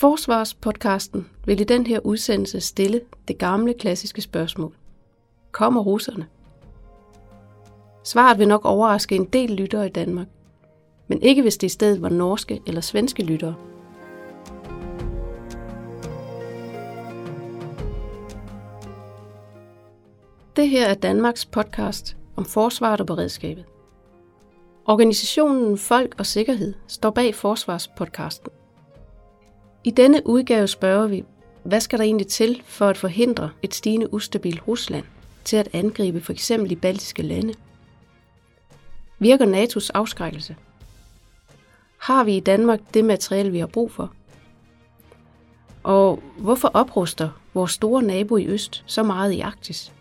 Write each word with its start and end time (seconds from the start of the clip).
Forsvarspodcasten 0.00 1.26
vil 1.46 1.60
i 1.60 1.64
den 1.64 1.86
her 1.86 2.00
udsendelse 2.00 2.60
stille 2.60 3.00
det 3.28 3.38
gamle 3.38 3.74
klassiske 3.74 4.22
spørgsmål. 4.22 4.74
Kommer 5.52 5.80
russerne? 5.80 6.26
Svaret 8.04 8.38
vil 8.38 8.48
nok 8.48 8.64
overraske 8.64 9.14
en 9.14 9.24
del 9.24 9.50
lyttere 9.50 9.86
i 9.86 9.88
Danmark, 9.90 10.26
men 11.08 11.22
ikke 11.22 11.42
hvis 11.42 11.56
det 11.56 11.66
i 11.66 11.70
stedet 11.70 12.02
var 12.02 12.08
norske 12.08 12.60
eller 12.66 12.80
svenske 12.80 13.22
lyttere. 13.22 13.54
Det 20.56 20.68
her 20.68 20.86
er 20.86 20.94
Danmarks 20.94 21.46
podcast 21.46 22.16
om 22.36 22.44
forsvaret 22.44 23.00
og 23.00 23.06
beredskabet. 23.06 23.64
Organisationen 24.86 25.78
Folk 25.78 26.14
og 26.18 26.26
Sikkerhed 26.26 26.74
står 26.86 27.10
bag 27.10 27.34
Forsvarspodcasten. 27.34 28.50
I 29.84 29.90
denne 29.90 30.22
udgave 30.26 30.68
spørger 30.68 31.06
vi, 31.06 31.24
hvad 31.62 31.80
skal 31.80 31.98
der 31.98 32.04
egentlig 32.04 32.26
til 32.26 32.62
for 32.64 32.88
at 32.88 32.98
forhindre 32.98 33.50
et 33.62 33.74
stigende 33.74 34.14
ustabilt 34.14 34.68
Rusland 34.68 35.04
til 35.44 35.56
at 35.56 35.68
angribe 35.72 36.20
for 36.20 36.32
eksempel 36.32 36.70
de 36.70 36.76
baltiske 36.76 37.22
lande? 37.22 37.54
Virker 39.18 39.46
NATO's 39.46 39.90
afskrækkelse? 39.94 40.56
Har 41.98 42.24
vi 42.24 42.36
i 42.36 42.40
Danmark 42.40 42.80
det 42.94 43.04
materiel, 43.04 43.52
vi 43.52 43.58
har 43.58 43.66
brug 43.66 43.92
for? 43.92 44.12
Og 45.82 46.22
hvorfor 46.38 46.70
opruster 46.74 47.30
vores 47.54 47.72
store 47.72 48.02
nabo 48.02 48.36
i 48.36 48.46
øst 48.46 48.84
så 48.86 49.02
meget 49.02 49.32
i 49.32 49.40
Arktis? 49.40 49.92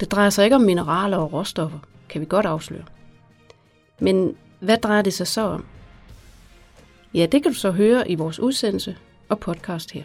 Det 0.00 0.12
drejer 0.12 0.30
sig 0.30 0.44
ikke 0.44 0.56
om 0.56 0.62
mineraler 0.62 1.16
og 1.16 1.32
råstoffer, 1.32 1.78
kan 2.08 2.20
vi 2.20 2.26
godt 2.26 2.46
afsløre. 2.46 2.84
Men 3.98 4.36
hvad 4.60 4.78
drejer 4.78 5.02
det 5.02 5.12
sig 5.12 5.26
så 5.26 5.40
om? 5.40 5.64
Ja, 7.14 7.26
det 7.26 7.42
kan 7.42 7.52
du 7.52 7.58
så 7.58 7.70
høre 7.70 8.10
i 8.10 8.14
vores 8.14 8.40
udsendelse 8.40 8.96
og 9.28 9.38
podcast 9.38 9.92
her. 9.92 10.04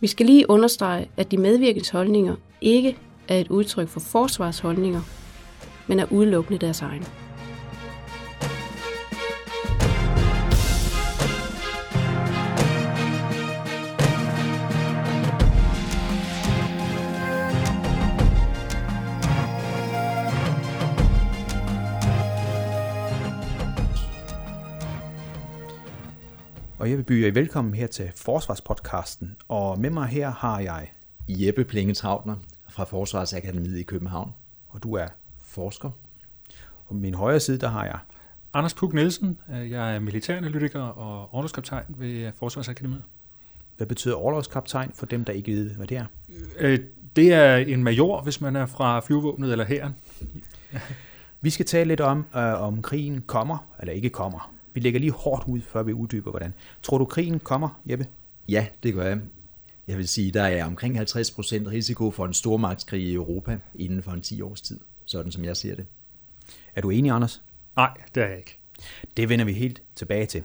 Vi 0.00 0.06
skal 0.06 0.26
lige 0.26 0.50
understrege, 0.50 1.08
at 1.16 1.30
de 1.30 1.36
medvirkendes 1.38 1.90
holdninger 1.90 2.36
ikke 2.60 2.98
er 3.28 3.38
et 3.38 3.48
udtryk 3.48 3.88
for 3.88 4.00
forsvarsholdninger, 4.00 5.00
men 5.86 6.00
er 6.00 6.12
udelukkende 6.12 6.58
deres 6.58 6.82
egne. 6.82 7.21
Og 27.12 27.16
jeg 27.16 27.24
vil 27.24 27.32
byde 27.32 27.40
jer 27.40 27.44
velkommen 27.44 27.74
her 27.74 27.86
til 27.86 28.12
Forsvarspodcasten. 28.16 29.36
Og 29.48 29.80
med 29.80 29.90
mig 29.90 30.08
her 30.08 30.30
har 30.30 30.60
jeg... 30.60 30.92
Jeppe 31.28 31.64
Plingetravner 31.64 32.36
fra 32.68 32.84
Forsvarsakademiet 32.84 33.78
i 33.78 33.82
København. 33.82 34.34
Og 34.68 34.82
du 34.82 34.94
er 34.94 35.06
forsker. 35.40 35.90
Og 36.76 36.86
på 36.88 36.94
min 36.94 37.14
højre 37.14 37.40
side, 37.40 37.58
der 37.58 37.68
har 37.68 37.84
jeg... 37.84 37.98
Anders 38.54 38.74
Puk 38.74 38.94
Nielsen. 38.94 39.38
Jeg 39.48 39.94
er 39.94 39.98
militæranalytiker 39.98 40.80
og 40.80 41.34
overlovskaptajn 41.34 41.84
ved 41.88 42.32
Forsvarsakademiet. 42.38 43.02
Hvad 43.76 43.86
betyder 43.86 44.14
overlovskaptajn 44.14 44.92
for 44.94 45.06
dem, 45.06 45.24
der 45.24 45.32
ikke 45.32 45.52
ved, 45.52 45.70
hvad 45.70 45.86
det 45.86 45.96
er? 45.96 46.06
Øh, 46.58 46.78
det 47.16 47.32
er 47.32 47.56
en 47.56 47.84
major, 47.84 48.22
hvis 48.22 48.40
man 48.40 48.56
er 48.56 48.66
fra 48.66 49.00
flyvåbnet 49.00 49.52
eller 49.52 49.64
hæren. 49.64 49.94
Vi 51.40 51.50
skal 51.50 51.66
tale 51.66 51.88
lidt 51.88 52.00
om, 52.00 52.26
øh, 52.36 52.62
om 52.62 52.82
krigen 52.82 53.22
kommer, 53.22 53.66
eller 53.80 53.92
ikke 53.92 54.10
kommer. 54.10 54.51
Vi 54.74 54.80
lægger 54.80 55.00
lige 55.00 55.12
hårdt 55.12 55.44
ud, 55.48 55.60
før 55.60 55.82
vi 55.82 55.92
uddyber, 55.92 56.30
hvordan. 56.30 56.54
Tror 56.82 56.98
du, 56.98 57.04
krigen 57.04 57.40
kommer, 57.40 57.80
Jeppe? 57.90 58.06
Ja, 58.48 58.66
det 58.82 58.94
gør 58.94 59.06
jeg. 59.06 59.20
Jeg 59.86 59.98
vil 59.98 60.08
sige, 60.08 60.30
der 60.30 60.42
er 60.42 60.64
omkring 60.64 60.98
50% 60.98 61.02
risiko 61.70 62.10
for 62.10 62.26
en 62.26 62.34
stormagtskrig 62.34 63.02
i 63.02 63.14
Europa 63.14 63.58
inden 63.74 64.02
for 64.02 64.12
en 64.12 64.22
10 64.22 64.42
års 64.42 64.60
tid, 64.60 64.80
sådan 65.04 65.32
som 65.32 65.44
jeg 65.44 65.56
ser 65.56 65.76
det. 65.76 65.86
Er 66.74 66.80
du 66.80 66.90
enig, 66.90 67.10
Anders? 67.10 67.42
Nej, 67.76 67.90
det 68.14 68.22
er 68.22 68.26
jeg 68.26 68.38
ikke. 68.38 68.58
Det 69.16 69.28
vender 69.28 69.44
vi 69.44 69.52
helt 69.52 69.82
tilbage 69.94 70.26
til. 70.26 70.42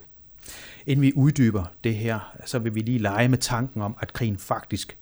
Inden 0.85 1.01
vi 1.01 1.13
uddyber 1.15 1.65
det 1.83 1.95
her, 1.95 2.37
så 2.45 2.59
vil 2.59 2.75
vi 2.75 2.79
lige 2.79 2.99
lege 2.99 3.27
med 3.27 3.37
tanken 3.37 3.81
om, 3.81 3.97
at 3.99 4.13
krigen 4.13 4.37
faktisk 4.37 4.97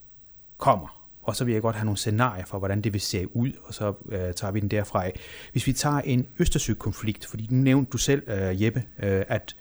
kommer. 0.57 1.04
Og 1.25 1.35
så 1.35 1.45
vil 1.45 1.53
jeg 1.53 1.61
godt 1.61 1.75
have 1.75 1.85
nogle 1.85 1.97
scenarier 1.97 2.45
for, 2.45 2.59
hvordan 2.59 2.81
det 2.81 2.93
vil 2.93 3.01
se 3.01 3.35
ud, 3.35 3.51
og 3.63 3.73
så 3.73 3.93
øh, 4.09 4.33
tager 4.33 4.51
vi 4.51 4.59
den 4.59 4.69
derfra 4.69 5.05
af. 5.05 5.19
Hvis 5.51 5.67
vi 5.67 5.73
tager 5.73 5.97
en 5.97 6.27
Østersø-konflikt, 6.39 7.25
fordi 7.25 7.47
nu 7.49 7.63
nævnte 7.63 7.89
du 7.89 7.97
selv, 7.97 8.29
øh, 8.29 8.63
Jeppe, 8.63 8.83
øh, 8.99 9.23
at, 9.27 9.55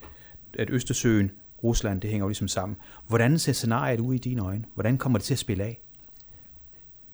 at 0.58 0.70
Østersøen, 0.70 1.30
Rusland, 1.64 2.00
det 2.00 2.10
hænger 2.10 2.24
jo 2.24 2.28
ligesom 2.28 2.48
sammen. 2.48 2.76
Hvordan 3.08 3.38
ser 3.38 3.52
scenariet 3.52 4.00
ud 4.00 4.14
i 4.14 4.18
dine 4.18 4.42
øjne? 4.42 4.64
Hvordan 4.74 4.98
kommer 4.98 5.18
det 5.18 5.24
til 5.24 5.34
at 5.34 5.38
spille 5.38 5.64
af? 5.64 5.80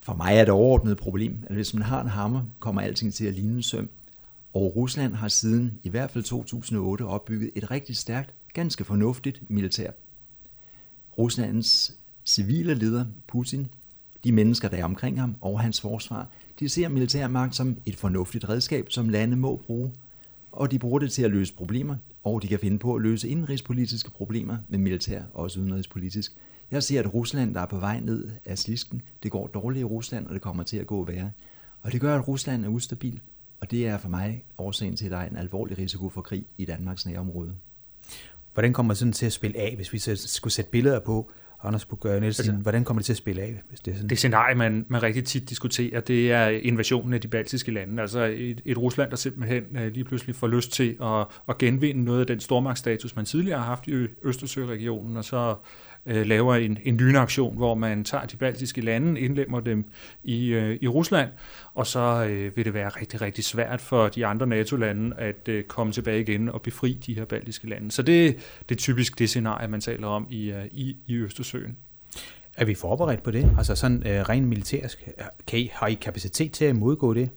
For 0.01 0.15
mig 0.15 0.37
er 0.37 0.45
det 0.45 0.53
overordnet 0.53 0.97
problem, 0.97 1.45
at 1.47 1.55
hvis 1.55 1.75
man 1.75 1.83
har 1.83 2.03
en 2.03 2.09
hammer, 2.09 2.43
kommer 2.59 2.81
alting 2.81 3.15
til 3.15 3.27
at 3.27 3.35
ligne 3.35 3.57
en 3.57 3.63
søm. 3.63 3.91
Og 4.53 4.77
Rusland 4.77 5.15
har 5.15 5.29
siden 5.29 5.79
i 5.83 5.89
hvert 5.89 6.11
fald 6.11 6.25
2008 6.25 7.03
opbygget 7.03 7.51
et 7.55 7.71
rigtig 7.71 7.97
stærkt, 7.97 8.35
ganske 8.55 8.85
fornuftigt 8.85 9.51
militær. 9.51 9.91
Ruslands 11.19 11.93
civile 12.25 12.75
leder, 12.75 13.05
Putin, 13.27 13.69
de 14.25 14.33
mennesker, 14.33 14.69
der 14.69 14.77
er 14.77 14.85
omkring 14.85 15.21
ham 15.21 15.37
og 15.41 15.61
hans 15.61 15.81
forsvar, 15.81 16.29
de 16.61 16.69
ser 16.69 16.89
militærmagt 16.89 17.57
som 17.57 17.77
et 17.87 17.97
fornuftigt 17.97 18.49
redskab, 18.49 18.87
som 18.89 19.09
lande 19.09 19.37
må 19.37 19.57
bruge. 19.57 19.93
Og 20.53 20.71
de 20.71 20.79
bruger 20.79 20.99
det 20.99 21.13
til 21.13 21.23
at 21.23 21.31
løse 21.31 21.55
problemer, 21.55 21.97
og 22.25 22.43
de 22.43 22.49
kan 22.49 22.59
finde 22.59 22.79
på 22.79 22.95
at 22.95 23.03
løse 23.03 23.29
indrigspolitiske 23.29 24.11
problemer 24.11 24.57
med 24.69 24.79
militær, 24.79 25.23
også 25.35 25.61
udenrigspolitisk. 25.61 26.37
Jeg 26.71 26.83
ser, 26.83 27.01
at 27.01 27.15
Rusland, 27.15 27.55
der 27.55 27.61
er 27.61 27.67
på 27.67 27.79
vej 27.79 28.01
ned 28.01 28.31
af 28.45 28.59
slisken, 28.59 29.03
det 29.23 29.31
går 29.31 29.47
dårligt 29.47 29.81
i 29.81 29.85
Rusland, 29.85 30.27
og 30.27 30.35
det 30.35 30.43
kommer 30.43 30.63
til 30.63 30.77
at 30.77 30.87
gå 30.87 31.05
værre. 31.05 31.31
Og 31.83 31.93
det 31.93 32.01
gør, 32.01 32.19
at 32.19 32.29
Rusland 32.29 32.65
er 32.65 32.69
ustabil, 32.69 33.21
og 33.61 33.71
det 33.71 33.87
er 33.87 33.99
for 33.99 34.09
mig 34.09 34.45
årsagen 34.59 34.97
til, 34.97 35.05
at 35.05 35.11
der 35.11 35.17
er 35.17 35.29
en 35.29 35.37
alvorlig 35.37 35.79
risiko 35.79 36.09
for 36.09 36.21
krig 36.21 36.47
i 36.59 36.65
Danmarks 36.65 37.07
nærområde. 37.07 37.55
Hvordan 38.53 38.73
kommer 38.73 38.95
sådan 38.95 39.13
til 39.13 39.27
at 39.27 39.33
spille 39.33 39.59
af, 39.59 39.77
hvis 39.77 39.93
vi 39.93 39.99
skulle 40.17 40.53
sætte 40.53 40.71
billeder 40.71 41.01
på, 41.01 41.31
Anders 41.65 41.85
Bug 41.85 41.99
Nielsen, 42.05 42.27
altså, 42.27 42.53
hvordan 42.53 42.85
kommer 42.85 43.01
det 43.01 43.07
til 43.07 43.13
at 43.13 43.17
spille 43.17 43.43
af? 43.43 43.63
Hvis 43.69 43.81
det, 43.81 43.91
er 43.91 43.95
sådan? 43.95 44.11
det 44.11 44.19
scenarie, 44.19 44.55
man, 44.55 44.87
man 44.89 45.03
rigtig 45.03 45.25
tit 45.25 45.51
diskuterer, 45.51 46.01
det 46.01 46.33
er 46.33 46.49
invasionen 46.49 47.13
af 47.15 47.21
de 47.21 47.29
baltiske 47.29 47.73
lande. 47.73 48.03
Altså 48.03 48.21
et, 48.25 48.61
et 48.65 48.79
Rusland, 48.79 49.11
der 49.11 49.17
simpelthen 49.17 49.65
uh, 49.75 49.87
lige 49.87 50.05
pludselig 50.05 50.35
får 50.37 50.49
lyst 50.49 50.73
til 50.73 50.97
at, 51.03 51.27
at 51.49 51.59
genvinde 51.59 52.05
noget 52.05 52.21
af 52.21 52.27
den 52.27 52.41
stormagtsstatus, 52.41 53.17
man 53.17 53.25
tidligere 53.25 53.59
har 53.59 53.67
haft 53.67 53.89
i 53.89 54.07
Østersøregionen, 54.23 55.17
og 55.17 55.25
så 55.25 55.55
uh, 56.07 56.13
laver 56.13 56.55
en, 56.55 56.79
en 56.85 56.97
lynaktion, 56.97 57.57
hvor 57.57 57.75
man 57.75 58.05
tager 58.05 58.27
de 58.27 58.37
baltiske 58.37 58.81
lande, 58.81 59.21
indlemmer 59.21 59.61
dem 59.61 59.85
i, 60.25 60.47
øh, 60.47 60.79
i 60.81 60.89
Rusland, 60.89 61.31
og 61.75 61.87
så 61.87 62.27
øh, 62.31 62.57
vil 62.57 62.65
det 62.65 62.75
være 62.75 62.89
rigtig, 62.89 63.21
rigtig 63.21 63.45
svært 63.45 63.81
for 63.81 64.09
de 64.09 64.27
andre 64.27 64.47
NATO-lande 64.47 65.17
at 65.17 65.49
øh, 65.49 65.65
komme 65.65 65.93
tilbage 65.93 66.21
igen 66.21 66.49
og 66.49 66.63
befri 66.63 66.93
de 67.07 67.15
her 67.15 67.25
baltiske 67.25 67.69
lande. 67.69 67.91
Så 67.91 68.03
det, 68.03 68.37
det 68.69 68.75
er 68.75 68.79
typisk 68.79 69.19
det 69.19 69.29
scenarie, 69.29 69.69
man 69.69 69.81
taler 69.81 70.07
om 70.07 70.27
i, 70.31 70.51
øh, 70.51 70.65
i, 70.71 70.97
i 71.07 71.17
Østersøen. 71.17 71.77
Er 72.57 72.65
vi 72.65 72.75
forberedt 72.75 73.23
på 73.23 73.31
det? 73.31 73.55
Altså 73.59 73.75
sådan 73.75 74.07
øh, 74.07 74.21
rent 74.21 74.49
militærsk. 74.49 75.09
Kan 75.47 75.59
I, 75.59 75.71
har 75.73 75.87
I 75.87 75.95
kapacitet 75.95 76.53
til 76.53 76.65
at 76.65 76.77
modgå 76.77 77.15
det? 77.15 77.31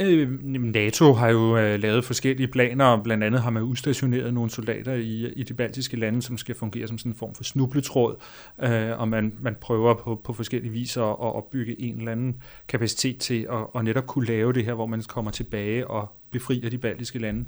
Øh, 0.00 0.44
NATO 0.44 1.12
har 1.12 1.28
jo 1.28 1.56
øh, 1.56 1.80
lavet 1.80 2.04
forskellige 2.04 2.48
planer, 2.48 2.84
og 2.84 3.02
blandt 3.02 3.24
andet 3.24 3.42
har 3.42 3.50
man 3.50 3.62
udstationeret 3.62 4.34
nogle 4.34 4.50
soldater 4.50 4.94
i, 4.94 5.32
i 5.32 5.42
de 5.42 5.54
baltiske 5.54 5.96
lande, 5.96 6.22
som 6.22 6.38
skal 6.38 6.54
fungere 6.54 6.88
som 6.88 6.98
sådan 6.98 7.12
en 7.12 7.16
form 7.18 7.34
for 7.34 7.44
snubletråd, 7.44 8.16
øh, 8.62 9.00
og 9.00 9.08
man, 9.08 9.34
man 9.40 9.56
prøver 9.60 9.94
på, 9.94 10.20
på 10.24 10.32
forskellige 10.32 10.72
vis 10.72 10.96
at, 10.96 11.02
opbygge 11.02 11.80
en 11.80 11.98
eller 11.98 12.12
anden 12.12 12.36
kapacitet 12.68 13.18
til 13.18 13.46
at, 13.52 13.66
at 13.74 13.84
netop 13.84 14.06
kunne 14.06 14.26
lave 14.26 14.52
det 14.52 14.64
her, 14.64 14.74
hvor 14.74 14.86
man 14.86 15.02
kommer 15.02 15.30
tilbage 15.30 15.86
og 15.86 16.08
befrier 16.30 16.70
de 16.70 16.78
baltiske 16.78 17.18
lande. 17.18 17.44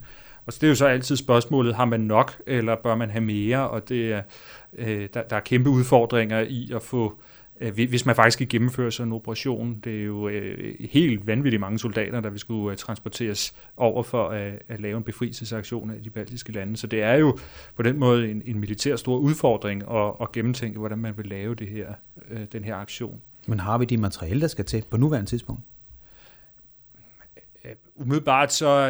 Og 0.46 0.52
så 0.52 0.58
det 0.61 0.67
er 0.67 0.69
jo 0.69 0.75
så 0.75 0.87
altid 0.87 1.17
spørgsmålet, 1.17 1.75
har 1.75 1.84
man 1.84 2.00
nok, 2.00 2.43
eller 2.46 2.76
bør 2.82 2.94
man 2.94 3.11
have 3.11 3.25
mere? 3.25 3.70
Og 3.70 3.88
det 3.88 4.12
er, 4.12 4.23
øh, 4.78 5.08
der, 5.14 5.23
der 5.23 5.37
er 5.37 5.40
kæmpe 5.40 5.70
udfordringer 5.70 6.40
i 6.40 6.70
at 6.75 6.82
få 6.82 7.06
Øh, 7.08 7.38
hvis 7.72 8.06
man 8.06 8.16
faktisk 8.16 8.34
skal 8.34 8.49
gennemføre 8.49 8.93
sådan 8.93 9.08
en 9.08 9.12
operation. 9.12 9.81
Det 9.84 10.00
er 10.00 10.05
jo 10.05 10.28
øh, 10.28 10.75
helt 10.90 11.26
vanvittigt 11.26 11.60
mange 11.60 11.78
soldater, 11.78 12.20
der 12.20 12.31
vil 12.31 12.38
skulle 12.38 12.72
øh, 12.72 12.76
transporteres 12.76 13.55
over 13.76 14.02
for 14.02 14.28
at 14.69 14.81
lave 14.81 14.96
en 14.96 15.02
befrielsesaktion 15.02 15.94
i 15.96 16.00
de 16.00 16.10
baltiske 16.10 16.52
lande. 16.52 16.76
Så 16.76 16.87
det 16.87 17.02
er 17.02 17.14
jo 17.14 17.38
på 17.76 17.82
den 17.82 17.99
måde 17.99 18.31
en, 18.31 18.43
en 18.44 18.58
militær 18.58 18.96
stor 18.96 19.19
udfordring 19.19 19.82
at, 19.90 20.12
at 20.20 20.32
gennemtænke, 20.32 20.78
hvordan 20.78 20.99
man 20.99 21.16
vil 21.16 21.26
lave 21.26 21.55
det 21.55 21.69
her, 21.69 21.94
den 22.52 22.64
her 22.64 22.76
aktion. 22.76 23.20
Men 23.46 23.61
har 23.61 23.78
vi 23.78 23.84
de 23.84 23.96
materialer, 23.96 24.40
der 24.40 24.46
skal 24.46 24.64
til 24.64 24.84
på 24.90 24.96
nuværende 24.96 25.31
tidspunkt? 25.31 25.62
Umiddelbart 27.96 28.52
så 28.52 28.88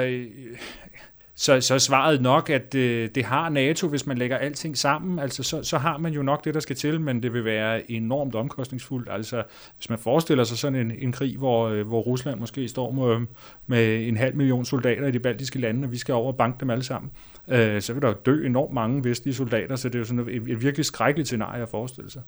så, 1.40 1.60
så 1.60 1.74
er 1.74 1.78
svaret 1.78 2.22
nok, 2.22 2.50
at 2.50 2.74
øh, 2.74 3.10
det 3.14 3.24
har 3.24 3.48
NATO, 3.48 3.88
hvis 3.88 4.06
man 4.06 4.18
lægger 4.18 4.36
alting 4.36 4.78
sammen. 4.78 5.18
Altså, 5.18 5.42
så, 5.42 5.62
så 5.62 5.78
har 5.78 5.98
man 5.98 6.12
jo 6.12 6.22
nok 6.22 6.44
det, 6.44 6.54
der 6.54 6.60
skal 6.60 6.76
til, 6.76 7.00
men 7.00 7.22
det 7.22 7.32
vil 7.32 7.44
være 7.44 7.90
enormt 7.90 8.34
omkostningsfuldt. 8.34 9.08
Altså, 9.10 9.42
hvis 9.76 9.90
man 9.90 9.98
forestiller 9.98 10.44
sig 10.44 10.58
sådan 10.58 10.78
en, 10.78 10.92
en 10.98 11.12
krig, 11.12 11.36
hvor, 11.36 11.68
øh, 11.68 11.86
hvor 11.86 12.00
Rusland 12.00 12.40
måske 12.40 12.68
står 12.68 12.90
med, 12.92 13.14
øh, 13.14 13.20
med 13.66 14.08
en 14.08 14.16
halv 14.16 14.36
million 14.36 14.64
soldater 14.64 15.06
i 15.06 15.10
de 15.10 15.18
baltiske 15.18 15.58
lande, 15.58 15.86
og 15.86 15.92
vi 15.92 15.96
skal 15.98 16.14
over 16.14 16.32
og 16.32 16.36
banke 16.36 16.60
dem 16.60 16.70
alle 16.70 16.84
sammen, 16.84 17.10
øh, 17.48 17.82
så 17.82 17.92
vil 17.92 18.02
der 18.02 18.08
jo 18.08 18.14
dø 18.26 18.46
enormt 18.46 18.72
mange 18.72 19.04
vestlige 19.04 19.34
soldater, 19.34 19.76
så 19.76 19.88
det 19.88 19.94
er 19.94 19.98
jo 19.98 20.04
sådan 20.04 20.28
et, 20.28 20.34
et 20.34 20.62
virkelig 20.62 20.86
skrækkeligt 20.86 21.28
scenarie 21.28 21.62
at 21.62 21.68
forestille 21.68 22.10
sig. 22.10 22.22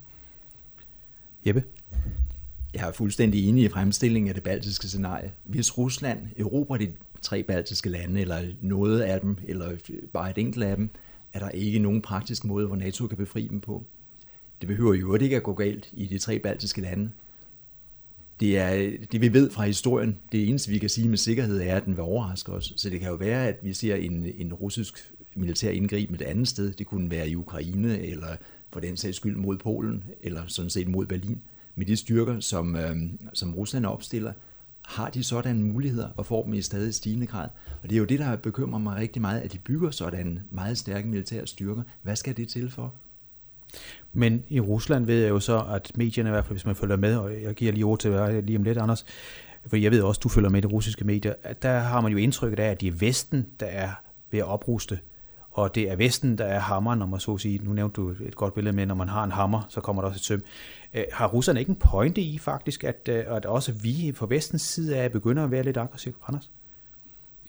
Jeppe? 1.46 1.64
Jeg 2.74 2.88
er 2.88 2.92
fuldstændig 2.92 3.48
enig 3.48 3.64
i 3.64 3.68
fremstillingen 3.68 4.28
af 4.28 4.34
det 4.34 4.42
baltiske 4.42 4.86
scenarie. 4.86 5.32
Hvis 5.44 5.78
Rusland 5.78 6.18
erobrer 6.38 6.76
de 6.76 6.92
tre 7.22 7.43
baltiske 7.43 7.90
lande, 7.90 8.20
eller 8.20 8.43
noget 8.61 9.00
af 9.00 9.20
dem, 9.20 9.37
eller 9.49 9.76
bare 10.12 10.31
et 10.31 10.38
enkelt 10.38 10.64
af 10.64 10.76
dem, 10.76 10.90
er 11.32 11.38
der 11.38 11.49
ikke 11.49 11.78
nogen 11.78 12.02
praktisk 12.02 12.44
måde, 12.44 12.67
hvor 12.67 12.76
NATO 12.76 13.06
kan 13.06 13.17
befri 13.17 13.49
dem 13.49 13.61
på. 13.61 13.84
Det 14.61 14.69
behøver 14.69 14.94
jo 14.94 15.14
ikke 15.14 15.37
at 15.37 15.43
gå 15.43 15.55
galt 15.55 15.90
i 15.93 16.06
de 16.06 16.19
tre 16.19 16.38
baltiske 16.38 16.81
lande. 16.81 17.11
Det 18.40 18.58
er 18.58 18.90
det, 19.12 19.20
vi 19.20 19.32
ved 19.32 19.50
fra 19.50 19.67
historien. 19.67 20.19
Det 20.32 20.49
eneste, 20.49 20.70
vi 20.70 20.78
kan 20.78 20.88
sige 20.88 21.08
med 21.08 21.19
sikkerhed, 21.19 21.61
er, 21.61 21.76
at 21.76 21.84
den 21.84 21.96
vil 21.96 22.02
overraske 22.02 22.52
os. 22.52 22.72
Så 22.76 22.90
det 22.90 23.00
kan 23.00 23.08
jo 23.08 23.14
være, 23.14 23.49
at 23.49 23.58
vi 23.62 23.72
ser 23.72 23.94
en, 23.94 24.26
en 24.38 24.55
russisk 24.55 25.12
militær 25.34 25.70
indgriben 25.70 26.14
et 26.14 26.22
andet 26.22 26.49
sted. 26.49 26.72
Det 26.72 26.87
kunne 26.87 27.11
være 27.11 27.28
i 27.28 27.37
Ukraine, 27.37 28.06
eller 28.06 28.37
for 28.72 28.81
den 28.81 28.96
sags 28.96 29.17
skyld 29.17 29.37
mod 29.37 29.58
Polen, 29.58 30.05
eller 30.22 30.43
sådan 30.46 30.70
set 30.70 30.88
mod 30.88 31.06
Berlin. 31.06 31.43
Med 31.75 31.87
de 31.87 31.96
styrker, 31.96 32.40
som, 32.40 32.76
øh, 32.76 32.96
som 33.34 33.55
Rusland 33.55 33.87
opstiller, 33.87 34.32
har 34.90 35.10
de 35.10 35.25
sådan 35.25 35.62
muligheder 35.62 36.08
og 36.16 36.26
får 36.26 36.42
dem 36.44 36.54
i 36.54 36.62
stadig 36.62 36.94
stigende 36.94 37.26
grad. 37.26 37.48
Og 37.82 37.90
det 37.90 37.92
er 37.92 37.98
jo 37.98 38.04
det, 38.04 38.19
der 38.19 38.37
bekymrer 38.37 38.78
mig 38.78 38.96
rigtig 38.96 39.22
meget, 39.22 39.40
at 39.40 39.52
de 39.52 39.58
bygger 39.58 39.90
sådan 39.90 40.40
meget 40.50 40.78
stærke 40.78 41.08
militære 41.08 41.46
styrker. 41.46 41.82
Hvad 42.02 42.16
skal 42.16 42.37
det 42.37 42.48
til 42.48 42.70
for? 42.70 42.94
Men 44.12 44.42
i 44.48 44.60
Rusland 44.60 45.06
ved 45.06 45.20
jeg 45.20 45.28
jo 45.31 45.40
så, 45.40 45.60
at 45.60 45.92
medierne 45.94 46.28
i 46.28 46.32
hvert 46.32 46.44
fald, 46.44 46.54
hvis 46.54 46.66
man 46.66 46.76
følger 46.76 46.96
med, 46.96 47.16
og 47.16 47.42
jeg 47.42 47.54
giver 47.54 47.72
lige 47.72 47.84
ord 47.84 47.98
til 47.98 48.10
dig 48.10 48.42
lige 48.42 48.58
om 48.58 48.62
lidt, 48.64 48.78
Anders, 48.78 49.04
for 49.66 49.76
jeg 49.76 49.90
ved 49.90 50.02
også, 50.02 50.20
du 50.25 50.28
følger 50.28 50.50
med 50.50 50.58
i 50.58 50.66
de 50.66 50.72
russiske 50.72 51.04
medier, 51.04 51.34
at 51.43 51.62
der 51.62 51.78
har 51.78 52.00
man 52.00 52.12
jo 52.12 52.19
indtrykket 52.19 52.58
af, 52.58 52.70
at 52.70 52.81
det 52.81 52.88
er 52.88 52.93
Vesten, 52.93 53.46
der 53.60 53.66
er 53.66 53.90
ved 54.31 54.38
at 54.38 54.46
opruste 54.46 54.98
og 55.50 55.75
det 55.75 55.91
er 55.91 55.97
Vesten, 55.97 56.38
der 56.38 56.44
er 56.44 56.58
hammeren, 56.58 56.99
når 56.99 57.06
man 57.06 57.20
så 57.20 57.38
sige. 57.38 57.58
Nu 57.58 57.73
nævnte 57.73 58.00
du 58.00 58.08
et 58.08 58.37
godt 58.37 58.55
billede 58.55 58.76
med, 58.76 58.87
når 58.87 58.94
man 58.94 59.08
har 59.08 59.25
en 59.25 59.31
hammer, 59.31 59.62
så 59.69 59.81
kommer 59.81 60.02
der 60.02 60.08
også 60.08 60.19
et 60.19 60.25
søm. 60.25 60.43
Øh, 60.94 61.05
har 61.12 61.29
russerne 61.29 61.61
ikke 61.61 61.70
en 61.70 61.76
pointe 61.76 62.20
i 62.20 62.38
faktisk, 62.38 62.85
at, 62.85 63.08
øh, 63.08 63.25
at 63.29 63.47
også 63.47 63.73
vi 63.73 64.12
fra 64.14 64.26
Vestens 64.29 64.62
side 64.62 64.97
er 64.97 65.08
begynder 65.08 65.44
at 65.44 65.50
være 65.50 65.62
lidt 65.62 65.76
aggressive, 65.76 66.14
Anders? 66.29 66.50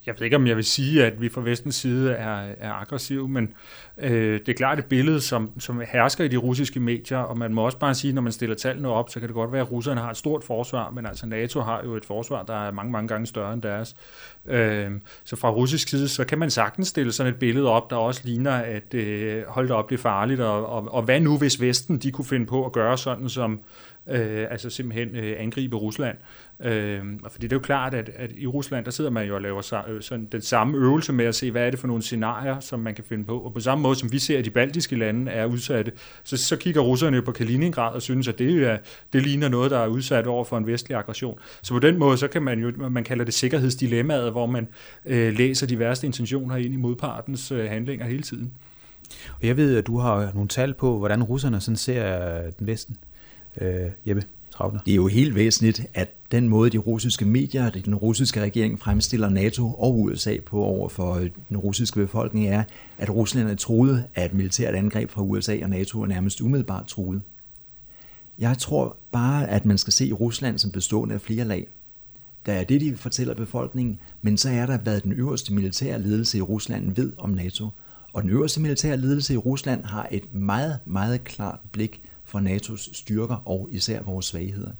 Jeg 0.05 0.15
ved 0.17 0.25
ikke, 0.25 0.35
om 0.35 0.47
jeg 0.47 0.55
vil 0.55 0.63
sige, 0.63 1.05
at 1.05 1.21
vi 1.21 1.29
fra 1.29 1.41
vestens 1.41 1.75
side 1.75 2.11
er, 2.11 2.53
er 2.59 2.73
aggressive, 2.73 3.27
men 3.27 3.53
øh, 3.97 4.39
det 4.39 4.49
er 4.49 4.53
klart 4.53 4.79
et 4.79 4.85
billede, 4.85 5.21
som, 5.21 5.51
som 5.59 5.81
hersker 5.91 6.23
i 6.23 6.27
de 6.27 6.37
russiske 6.37 6.79
medier, 6.79 7.17
og 7.17 7.37
man 7.37 7.53
må 7.53 7.65
også 7.65 7.77
bare 7.77 7.95
sige, 7.95 8.13
når 8.13 8.21
man 8.21 8.31
stiller 8.31 8.55
tallene 8.55 8.89
op, 8.89 9.09
så 9.09 9.19
kan 9.19 9.29
det 9.29 9.35
godt 9.35 9.51
være, 9.51 9.61
at 9.61 9.71
russerne 9.71 10.01
har 10.01 10.09
et 10.09 10.17
stort 10.17 10.43
forsvar, 10.43 10.91
men 10.91 11.05
altså 11.05 11.25
NATO 11.25 11.61
har 11.61 11.81
jo 11.83 11.95
et 11.95 12.05
forsvar, 12.05 12.43
der 12.43 12.67
er 12.67 12.71
mange, 12.71 12.91
mange 12.91 13.07
gange 13.07 13.27
større 13.27 13.53
end 13.53 13.61
deres. 13.61 13.95
Øh, 14.45 14.91
så 15.23 15.35
fra 15.35 15.49
russisk 15.49 15.87
side, 15.87 16.07
så 16.07 16.25
kan 16.25 16.39
man 16.39 16.49
sagtens 16.49 16.87
stille 16.87 17.11
sådan 17.11 17.33
et 17.33 17.39
billede 17.39 17.69
op, 17.69 17.89
der 17.89 17.95
også 17.95 18.21
ligner, 18.23 18.51
at 18.51 18.93
øh, 18.93 19.43
hold 19.47 19.67
da 19.67 19.73
op, 19.73 19.89
det 19.89 19.97
er 19.97 20.01
farligt, 20.01 20.39
og, 20.39 20.65
og, 20.65 20.93
og 20.93 21.03
hvad 21.03 21.19
nu, 21.19 21.37
hvis 21.37 21.61
Vesten 21.61 21.97
de 21.97 22.11
kunne 22.11 22.25
finde 22.25 22.45
på 22.45 22.65
at 22.65 22.71
gøre 22.71 22.97
sådan, 22.97 23.29
som 23.29 23.59
øh, 24.09 24.47
altså 24.51 24.69
simpelthen 24.69 25.15
øh, 25.15 25.35
angribe 25.39 25.75
Rusland. 25.75 26.17
Øh, 26.63 27.01
fordi 27.31 27.47
det 27.47 27.53
er 27.53 27.55
jo 27.55 27.59
klart, 27.59 27.93
at, 27.93 28.09
at 28.15 28.31
i 28.37 28.47
Rusland, 28.47 28.85
der 28.85 28.91
sidder 28.91 29.09
man 29.09 29.27
jo 29.27 29.35
og 29.35 29.41
laver 29.41 29.85
øh, 29.87 30.01
sådan 30.01 30.27
den 30.31 30.41
samme 30.41 30.77
øvelse 30.77 31.13
med 31.13 31.25
at 31.25 31.35
se, 31.35 31.51
hvad 31.51 31.65
er 31.65 31.69
det 31.69 31.79
for 31.79 31.87
nogle 31.87 32.03
scenarier, 32.03 32.59
som 32.59 32.79
man 32.79 32.95
kan 32.95 33.03
finde 33.03 33.25
på. 33.25 33.39
Og 33.39 33.53
på 33.53 33.59
samme 33.59 33.81
måde, 33.81 33.95
som 33.95 34.11
vi 34.11 34.19
ser, 34.19 34.39
at 34.39 34.45
de 34.45 34.49
baltiske 34.49 34.95
lande 34.95 35.31
er 35.31 35.45
udsatte, 35.45 35.91
så, 36.23 36.37
så 36.37 36.55
kigger 36.55 36.81
russerne 36.81 37.17
jo 37.17 37.21
på 37.21 37.31
Kaliningrad 37.31 37.93
og 37.93 38.01
synes, 38.01 38.27
at 38.27 38.39
det, 38.39 38.63
er, 38.63 38.77
det 39.13 39.23
ligner 39.23 39.49
noget, 39.49 39.71
der 39.71 39.79
er 39.79 39.87
udsat 39.87 40.27
over 40.27 40.43
for 40.43 40.57
en 40.57 40.67
vestlig 40.67 40.97
aggression. 40.97 41.39
Så 41.61 41.73
på 41.73 41.79
den 41.79 41.97
måde, 41.97 42.17
så 42.17 42.27
kan 42.27 42.41
man 42.41 42.59
jo, 42.59 42.89
man 42.89 43.03
kalder 43.03 43.25
det 43.25 43.33
sikkerhedsdilemmaet, 43.33 44.31
hvor 44.31 44.45
man 44.45 44.67
øh, 45.05 45.33
læser 45.33 45.67
de 45.67 45.79
værste 45.79 46.07
intentioner 46.07 46.55
ind 46.55 46.73
i 46.73 46.77
modpartens 46.77 47.51
øh, 47.51 47.69
handlinger 47.69 48.05
hele 48.05 48.23
tiden. 48.23 48.53
Og 49.41 49.47
jeg 49.47 49.57
ved, 49.57 49.77
at 49.77 49.87
du 49.87 49.97
har 49.97 50.31
nogle 50.33 50.47
tal 50.47 50.73
på, 50.73 50.97
hvordan 50.97 51.23
russerne 51.23 51.59
sådan 51.59 51.75
ser 51.75 52.37
øh, 52.37 52.51
den 52.59 52.67
vesten. 52.67 52.97
Øh, 53.61 53.91
Jeppe 54.07 54.23
Trautner. 54.51 54.79
Det 54.85 54.91
er 54.91 54.95
jo 54.95 55.07
helt 55.07 55.35
væsentligt, 55.35 55.85
at 55.93 56.09
den 56.31 56.49
måde, 56.49 56.69
de 56.69 56.77
russiske 56.77 57.25
medier, 57.25 57.65
og 57.65 57.85
den 57.85 57.95
russiske 57.95 58.41
regering 58.41 58.79
fremstiller 58.79 59.29
NATO 59.29 59.73
og 59.73 59.99
USA 59.99 60.37
på 60.45 60.63
over 60.63 60.89
for 60.89 61.13
øh, 61.13 61.29
den 61.49 61.57
russiske 61.57 61.99
befolkning, 61.99 62.47
er, 62.47 62.63
at 62.97 63.09
Rusland 63.09 63.49
er 63.49 63.51
at 63.51 64.05
af 64.15 64.25
et 64.25 64.33
militært 64.33 64.75
angreb 64.75 65.09
fra 65.09 65.21
USA 65.21 65.57
og 65.63 65.69
NATO 65.69 66.01
er 66.01 66.07
nærmest 66.07 66.41
umiddelbart 66.41 66.87
truet. 66.87 67.21
Jeg 68.39 68.57
tror 68.57 68.97
bare, 69.11 69.49
at 69.49 69.65
man 69.65 69.77
skal 69.77 69.93
se 69.93 70.11
Rusland 70.11 70.57
som 70.57 70.71
bestående 70.71 71.15
af 71.15 71.21
flere 71.21 71.45
lag. 71.45 71.67
Der 72.45 72.53
er 72.53 72.63
det, 72.63 72.81
de 72.81 72.97
fortæller 72.97 73.33
befolkningen, 73.33 73.99
men 74.21 74.37
så 74.37 74.49
er 74.49 74.65
der, 74.65 74.77
hvad 74.77 75.01
den 75.01 75.11
øverste 75.11 75.53
militære 75.53 76.01
ledelse 76.01 76.37
i 76.37 76.41
Rusland 76.41 76.95
ved 76.95 77.13
om 77.17 77.29
NATO. 77.29 77.69
Og 78.13 78.21
den 78.21 78.29
øverste 78.29 78.61
militære 78.61 78.97
ledelse 78.97 79.33
i 79.33 79.37
Rusland 79.37 79.83
har 79.83 80.07
et 80.11 80.33
meget, 80.33 80.79
meget 80.85 81.23
klart 81.23 81.59
blik 81.71 82.01
for 82.31 82.39
NATO's 82.39 82.93
styrker 82.93 83.35
og 83.45 83.69
især 83.71 84.01
vores 84.01 84.25
svagheder. 84.25 84.71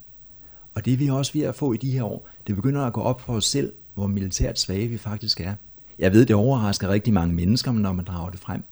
Og 0.74 0.86
det 0.86 0.94
er 0.94 0.98
vi 0.98 1.10
også 1.10 1.34
ved 1.34 1.42
at 1.42 1.56
få 1.56 1.74
i 1.74 1.78
de 1.78 1.92
her 1.92 2.04
år. 2.04 2.30
Det 2.48 2.56
begynder 2.56 2.82
at 2.82 2.94
gå 2.94 3.02
op 3.02 3.22
for 3.22 3.34
os 3.34 3.46
selv, 3.46 3.74
hvor 3.94 4.08
militært 4.08 4.60
svage 4.60 4.88
vi 4.88 4.98
faktisk 4.98 5.42
er. 5.42 5.56
Jeg 6.00 6.14
ved, 6.14 6.26
det 6.26 6.36
overrasker 6.36 6.90
rigtig 6.90 7.14
mange 7.14 7.36
mennesker, 7.36 7.72
når 7.72 7.94
man 7.94 8.06
drager 8.06 8.30
det 8.30 8.40
frem. 8.40 8.64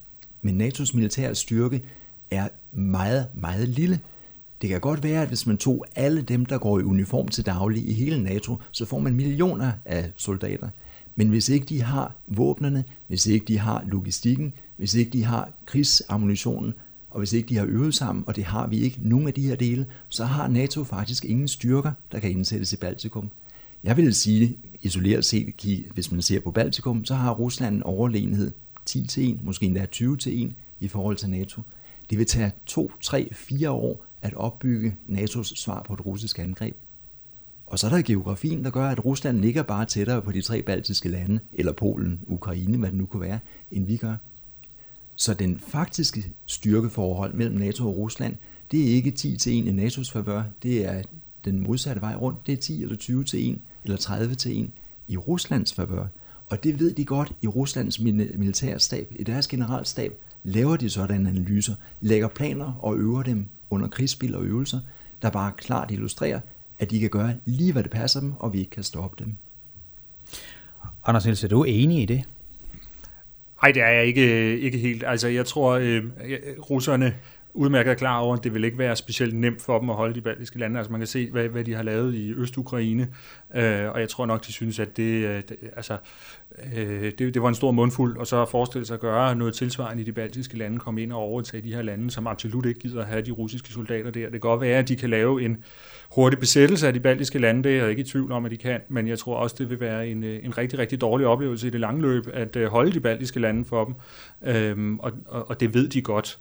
Men 0.41 0.61
NATO's 0.61 0.95
militære 0.95 1.35
styrke 1.35 1.81
er 2.31 2.47
meget, 2.71 3.27
meget 3.33 3.67
lille. 3.67 3.99
Det 4.61 4.69
kan 4.69 4.81
godt 4.81 5.03
være, 5.03 5.21
at 5.21 5.27
hvis 5.27 5.47
man 5.47 5.57
tog 5.57 5.85
alle 5.95 6.21
dem, 6.21 6.45
der 6.45 6.57
går 6.57 6.79
i 6.79 6.83
uniform 6.83 7.27
til 7.27 7.45
daglig 7.45 7.89
i 7.89 7.93
hele 7.93 8.23
NATO, 8.23 8.57
så 8.71 8.85
får 8.85 8.99
man 8.99 9.15
millioner 9.15 9.71
af 9.85 10.11
soldater. 10.15 10.69
Men 11.15 11.29
hvis 11.29 11.49
ikke 11.49 11.65
de 11.65 11.81
har 11.81 12.15
våbnerne, 12.27 12.83
hvis 13.07 13.25
ikke 13.25 13.45
de 13.45 13.59
har 13.59 13.83
logistikken, 13.87 14.53
hvis 14.77 14.93
ikke 14.93 15.11
de 15.11 15.23
har 15.23 15.49
krigsammunitionen, 15.65 16.73
og 17.09 17.19
hvis 17.19 17.33
ikke 17.33 17.49
de 17.49 17.57
har 17.57 17.65
øvet 17.65 17.95
sammen, 17.95 18.23
og 18.27 18.35
det 18.35 18.43
har 18.43 18.67
vi 18.67 18.79
ikke 18.79 18.99
nogen 19.01 19.27
af 19.27 19.33
de 19.33 19.47
her 19.47 19.55
dele, 19.55 19.85
så 20.09 20.25
har 20.25 20.47
NATO 20.47 20.83
faktisk 20.83 21.25
ingen 21.25 21.47
styrker, 21.47 21.91
der 22.11 22.19
kan 22.19 22.31
indsættes 22.31 22.73
i 22.73 22.77
Baltikum. 22.77 23.31
Jeg 23.83 23.97
vil 23.97 24.13
sige, 24.15 24.57
isoleret 24.81 25.25
set, 25.25 25.53
hvis 25.93 26.11
man 26.11 26.21
ser 26.21 26.39
på 26.39 26.51
Baltikum, 26.51 27.05
så 27.05 27.15
har 27.15 27.33
Rusland 27.33 27.75
en 27.75 27.83
overlegenhed 27.83 28.51
10 28.85 29.07
til 29.07 29.31
1, 29.31 29.43
måske 29.43 29.65
endda 29.65 29.85
20 29.85 30.17
til 30.17 30.43
1 30.43 30.53
i 30.79 30.87
forhold 30.87 31.17
til 31.17 31.29
NATO. 31.29 31.61
Det 32.09 32.17
vil 32.17 32.25
tage 32.25 32.51
2, 32.65 32.91
3, 33.01 33.29
4 33.33 33.69
år 33.69 34.05
at 34.21 34.33
opbygge 34.33 34.95
NATO's 35.09 35.55
svar 35.55 35.83
på 35.83 35.93
et 35.93 36.05
russisk 36.05 36.39
angreb. 36.39 36.75
Og 37.65 37.79
så 37.79 37.87
er 37.87 37.91
der 37.91 38.01
geografien, 38.01 38.63
der 38.63 38.69
gør, 38.69 38.89
at 38.89 39.05
Rusland 39.05 39.39
ligger 39.39 39.63
bare 39.63 39.85
tættere 39.85 40.21
på 40.21 40.31
de 40.31 40.41
tre 40.41 40.61
baltiske 40.61 41.09
lande, 41.09 41.39
eller 41.53 41.71
Polen, 41.71 42.19
Ukraine, 42.27 42.77
hvad 42.77 42.89
det 42.89 42.97
nu 42.97 43.05
kunne 43.05 43.21
være, 43.21 43.39
end 43.71 43.85
vi 43.85 43.97
gør. 43.97 44.15
Så 45.19 45.33
den 45.33 45.59
faktiske 45.59 46.23
styrkeforhold 46.45 47.33
mellem 47.33 47.55
NATO 47.55 47.87
og 47.87 47.97
Rusland, 47.97 48.35
det 48.71 48.81
er 48.81 48.95
ikke 48.95 49.11
10 49.11 49.37
til 49.37 49.59
1 49.59 49.65
i 49.67 49.87
NATO's 49.87 50.11
favør, 50.11 50.43
det 50.63 50.85
er 50.85 51.01
den 51.45 51.59
modsatte 51.59 52.01
vej 52.01 52.15
rundt, 52.15 52.47
det 52.47 52.53
er 52.53 52.57
10 52.57 52.83
eller 52.83 52.95
20 52.95 53.23
til 53.23 53.49
1 53.51 53.61
eller 53.83 53.97
30 53.97 54.35
til 54.35 54.61
1 54.63 54.69
i 55.07 55.17
Ruslands 55.17 55.73
favør. 55.73 56.07
Og 56.47 56.63
det 56.63 56.79
ved 56.79 56.93
de 56.93 57.05
godt 57.05 57.31
i 57.41 57.47
Ruslands 57.47 57.99
militærstab, 57.99 59.13
i 59.15 59.23
deres 59.23 59.47
generalstab, 59.47 60.13
laver 60.43 60.77
de 60.77 60.89
sådanne 60.89 61.29
analyser, 61.29 61.75
lægger 62.01 62.27
planer 62.27 62.73
og 62.81 62.97
øver 62.97 63.23
dem 63.23 63.47
under 63.69 63.87
krigsspil 63.87 64.35
og 64.35 64.45
øvelser, 64.45 64.79
der 65.21 65.29
bare 65.29 65.51
klart 65.57 65.91
illustrerer, 65.91 66.39
at 66.79 66.91
de 66.91 66.99
kan 66.99 67.09
gøre 67.09 67.35
lige 67.45 67.71
hvad 67.71 67.83
det 67.83 67.91
passer 67.91 68.19
dem, 68.19 68.33
og 68.39 68.53
vi 68.53 68.59
ikke 68.59 68.71
kan 68.71 68.83
stoppe 68.83 69.23
dem. 69.23 69.35
Anders 71.05 71.25
Nielsen, 71.25 71.45
er 71.45 71.49
du 71.49 71.63
enig 71.63 72.01
i 72.01 72.05
det? 72.05 72.23
Nej, 73.63 73.71
det 73.71 73.81
er 73.81 73.89
jeg 73.89 74.05
ikke, 74.05 74.53
øh, 74.53 74.59
ikke 74.59 74.77
helt. 74.77 75.03
Altså, 75.07 75.27
jeg 75.27 75.45
tror, 75.45 75.71
øh, 75.71 76.03
russerne 76.69 77.15
udmærket 77.53 77.97
klar 77.97 78.19
over, 78.19 78.37
at 78.37 78.43
det 78.43 78.53
vil 78.53 78.63
ikke 78.63 78.77
være 78.77 78.95
specielt 78.95 79.35
nemt 79.35 79.61
for 79.61 79.79
dem 79.79 79.89
at 79.89 79.95
holde 79.95 80.15
de 80.15 80.21
baltiske 80.21 80.59
lande. 80.59 80.77
Altså 80.77 80.91
man 80.91 81.01
kan 81.01 81.07
se, 81.07 81.31
hvad, 81.31 81.47
hvad 81.47 81.63
de 81.63 81.73
har 81.73 81.83
lavet 81.83 82.15
i 82.15 82.33
Øst-Ukraine, 82.33 83.07
øh, 83.55 83.89
og 83.89 83.99
jeg 83.99 84.09
tror 84.09 84.25
nok, 84.25 84.47
de 84.47 84.51
synes, 84.51 84.79
at 84.79 84.97
det, 84.97 85.25
øh, 85.25 85.35
det, 85.49 85.57
altså, 85.75 85.97
øh, 86.75 87.11
det, 87.17 87.33
det 87.33 87.41
var 87.41 87.49
en 87.49 87.55
stor 87.55 87.71
mundfuld, 87.71 88.17
og 88.17 88.27
så 88.27 88.45
forestille 88.45 88.85
sig 88.85 88.93
at 88.93 88.99
gøre 88.99 89.35
noget 89.35 89.53
tilsvarende 89.53 90.03
i 90.03 90.05
de 90.05 90.11
baltiske 90.11 90.57
lande, 90.57 90.79
komme 90.79 91.03
ind 91.03 91.13
og 91.13 91.19
overtage 91.19 91.63
de 91.63 91.73
her 91.73 91.81
lande, 91.81 92.11
som 92.11 92.27
absolut 92.27 92.65
ikke 92.65 92.79
gider 92.79 93.01
at 93.01 93.07
have 93.07 93.21
de 93.21 93.31
russiske 93.31 93.69
soldater 93.69 94.11
der. 94.11 94.23
Det 94.23 94.31
kan 94.31 94.39
godt 94.39 94.61
være, 94.61 94.77
at 94.77 94.87
de 94.87 94.95
kan 94.95 95.09
lave 95.09 95.41
en 95.41 95.63
hurtig 96.11 96.39
besættelse 96.39 96.87
af 96.87 96.93
de 96.93 96.99
baltiske 96.99 97.39
lande, 97.39 97.63
det 97.63 97.71
er 97.71 97.81
jeg 97.81 97.89
ikke 97.89 98.01
i 98.01 98.05
tvivl 98.05 98.31
om, 98.31 98.45
at 98.45 98.51
de 98.51 98.57
kan, 98.57 98.81
men 98.89 99.07
jeg 99.07 99.19
tror 99.19 99.35
også, 99.35 99.55
det 99.59 99.69
vil 99.69 99.79
være 99.79 100.07
en, 100.07 100.23
øh, 100.23 100.45
en 100.45 100.57
rigtig, 100.57 100.79
rigtig 100.79 101.01
dårlig 101.01 101.27
oplevelse 101.27 101.67
i 101.67 101.69
det 101.69 101.79
lange 101.79 102.01
løb, 102.01 102.27
at 102.33 102.55
øh, 102.55 102.67
holde 102.67 102.91
de 102.91 102.99
baltiske 102.99 103.39
lande 103.39 103.65
for 103.65 103.85
dem, 103.85 103.95
øh, 104.55 104.97
og, 104.99 105.11
og, 105.25 105.49
og 105.49 105.59
det 105.59 105.73
ved 105.73 105.87
de 105.89 106.01
godt. 106.01 106.39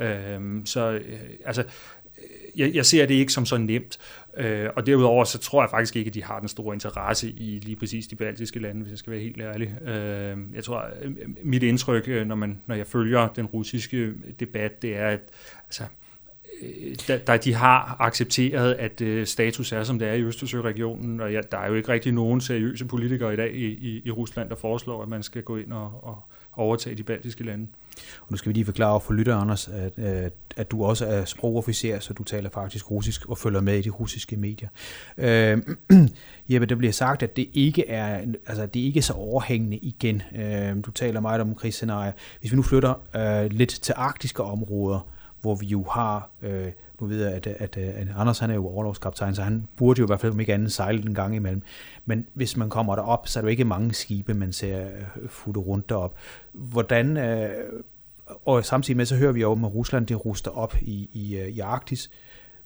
Øh, 0.00 0.40
så 0.64 0.90
øh, 0.90 1.20
altså, 1.44 1.62
øh, 1.62 2.60
jeg, 2.60 2.74
jeg 2.74 2.86
ser 2.86 3.06
det 3.06 3.14
ikke 3.14 3.32
som 3.32 3.46
så 3.46 3.58
nemt. 3.58 3.98
Øh, 4.36 4.68
og 4.76 4.86
derudover 4.86 5.24
så 5.24 5.38
tror 5.38 5.62
jeg 5.62 5.70
faktisk 5.70 5.96
ikke, 5.96 6.08
at 6.08 6.14
de 6.14 6.24
har 6.24 6.38
den 6.38 6.48
store 6.48 6.74
interesse 6.74 7.30
i 7.30 7.58
lige 7.58 7.76
præcis 7.76 8.06
de 8.06 8.16
baltiske 8.16 8.60
lande, 8.60 8.80
hvis 8.80 8.90
jeg 8.90 8.98
skal 8.98 9.10
være 9.10 9.20
helt 9.20 9.40
ærlig. 9.40 9.88
Øh, 9.88 10.38
jeg 10.54 10.64
tror, 10.64 10.84
øh, 11.02 11.10
øh, 11.10 11.28
mit 11.42 11.62
indtryk, 11.62 12.26
når, 12.26 12.34
man, 12.34 12.60
når 12.66 12.74
jeg 12.74 12.86
følger 12.86 13.28
den 13.28 13.46
russiske 13.46 14.12
debat, 14.40 14.82
det 14.82 14.96
er, 14.96 15.08
at 15.08 15.20
altså, 15.66 15.84
der, 17.06 17.18
der 17.18 17.36
de 17.36 17.54
har 17.54 17.96
accepteret, 18.00 18.74
at 18.74 19.00
øh, 19.00 19.26
status 19.26 19.72
er, 19.72 19.84
som 19.84 19.98
det 19.98 20.08
er 20.08 20.12
i 20.12 20.22
Østersøregionen, 20.22 21.20
og 21.20 21.32
ja, 21.32 21.40
der 21.52 21.58
er 21.58 21.68
jo 21.68 21.74
ikke 21.74 21.88
rigtig 21.88 22.12
nogen 22.12 22.40
seriøse 22.40 22.84
politikere 22.84 23.32
i 23.32 23.36
dag 23.36 23.54
i, 23.54 23.66
i, 23.66 24.02
i 24.04 24.10
Rusland, 24.10 24.48
der 24.48 24.56
foreslår, 24.56 25.02
at 25.02 25.08
man 25.08 25.22
skal 25.22 25.42
gå 25.42 25.56
ind 25.56 25.72
og, 25.72 26.04
og 26.04 26.22
overtage 26.52 26.96
de 26.96 27.02
baltiske 27.02 27.44
lande. 27.44 27.66
Og 28.20 28.26
nu 28.30 28.36
skal 28.36 28.48
vi 28.48 28.52
lige 28.52 28.64
forklare 28.64 29.00
for 29.00 29.12
lytter, 29.12 29.36
Anders, 29.36 29.68
at, 29.68 29.98
at, 29.98 30.32
at 30.56 30.70
du 30.70 30.84
også 30.84 31.06
er 31.06 31.24
sprogofficer, 31.24 32.00
så 32.00 32.12
du 32.12 32.24
taler 32.24 32.50
faktisk 32.50 32.90
russisk 32.90 33.28
og 33.28 33.38
følger 33.38 33.60
med 33.60 33.78
i 33.78 33.82
de 33.82 33.90
russiske 33.90 34.36
medier. 34.36 34.68
Øh, 35.18 35.58
Jeppe, 36.50 36.66
der 36.66 36.74
bliver 36.74 36.92
sagt, 36.92 37.22
at 37.22 37.36
det 37.36 37.48
ikke 37.52 37.88
er, 37.88 38.24
altså, 38.46 38.66
det 38.66 38.82
er 38.82 38.86
ikke 38.86 39.02
så 39.02 39.12
overhængende 39.12 39.76
igen. 39.76 40.22
Øh, 40.36 40.76
du 40.86 40.90
taler 40.90 41.20
meget 41.20 41.40
om 41.40 41.54
krigsscenarier. 41.54 42.12
Hvis 42.40 42.52
vi 42.52 42.56
nu 42.56 42.62
flytter 42.62 42.94
øh, 43.16 43.50
lidt 43.50 43.70
til 43.70 43.94
arktiske 43.96 44.42
områder, 44.42 45.08
hvor 45.40 45.54
vi 45.54 45.66
jo 45.66 45.84
har, 45.90 46.30
øh, 46.42 46.66
nu 47.00 47.06
ved 47.06 47.24
jeg, 47.24 47.34
at, 47.34 47.46
at, 47.46 47.76
at 47.76 48.08
Anders 48.16 48.38
han 48.38 48.50
er 48.50 48.54
jo 48.54 48.66
overlovskaptajn, 48.66 49.34
så 49.34 49.42
han 49.42 49.66
burde 49.76 49.98
jo 49.98 50.04
i 50.04 50.06
hvert 50.06 50.20
fald 50.20 50.32
om 50.32 50.40
ikke 50.40 50.54
andet 50.54 50.72
sejle 50.72 51.02
en 51.02 51.14
gang 51.14 51.36
imellem. 51.36 51.62
Men 52.06 52.26
hvis 52.34 52.56
man 52.56 52.70
kommer 52.70 52.96
derop, 52.96 53.28
så 53.28 53.38
er 53.38 53.40
der 53.40 53.48
jo 53.48 53.50
ikke 53.50 53.64
mange 53.64 53.94
skibe, 53.94 54.34
man 54.34 54.52
ser 54.52 54.84
øh, 54.84 55.28
futte 55.28 55.60
rundt 55.60 55.88
derop. 55.88 56.14
Hvordan, 56.52 57.16
øh, 57.16 57.50
og 58.44 58.64
samtidig 58.64 58.96
med, 58.96 59.06
så 59.06 59.16
hører 59.16 59.32
vi 59.32 59.40
jo 59.40 59.52
om, 59.52 59.64
at 59.64 59.74
Rusland 59.74 60.06
det 60.06 60.24
ruster 60.24 60.50
op 60.50 60.76
i, 60.80 61.10
i, 61.12 61.36
øh, 61.36 61.48
i 61.48 61.58
Arktis. 61.58 62.10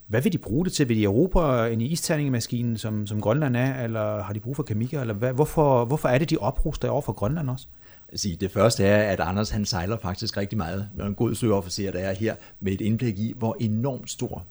Hvad 0.07 0.23
vil 0.23 0.33
de 0.33 0.39
bruge 0.39 0.65
det 0.65 0.73
til? 0.73 0.89
Vil 0.89 0.97
de 0.97 1.05
erobre 1.05 1.73
en 1.73 1.81
isterningemaskine, 1.81 2.79
som, 2.79 3.07
som 3.07 3.21
Grønland 3.21 3.57
er, 3.57 3.83
eller 3.83 4.23
har 4.23 4.33
de 4.33 4.41
brug 4.41 4.57
for 4.57 4.63
kemikker? 4.63 5.01
Eller 5.01 5.15
hvad, 5.15 5.33
hvorfor, 5.33 5.85
hvorfor 5.85 6.09
er 6.09 6.19
det, 6.19 6.31
de 6.31 6.39
opruster 6.39 6.89
over 6.89 7.03
for 7.03 7.13
Grønland 7.13 7.51
også? 7.51 7.67
Sige, 8.15 8.37
det 8.37 8.51
første 8.51 8.85
er, 8.85 9.13
at 9.13 9.21
Anders 9.21 9.51
han 9.51 9.65
sejler 9.65 9.97
faktisk 10.03 10.37
rigtig 10.37 10.59
meget. 10.59 10.89
når 10.95 11.07
en 11.07 11.15
god 11.15 11.35
søofficer, 11.35 11.93
der 11.93 11.99
er 11.99 12.15
her, 12.15 12.35
med 12.61 12.73
et 12.73 12.81
indblik 12.81 13.19
i, 13.19 13.35
hvor 13.37 13.57
enormt 13.61 14.11
stor 14.11 14.45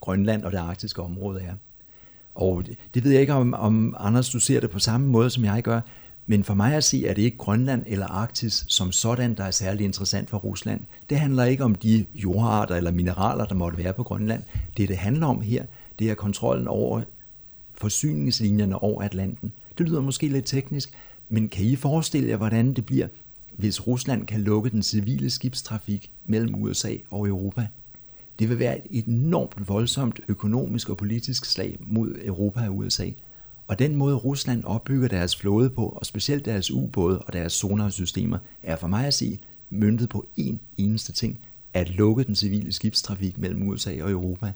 Grønland 0.00 0.44
og 0.44 0.52
det 0.52 0.58
arktiske 0.58 1.02
område 1.02 1.40
er. 1.40 1.54
Og 2.34 2.64
det 2.94 3.04
ved 3.04 3.10
jeg 3.10 3.20
ikke, 3.20 3.32
om, 3.32 3.54
om 3.54 3.96
Anders, 3.98 4.30
du 4.30 4.40
ser 4.40 4.60
det 4.60 4.70
på 4.70 4.78
samme 4.78 5.06
måde, 5.06 5.30
som 5.30 5.44
jeg 5.44 5.62
gør, 5.62 5.80
men 6.26 6.44
for 6.44 6.54
mig 6.54 6.74
at 6.74 6.84
se, 6.84 7.06
er 7.06 7.14
det 7.14 7.22
ikke 7.22 7.36
Grønland 7.36 7.82
eller 7.86 8.06
Arktis 8.06 8.64
som 8.68 8.92
sådan, 8.92 9.34
der 9.34 9.44
er 9.44 9.50
særlig 9.50 9.84
interessant 9.84 10.30
for 10.30 10.38
Rusland. 10.38 10.80
Det 11.10 11.18
handler 11.18 11.44
ikke 11.44 11.64
om 11.64 11.74
de 11.74 12.06
jordarter 12.14 12.74
eller 12.74 12.90
mineraler, 12.90 13.44
der 13.44 13.54
måtte 13.54 13.78
være 13.78 13.92
på 13.92 14.02
Grønland. 14.02 14.42
Det, 14.76 14.88
det 14.88 14.96
handler 14.96 15.26
om 15.26 15.40
her, 15.40 15.64
det 15.98 16.10
er 16.10 16.14
kontrollen 16.14 16.68
over 16.68 17.02
forsyningslinjerne 17.74 18.82
over 18.82 19.02
Atlanten. 19.02 19.52
Det 19.78 19.88
lyder 19.88 20.00
måske 20.00 20.28
lidt 20.28 20.46
teknisk, 20.46 20.94
men 21.34 21.48
kan 21.48 21.64
I 21.64 21.76
forestille 21.76 22.28
jer, 22.28 22.36
hvordan 22.36 22.74
det 22.74 22.86
bliver, 22.86 23.08
hvis 23.52 23.86
Rusland 23.86 24.26
kan 24.26 24.40
lukke 24.40 24.70
den 24.70 24.82
civile 24.82 25.30
skibstrafik 25.30 26.10
mellem 26.24 26.54
USA 26.54 26.96
og 27.10 27.28
Europa? 27.28 27.66
Det 28.38 28.48
vil 28.48 28.58
være 28.58 28.92
et 28.92 29.04
enormt 29.04 29.68
voldsomt 29.68 30.20
økonomisk 30.28 30.90
og 30.90 30.96
politisk 30.96 31.44
slag 31.44 31.78
mod 31.80 32.14
Europa 32.24 32.68
og 32.68 32.76
USA. 32.76 33.10
Og 33.66 33.78
den 33.78 33.96
måde 33.96 34.16
Rusland 34.16 34.64
opbygger 34.64 35.08
deres 35.08 35.36
flåde 35.36 35.70
på, 35.70 35.86
og 35.86 36.06
specielt 36.06 36.44
deres 36.44 36.70
ubåde 36.70 37.18
og 37.18 37.32
deres 37.32 37.52
sonarsystemer, 37.52 38.38
er 38.62 38.76
for 38.76 38.88
mig 38.88 39.06
at 39.06 39.14
se 39.14 39.38
myntet 39.70 40.08
på 40.08 40.26
én 40.38 40.56
eneste 40.76 41.12
ting, 41.12 41.40
at 41.72 41.90
lukke 41.90 42.24
den 42.24 42.34
civile 42.34 42.72
skibstrafik 42.72 43.38
mellem 43.38 43.68
USA 43.68 44.02
og 44.02 44.10
Europa. 44.10 44.52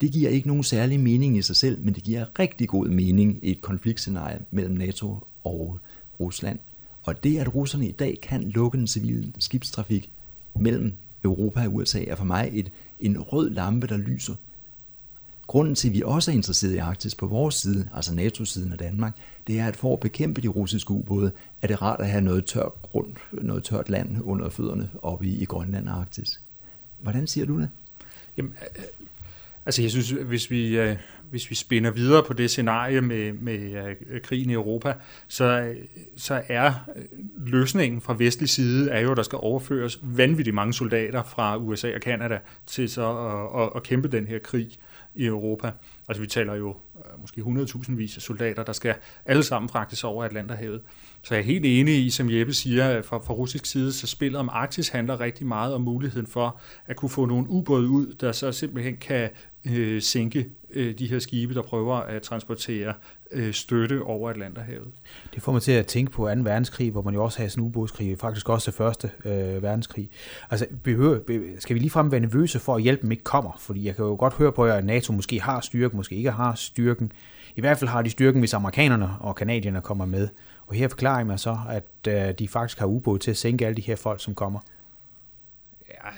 Det 0.00 0.12
giver 0.12 0.30
ikke 0.30 0.48
nogen 0.48 0.62
særlig 0.62 1.00
mening 1.00 1.36
i 1.36 1.42
sig 1.42 1.56
selv, 1.56 1.84
men 1.84 1.94
det 1.94 2.02
giver 2.02 2.38
rigtig 2.38 2.68
god 2.68 2.88
mening 2.88 3.38
i 3.42 3.50
et 3.50 3.60
konfliktscenarie 3.60 4.40
mellem 4.50 4.74
NATO 4.74 5.18
og 5.44 5.78
Rusland. 6.20 6.58
Og 7.02 7.24
det, 7.24 7.38
at 7.38 7.54
russerne 7.54 7.88
i 7.88 7.92
dag 7.92 8.18
kan 8.22 8.42
lukke 8.42 8.78
den 8.78 8.86
civile 8.86 9.32
skibstrafik 9.38 10.10
mellem 10.54 10.92
Europa 11.24 11.66
og 11.66 11.74
USA, 11.74 12.04
er 12.04 12.16
for 12.16 12.24
mig 12.24 12.50
et, 12.52 12.70
en 13.00 13.20
rød 13.20 13.50
lampe, 13.50 13.86
der 13.86 13.96
lyser. 13.96 14.34
Grunden 15.46 15.74
til, 15.74 15.88
at 15.88 15.94
vi 15.94 16.02
også 16.04 16.30
er 16.30 16.34
interesseret 16.34 16.74
i 16.74 16.78
Arktis 16.78 17.14
på 17.14 17.26
vores 17.26 17.54
side, 17.54 17.88
altså 17.94 18.14
NATO-siden 18.14 18.72
af 18.72 18.78
Danmark, 18.78 19.16
det 19.46 19.58
er, 19.58 19.66
at 19.66 19.76
for 19.76 19.92
at 19.92 20.00
bekæmpe 20.00 20.40
de 20.40 20.48
russiske 20.48 20.90
ubåde, 20.90 21.32
er 21.62 21.66
det 21.66 21.82
rart 21.82 22.00
at 22.00 22.08
have 22.08 22.20
noget 22.20 22.44
tørt 22.44 22.82
grund, 22.82 23.12
noget 23.32 23.64
tørt 23.64 23.88
land 23.88 24.16
under 24.22 24.48
fødderne 24.48 24.90
oppe 25.02 25.26
i, 25.26 25.42
i 25.42 25.44
Grønland 25.44 25.88
og 25.88 25.94
Arktis. 25.94 26.40
Hvordan 26.98 27.26
siger 27.26 27.46
du 27.46 27.60
det? 27.60 27.68
Jamen, 28.36 28.52
øh, 28.52 28.82
øh, 28.82 28.84
altså 29.66 29.82
jeg 29.82 29.90
synes, 29.90 30.10
hvis 30.10 30.50
vi, 30.50 30.78
øh, 30.78 30.96
hvis 31.30 31.50
vi 31.50 31.54
spinder 31.54 31.90
videre 31.90 32.24
på 32.26 32.32
det 32.32 32.50
scenarie 32.50 33.00
med, 33.00 33.32
med 33.32 33.86
øh, 34.10 34.20
krigen 34.20 34.50
i 34.50 34.52
Europa, 34.52 34.94
så, 35.28 35.74
så 36.16 36.42
er 36.48 36.72
øh, 36.96 37.02
løsningen 37.46 38.00
fra 38.00 38.14
vestlig 38.18 38.48
side 38.48 38.90
er 38.90 39.00
jo, 39.00 39.10
at 39.10 39.16
der 39.16 39.22
skal 39.22 39.38
overføres 39.42 40.00
vanvittigt 40.02 40.54
mange 40.54 40.72
soldater 40.72 41.22
fra 41.22 41.56
USA 41.56 41.94
og 41.94 42.00
Kanada 42.00 42.38
til 42.66 42.88
så 42.88 43.18
at, 43.18 43.62
at, 43.62 43.70
at 43.76 43.82
kæmpe 43.82 44.08
den 44.08 44.26
her 44.26 44.38
krig 44.38 44.78
i 45.14 45.26
Europa. 45.26 45.70
Altså 46.08 46.20
vi 46.20 46.26
taler 46.26 46.54
jo 46.54 46.76
øh, 46.96 47.20
måske 47.20 47.40
100.000 47.40 47.94
vis 47.94 48.16
af 48.16 48.22
soldater, 48.22 48.62
der 48.62 48.72
skal 48.72 48.94
alle 49.24 49.42
sammen 49.42 49.68
fragtes 49.68 50.04
over 50.04 50.24
Atlanterhavet. 50.24 50.80
Så 51.22 51.34
jeg 51.34 51.40
er 51.40 51.44
helt 51.44 51.64
enig 51.64 52.04
i, 52.04 52.10
som 52.10 52.30
Jeppe 52.30 52.52
siger, 52.52 53.02
fra, 53.02 53.18
fra 53.18 53.34
russisk 53.34 53.66
side, 53.66 53.92
så 53.92 54.06
spillet 54.06 54.40
om 54.40 54.48
Arktis 54.48 54.88
handler 54.88 55.20
rigtig 55.20 55.46
meget 55.46 55.74
om 55.74 55.80
muligheden 55.80 56.26
for 56.26 56.60
at 56.86 56.96
kunne 56.96 57.10
få 57.10 57.26
nogle 57.26 57.50
ubåde 57.50 57.88
ud, 57.88 58.14
der 58.20 58.32
så 58.32 58.52
simpelthen 58.52 58.96
kan 58.96 59.30
øh, 59.70 60.02
sænke 60.02 60.46
øh, 60.70 60.98
de 60.98 61.06
her 61.06 61.18
skibe, 61.18 61.54
der 61.54 61.62
prøver 61.62 61.94
at 61.94 62.22
transportere 62.22 62.94
øh, 63.30 63.54
støtte 63.54 64.02
over 64.02 64.30
Atlanterhavet. 64.30 64.88
Det 65.34 65.42
får 65.42 65.52
mig 65.52 65.62
til 65.62 65.72
at 65.72 65.86
tænke 65.86 66.12
på 66.12 66.22
2. 66.34 66.40
verdenskrig, 66.40 66.90
hvor 66.90 67.02
man 67.02 67.14
jo 67.14 67.24
også 67.24 67.38
havde 67.38 67.50
sådan 67.50 67.64
en 67.64 67.68
ubådskrig, 67.68 68.18
faktisk 68.18 68.48
også 68.48 68.70
det 68.70 68.76
første 68.76 69.10
øh, 69.24 69.62
verdenskrig. 69.62 70.10
Altså, 70.50 70.66
behøver, 70.82 71.18
skal 71.58 71.74
vi 71.74 71.80
ligefrem 71.80 72.12
være 72.12 72.20
nervøse 72.20 72.58
for, 72.58 72.76
at 72.76 72.82
hjælpen 72.82 73.12
ikke 73.12 73.24
kommer? 73.24 73.56
Fordi 73.60 73.86
jeg 73.86 73.96
kan 73.96 74.04
jo 74.04 74.16
godt 74.18 74.34
høre 74.34 74.52
på 74.52 74.66
jer, 74.66 74.74
at 74.74 74.84
NATO 74.84 75.12
måske 75.12 75.40
har 75.40 75.60
styrken, 75.60 75.96
måske 75.96 76.16
ikke 76.16 76.30
har 76.30 76.54
styrken. 76.54 77.12
I 77.56 77.60
hvert 77.60 77.78
fald 77.78 77.90
har 77.90 78.02
de 78.02 78.10
styrken, 78.10 78.40
hvis 78.40 78.54
amerikanerne 78.54 79.10
og 79.20 79.36
kanadierne 79.36 79.80
kommer 79.80 80.06
med. 80.06 80.28
Og 80.66 80.74
her 80.74 80.88
forklarer 80.88 81.18
jeg 81.18 81.26
mig 81.26 81.40
så, 81.40 81.58
at 81.70 82.08
øh, 82.08 82.34
de 82.38 82.48
faktisk 82.48 82.78
har 82.78 82.86
ubåd 82.86 83.18
til 83.18 83.30
at 83.30 83.36
sænke 83.36 83.66
alle 83.66 83.76
de 83.76 83.82
her 83.82 83.96
folk, 83.96 84.22
som 84.22 84.34
kommer 84.34 84.60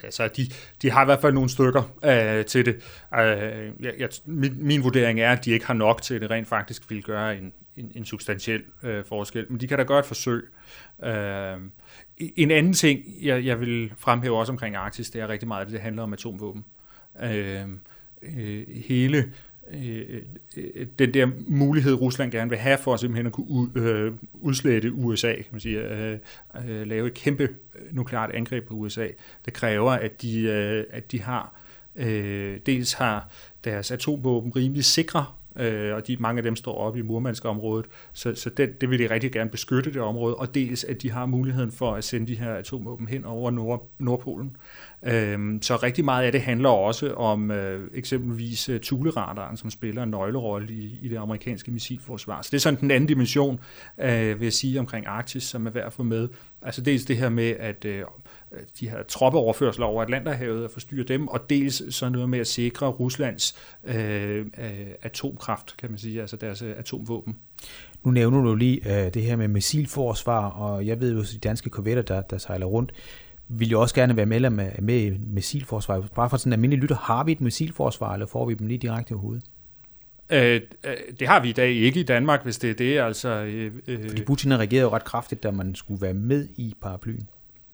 altså 0.02 0.28
de, 0.37 0.47
de 0.83 0.90
har 0.90 1.02
i 1.02 1.05
hvert 1.05 1.21
fald 1.21 1.33
nogle 1.33 1.49
stykker 1.49 1.83
øh, 2.05 2.45
til 2.45 2.66
det. 2.66 2.75
Øh, 3.14 3.73
jeg, 3.81 3.95
jeg, 3.99 4.09
min, 4.25 4.66
min 4.66 4.83
vurdering 4.83 5.21
er, 5.21 5.33
at 5.33 5.45
de 5.45 5.50
ikke 5.50 5.66
har 5.66 5.75
nok 5.75 6.02
til, 6.02 6.14
at 6.14 6.21
det 6.21 6.31
rent 6.31 6.49
faktisk 6.49 6.90
vil 6.90 7.02
gøre 7.02 7.38
en, 7.38 7.52
en, 7.76 7.93
en 7.95 8.05
substantiel 8.05 8.62
øh, 8.83 9.05
forskel, 9.05 9.47
men 9.50 9.61
de 9.61 9.69
kan 9.69 9.78
da 9.78 9.85
gøre 9.85 9.99
et 9.99 10.07
forsøg. 10.07 10.49
Øh, 11.05 11.57
en 12.19 12.50
anden 12.50 12.73
ting, 12.73 13.00
jeg, 13.23 13.45
jeg 13.45 13.61
vil 13.61 13.93
fremhæve 13.99 14.38
også 14.38 14.52
omkring 14.52 14.76
Arktis, 14.76 15.11
det 15.11 15.21
er 15.21 15.28
rigtig 15.28 15.49
meget, 15.49 15.66
at 15.66 15.73
det 15.73 15.81
handler 15.81 16.02
om 16.02 16.12
atomvåben. 16.12 16.64
Øh, 17.23 17.62
øh, 18.23 18.66
hele 18.88 19.33
Øh, 19.71 20.23
øh, 20.57 20.87
den 20.99 21.15
der 21.15 21.31
mulighed, 21.47 21.95
Rusland 21.95 22.33
gerne 22.33 22.51
vil 22.51 22.59
have 22.59 22.79
for 22.79 22.97
simpelthen 22.97 23.27
at 23.27 23.33
kunne 23.33 23.71
øh, 23.75 24.13
udslette 24.33 24.93
USA, 24.93 25.35
kan 25.35 25.45
man 25.51 25.61
sige, 25.61 25.79
øh, 25.79 26.19
øh, 26.69 26.87
lave 26.87 27.07
et 27.07 27.15
kæmpe 27.15 27.49
nukleart 27.93 28.31
angreb 28.31 28.69
på 28.69 28.75
USA, 28.75 29.07
det 29.45 29.53
kræver, 29.53 29.93
at 29.93 30.23
de, 30.23 30.41
øh, 30.43 30.85
at 30.91 31.13
de 31.13 31.23
har 31.23 31.61
øh, 31.97 32.59
dels 32.67 32.93
har 32.93 33.29
deres 33.65 33.91
atomvåben 33.91 34.57
rimelig 34.57 34.85
sikre 34.85 35.27
øh, 35.59 35.95
og 35.95 36.07
de, 36.07 36.17
mange 36.21 36.39
af 36.39 36.43
dem 36.43 36.57
står 36.57 36.75
oppe 36.75 36.99
i 36.99 37.03
Murmansk-området, 37.03 37.87
så, 38.13 38.35
så 38.35 38.51
det, 38.51 38.81
det 38.81 38.91
vil 38.91 38.99
de 38.99 39.11
rigtig 39.11 39.33
gerne 39.33 39.51
beskytte 39.51 39.93
det 39.93 40.01
område, 40.01 40.35
og 40.35 40.55
dels 40.55 40.85
at 40.85 41.03
de 41.03 41.11
har 41.11 41.27
muligheden 41.27 41.73
for 41.73 41.95
at 41.95 42.05
sende 42.05 42.27
de 42.27 42.35
her 42.35 42.55
atomvåben 42.55 43.09
hen 43.09 43.25
over 43.25 43.51
Nord, 43.51 43.91
Nordpolen. 43.99 44.57
Øh, 45.03 45.39
så 45.63 45.77
rigtig 45.77 46.05
meget 46.05 46.25
af 46.25 46.33
det 46.33 46.41
handler 46.41 46.69
også 46.69 47.15
om 47.15 47.51
øh, 47.51 47.91
eksempelvis 47.95 48.69
øh, 48.69 48.75
uh, 48.75 48.81
Thule-radaren, 48.81 49.57
som 49.57 49.71
spiller 49.71 50.03
en 50.03 50.11
nøglerolle 50.11 50.75
i, 50.75 50.99
i 51.03 51.09
det 51.09 51.17
amerikanske 51.17 51.71
missilforsvar. 51.71 52.43
Så 52.43 52.49
det 52.51 52.57
er 52.57 52.61
sådan 52.61 52.81
den 52.81 52.91
anden 52.91 53.09
dimension, 53.09 53.61
øh, 54.01 54.41
vil 54.41 54.47
jeg 54.47 54.53
sige, 54.53 54.81
omkring 54.81 55.07
Arktis, 55.07 55.43
som 55.43 55.67
er 55.67 55.71
værd 55.71 55.87
at 55.87 55.93
få 55.93 56.03
med. 56.03 56.29
Altså 56.63 56.81
dels 56.81 57.05
det 57.05 57.17
her 57.17 57.29
med, 57.29 57.55
at 57.59 57.85
øh, 57.85 58.05
de 58.81 58.91
her 58.91 59.03
troppeoverførsler 59.03 59.87
over 59.87 60.03
Atlanterhavet 60.03 60.65
og 60.65 60.71
forstyrre 60.71 61.05
dem, 61.05 61.29
og 61.29 61.51
dels 61.51 61.95
så 61.95 62.09
noget 62.09 62.29
med 62.29 62.39
at 62.39 62.47
sikre 62.47 62.87
Ruslands 62.87 63.55
øh, 63.85 64.39
øh, 64.39 64.87
atomkraft, 65.03 65.77
kan 65.77 65.91
man 65.91 65.99
sige, 65.99 66.21
altså 66.21 66.37
deres 66.37 66.63
øh, 66.63 66.75
atomvåben. 66.79 67.37
Nu 68.05 68.11
nævner 68.11 68.43
du 68.43 68.55
lige 68.55 69.05
øh, 69.07 69.15
det 69.15 69.23
her 69.23 69.37
med 69.37 69.49
missilforsvar, 69.49 70.49
og 70.49 70.87
jeg 70.87 71.01
ved 71.01 71.13
jo, 71.13 71.21
at 71.21 71.29
de 71.33 71.39
danske 71.39 71.71
korvetter, 71.71 72.03
der, 72.03 72.21
der 72.21 72.39
sejler 72.39 72.67
rundt, 72.67 72.93
vil 73.49 73.69
jo 73.69 73.81
også 73.81 73.95
gerne 73.95 74.17
være 74.17 74.27
medlem 74.27 74.53
med, 74.53 74.71
med 74.79 75.19
missilforsvar. 75.19 76.09
Bare 76.15 76.31
for 76.31 76.37
sådan 76.37 76.51
en 76.51 76.53
almindelig 76.53 76.83
lytter, 76.83 76.97
har 76.97 77.25
vi 77.25 77.33
et 77.33 77.41
missilforsvar, 77.41 78.13
eller 78.13 78.27
får 78.27 78.47
vi 78.47 78.55
dem 78.55 78.67
lige 78.67 78.79
direkte 78.79 79.15
i 79.15 79.17
hovedet? 79.17 79.45
Øh, 80.31 80.61
øh, 80.85 80.97
det 81.21 81.29
har 81.29 81.41
vi 81.43 81.49
i 81.49 81.53
dag 81.53 81.71
ikke 81.71 82.01
i 82.01 82.03
Danmark, 82.03 82.43
hvis 82.43 82.59
det 82.59 82.71
er 82.71 82.75
det. 82.75 82.99
Altså, 82.99 83.29
øh 83.87 84.09
Fordi 84.09 84.25
Putin 84.25 84.51
har 84.51 84.59
reageret 84.59 84.83
jo 84.83 84.89
ret 84.89 85.05
kraftigt, 85.05 85.43
da 85.43 85.51
man 85.51 85.75
skulle 85.75 86.03
være 86.03 86.15
med 86.15 86.49
i 86.57 86.75
paraplyen. 86.83 87.29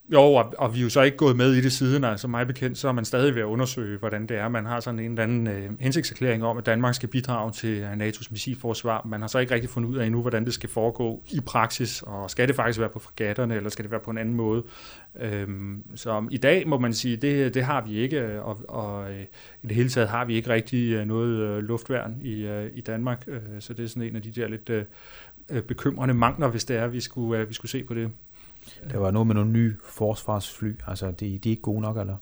Jo, 0.08 0.20
og, 0.20 0.54
og 0.58 0.74
vi 0.74 0.78
er 0.78 0.82
jo 0.82 0.88
så 0.88 1.02
ikke 1.02 1.16
gået 1.16 1.36
med 1.36 1.52
i 1.52 1.60
det 1.60 1.72
siden. 1.72 2.04
Altså 2.04 2.28
mig 2.28 2.46
bekendt, 2.46 2.78
så 2.78 2.88
er 2.88 2.92
man 2.92 3.04
stadig 3.04 3.34
ved 3.34 3.42
at 3.42 3.46
undersøge, 3.46 3.98
hvordan 3.98 4.26
det 4.26 4.36
er. 4.36 4.48
Man 4.48 4.66
har 4.66 4.80
sådan 4.80 4.98
en 4.98 5.10
eller 5.10 5.22
anden 5.22 5.46
øh, 5.46 5.70
hensigtserklæring 5.80 6.44
om, 6.44 6.58
at 6.58 6.66
Danmark 6.66 6.94
skal 6.94 7.08
bidrage 7.08 7.52
til 7.52 7.78
øh, 7.78 7.92
NATO's 7.92 8.26
missilforsvar. 8.30 9.06
Man 9.06 9.20
har 9.20 9.28
så 9.28 9.38
ikke 9.38 9.54
rigtig 9.54 9.70
fundet 9.70 9.90
ud 9.90 9.96
af 9.96 10.06
endnu, 10.06 10.20
hvordan 10.20 10.44
det 10.44 10.54
skal 10.54 10.68
foregå 10.68 11.22
i 11.32 11.40
praksis. 11.40 12.02
Og 12.02 12.30
skal 12.30 12.48
det 12.48 12.56
faktisk 12.56 12.80
være 12.80 12.88
på 12.88 12.98
fregatterne, 12.98 13.56
eller 13.56 13.70
skal 13.70 13.82
det 13.82 13.90
være 13.90 14.00
på 14.00 14.10
en 14.10 14.18
anden 14.18 14.34
måde? 14.34 14.62
Øhm, 15.20 15.82
så 15.94 16.26
i 16.30 16.38
dag 16.38 16.68
må 16.68 16.78
man 16.78 16.92
sige, 16.92 17.16
det, 17.16 17.54
det 17.54 17.64
har 17.64 17.86
vi 17.86 17.98
ikke, 17.98 18.20
øh, 18.20 18.46
og, 18.46 18.58
og 18.68 19.10
øh, 19.10 19.22
i 19.62 19.66
det 19.66 19.76
hele 19.76 19.88
taget 19.88 20.08
har 20.08 20.24
vi 20.24 20.34
ikke 20.34 20.50
rigtig 20.50 20.92
øh, 20.92 21.06
noget 21.06 21.40
øh, 21.40 21.58
luftværn 21.58 22.16
i, 22.22 22.46
øh, 22.46 22.70
i 22.74 22.80
Danmark. 22.80 23.24
Øh, 23.28 23.40
så 23.60 23.74
det 23.74 23.84
er 23.84 23.88
sådan 23.88 24.02
en 24.02 24.16
af 24.16 24.22
de 24.22 24.30
der 24.30 24.48
lidt 24.48 24.70
øh, 24.70 25.62
bekymrende 25.62 26.14
mangler, 26.14 26.48
hvis 26.48 26.64
det 26.64 26.76
er, 26.76 26.86
vi 26.86 27.00
skulle, 27.00 27.40
øh, 27.40 27.48
vi 27.48 27.54
skulle 27.54 27.70
se 27.70 27.84
på 27.84 27.94
det. 27.94 28.10
Der 28.90 28.98
var 28.98 29.10
noget 29.10 29.26
med 29.26 29.34
nogle 29.34 29.50
nye 29.50 29.76
forsvarsfly. 29.84 30.72
Altså, 30.86 31.10
de, 31.10 31.38
de 31.38 31.48
er 31.48 31.50
ikke 31.50 31.62
gode 31.62 31.80
nok, 31.80 31.98
eller? 31.98 32.16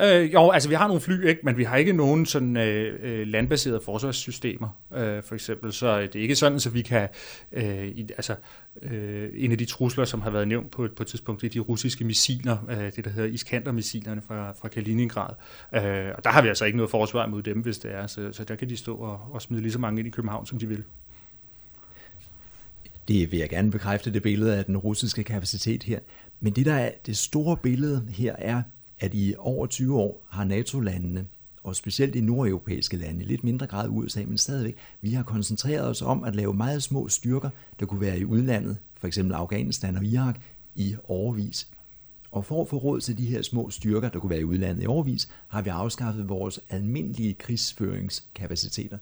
Øh, 0.00 0.32
jo, 0.32 0.50
altså 0.50 0.68
vi 0.68 0.74
har 0.74 0.86
nogle 0.86 1.00
fly, 1.00 1.26
ikke? 1.26 1.40
men 1.44 1.56
vi 1.56 1.64
har 1.64 1.76
ikke 1.76 1.92
nogen 1.92 2.26
sådan 2.26 2.56
øh, 2.56 2.98
øh 3.02 3.26
landbaserede 3.26 3.80
forsvarssystemer, 3.84 4.68
øh, 4.94 5.22
for 5.22 5.34
eksempel. 5.34 5.72
Så 5.72 5.86
øh, 5.86 6.02
det 6.02 6.16
er 6.16 6.22
ikke 6.22 6.36
sådan, 6.36 6.60
så 6.60 6.70
vi 6.70 6.82
kan... 6.82 7.08
Øh, 7.52 7.88
i, 7.88 8.08
altså, 8.16 8.34
øh, 8.82 9.28
en 9.34 9.52
af 9.52 9.58
de 9.58 9.64
trusler, 9.64 10.04
som 10.04 10.20
har 10.20 10.30
været 10.30 10.48
nævnt 10.48 10.70
på, 10.70 10.88
på 10.96 11.02
et 11.02 11.06
tidspunkt, 11.06 11.40
det 11.40 11.48
er 11.48 11.52
de 11.52 11.58
russiske 11.58 12.04
missiler, 12.04 12.56
øh, 12.70 12.92
det 12.96 13.04
der 13.04 13.10
hedder 13.10 13.28
Iskander-missilerne 13.28 14.22
fra, 14.22 14.52
fra 14.52 14.68
Kaliningrad. 14.68 15.34
Øh, 15.74 16.12
og 16.16 16.24
der 16.24 16.30
har 16.30 16.42
vi 16.42 16.48
altså 16.48 16.64
ikke 16.64 16.76
noget 16.76 16.90
forsvar 16.90 17.26
mod 17.26 17.42
dem, 17.42 17.60
hvis 17.60 17.78
det 17.78 17.94
er. 17.94 18.06
Så, 18.06 18.32
så 18.32 18.44
der 18.44 18.56
kan 18.56 18.68
de 18.68 18.76
stå 18.76 18.96
og, 18.96 19.20
og 19.32 19.42
smide 19.42 19.62
lige 19.62 19.72
så 19.72 19.78
mange 19.78 19.98
ind 19.98 20.08
i 20.08 20.10
København, 20.10 20.46
som 20.46 20.58
de 20.58 20.68
vil. 20.68 20.84
Det 23.08 23.32
vil 23.32 23.38
jeg 23.38 23.48
gerne 23.48 23.70
bekræfte, 23.70 24.12
det 24.12 24.22
billede 24.22 24.56
af 24.56 24.64
den 24.64 24.76
russiske 24.76 25.24
kapacitet 25.24 25.82
her. 25.82 26.00
Men 26.40 26.52
det, 26.52 26.66
der 26.66 26.74
er 26.74 26.90
det 27.06 27.16
store 27.16 27.56
billede 27.56 28.06
her, 28.08 28.36
er, 28.38 28.62
at 29.00 29.14
i 29.14 29.34
over 29.38 29.66
20 29.66 29.98
år 29.98 30.26
har 30.28 30.44
NATO-landene, 30.44 31.26
og 31.62 31.76
specielt 31.76 32.14
de 32.14 32.20
nordeuropæiske 32.20 32.96
lande, 32.96 33.24
lidt 33.24 33.44
mindre 33.44 33.66
grad 33.66 33.88
USA, 33.88 34.24
men 34.26 34.38
stadigvæk, 34.38 34.76
vi 35.00 35.10
har 35.10 35.22
koncentreret 35.22 35.88
os 35.88 36.02
om 36.02 36.24
at 36.24 36.36
lave 36.36 36.54
meget 36.54 36.82
små 36.82 37.08
styrker, 37.08 37.50
der 37.80 37.86
kunne 37.86 38.00
være 38.00 38.18
i 38.18 38.24
udlandet, 38.24 38.76
for 38.96 39.06
eksempel 39.06 39.34
Afghanistan 39.34 39.96
og 39.96 40.04
Irak, 40.04 40.40
i 40.74 40.96
overvis. 41.04 41.68
Og 42.30 42.44
for 42.44 42.62
at 42.62 42.68
få 42.68 42.76
råd 42.76 43.00
til 43.00 43.18
de 43.18 43.26
her 43.26 43.42
små 43.42 43.70
styrker, 43.70 44.08
der 44.08 44.18
kunne 44.18 44.30
være 44.30 44.40
i 44.40 44.44
udlandet 44.44 44.82
i 44.82 44.86
overvis, 44.86 45.28
har 45.48 45.62
vi 45.62 45.70
afskaffet 45.70 46.28
vores 46.28 46.60
almindelige 46.70 47.34
krigsføringskapaciteter. 47.34 48.98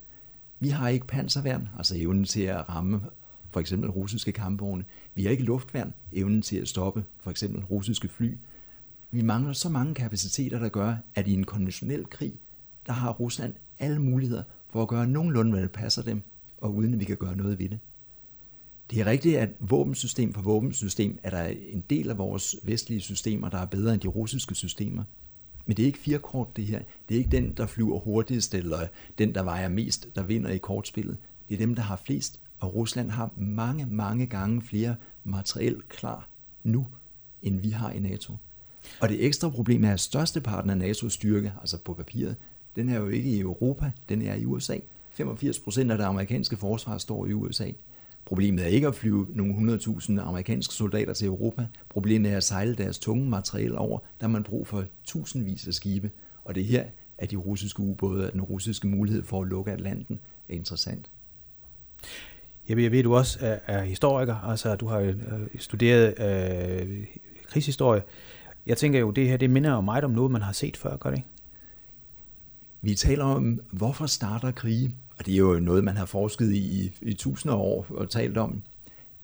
Vi 0.61 0.69
har 0.69 0.89
ikke 0.89 1.07
panserværn, 1.07 1.69
altså 1.79 1.95
evnen 1.99 2.25
til 2.25 2.43
at 2.43 2.69
ramme 2.69 3.01
for 3.51 3.61
eksempel 3.61 3.91
russiske 3.91 4.33
kampvogne. 4.33 4.85
Vi 5.15 5.23
har 5.23 5.31
ikke 5.31 5.43
luftværn, 5.43 5.95
evnen 6.13 6.43
til 6.43 6.57
at 6.57 6.69
stoppe 6.69 7.05
for 7.21 7.31
eksempel 7.31 7.65
russiske 7.65 8.09
fly. 8.09 8.37
Vi 9.11 9.23
mangler 9.23 9.53
så 9.53 9.69
mange 9.69 9.95
kapaciteter, 9.95 10.59
der 10.59 10.69
gør, 10.69 10.97
at 11.15 11.29
i 11.29 11.33
en 11.33 11.45
konventionel 11.45 12.07
krig, 12.07 12.33
der 12.87 12.93
har 12.93 13.13
Rusland 13.13 13.55
alle 13.79 13.99
muligheder 13.99 14.43
for 14.71 14.83
at 14.83 14.89
gøre 14.89 15.07
nogenlunde, 15.07 15.51
hvad 15.53 15.63
det 15.63 15.71
passer 15.71 16.03
dem, 16.03 16.23
og 16.61 16.75
uden 16.75 16.93
at 16.95 17.01
vi 17.01 17.05
kan 17.05 17.17
gøre 17.17 17.37
noget 17.37 17.59
ved 17.59 17.69
det. 17.69 17.79
Det 18.91 19.01
er 19.01 19.07
rigtigt, 19.07 19.39
at 19.39 19.51
våbensystem 19.61 20.33
for 20.33 20.43
våbensystem 20.43 21.19
er 21.23 21.31
der 21.31 21.45
en 21.45 21.85
del 21.91 22.11
af 22.11 22.19
vores 22.19 22.57
vestlige 22.63 23.01
systemer, 23.01 23.49
der 23.49 23.59
er 23.59 23.67
bedre 23.67 23.95
end 23.95 24.01
de 24.01 24.09
russiske 24.09 24.55
systemer. 24.55 25.05
Men 25.67 25.77
det 25.77 25.83
er 25.83 25.87
ikke 25.87 25.99
firekort, 25.99 26.57
det 26.57 26.67
her. 26.67 26.83
Det 27.09 27.15
er 27.15 27.19
ikke 27.19 27.31
den, 27.31 27.53
der 27.57 27.67
flyver 27.67 27.99
hurtigst, 27.99 28.55
eller 28.55 28.87
den, 29.19 29.35
der 29.35 29.43
vejer 29.43 29.69
mest, 29.69 30.09
der 30.15 30.23
vinder 30.23 30.51
i 30.51 30.59
kortspillet. 30.59 31.17
Det 31.49 31.55
er 31.55 31.59
dem, 31.59 31.75
der 31.75 31.83
har 31.83 31.97
flest 31.97 32.41
og 32.61 32.75
Rusland 32.75 33.11
har 33.11 33.31
mange, 33.37 33.87
mange 33.87 34.27
gange 34.27 34.63
flere 34.63 34.97
materiel 35.25 35.83
klar 35.89 36.29
nu, 36.63 36.87
end 37.43 37.61
vi 37.61 37.71
har 37.71 37.91
i 37.91 37.99
NATO. 37.99 38.37
Og 39.01 39.09
det 39.09 39.25
ekstra 39.25 39.49
problem 39.49 39.85
er, 39.85 39.93
at 39.93 40.01
størsteparten 40.01 40.71
af 40.71 40.91
NATO's 40.91 41.09
styrke, 41.09 41.53
altså 41.61 41.79
på 41.85 41.95
papiret, 41.95 42.37
den 42.77 42.89
er 42.89 42.97
jo 42.97 43.09
ikke 43.09 43.31
i 43.31 43.41
Europa, 43.41 43.91
den 44.09 44.23
er 44.23 44.35
i 44.35 44.45
USA. 44.45 44.79
85 45.11 45.59
procent 45.61 45.91
af 45.91 45.99
det 45.99 46.05
amerikanske 46.05 46.57
forsvar 46.57 46.99
står 46.99 47.27
i 47.27 47.33
USA. 47.33 47.71
Problemet 48.25 48.65
er 48.65 48.69
ikke 48.69 48.87
at 48.87 48.95
flyve 48.95 49.27
nogle 49.31 49.77
100.000 49.77 50.21
amerikanske 50.21 50.75
soldater 50.75 51.13
til 51.13 51.27
Europa. 51.27 51.67
Problemet 51.89 52.33
er 52.33 52.37
at 52.37 52.45
sejle 52.45 52.75
deres 52.75 52.99
tunge 52.99 53.31
materiel 53.31 53.77
over, 53.77 53.99
der 54.21 54.27
man 54.27 54.43
brug 54.43 54.67
for 54.67 54.85
tusindvis 55.05 55.67
af 55.67 55.75
skibe. 55.75 56.11
Og 56.45 56.55
det 56.55 56.61
er 56.61 56.67
her, 56.67 56.85
at 57.19 57.31
de 57.31 57.37
russiske 57.37 57.81
ubåde 57.81 58.27
og 58.27 58.33
den 58.33 58.43
russiske 58.43 58.89
mulighed 58.89 59.23
for 59.23 59.43
at 59.43 59.49
lukke 59.49 59.73
Atlanten 59.73 60.21
er 60.49 60.55
interessant. 60.55 61.11
Jeg 62.69 62.77
ved, 62.77 62.83
jeg 62.83 62.93
ved, 62.93 63.03
du 63.03 63.17
også 63.17 63.39
er, 63.41 63.59
er 63.67 63.83
historiker, 63.83 64.35
altså 64.35 64.77
du 64.77 64.87
har 64.87 64.99
øh, 64.99 65.15
studeret 65.59 66.15
øh, 66.19 67.07
krigshistorie. 67.47 68.03
Jeg 68.67 68.77
tænker 68.77 68.99
jo, 69.01 69.11
det 69.11 69.29
her 69.29 69.37
det 69.37 69.51
minder 69.51 69.71
jo 69.71 69.81
meget 69.81 70.05
om 70.05 70.11
noget, 70.11 70.31
man 70.31 70.43
har 70.43 70.53
set 70.53 70.77
før, 70.77 70.97
gør 70.97 71.11
det 71.11 71.17
ikke? 71.17 71.29
Vi 72.83 72.95
taler 72.95 73.25
om, 73.25 73.61
hvorfor 73.73 74.07
starter 74.07 74.51
krige? 74.51 74.95
Og 75.19 75.27
det 75.27 75.35
er 75.35 75.39
jo 75.39 75.61
noget, 75.61 75.85
man 75.85 75.97
har 75.97 76.07
forsket 76.07 76.53
i 76.53 76.85
i, 76.85 76.93
i 77.03 77.15
tusinder 77.15 77.57
af 77.57 77.61
år 77.61 77.87
og 77.91 78.11
talt 78.11 78.37
om. 78.37 78.63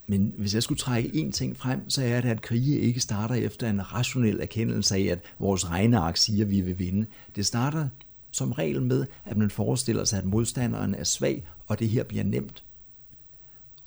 Men 0.06 0.34
hvis 0.38 0.54
jeg 0.54 0.62
skulle 0.62 0.78
trække 0.78 1.08
én 1.08 1.30
ting 1.30 1.56
frem, 1.56 1.90
så 1.90 2.04
er 2.04 2.20
det, 2.20 2.28
at 2.28 2.42
krige 2.42 2.78
ikke 2.78 3.00
starter 3.00 3.34
efter 3.34 3.70
en 3.70 3.92
rationel 3.92 4.40
erkendelse 4.40 4.96
af, 4.96 5.02
at 5.02 5.18
vores 5.38 5.70
regneark 5.70 6.16
siger, 6.16 6.44
at 6.44 6.50
vi 6.50 6.60
vil 6.60 6.78
vinde. 6.78 7.06
Det 7.36 7.46
starter 7.46 7.88
som 8.30 8.52
regel 8.52 8.82
med, 8.82 9.06
at 9.24 9.36
man 9.36 9.50
forestiller 9.50 10.04
sig, 10.04 10.18
at 10.18 10.24
modstanderen 10.24 10.94
er 10.94 11.04
svag, 11.04 11.44
og 11.66 11.78
det 11.78 11.88
her 11.88 12.04
bliver 12.04 12.24
nemt. 12.24 12.64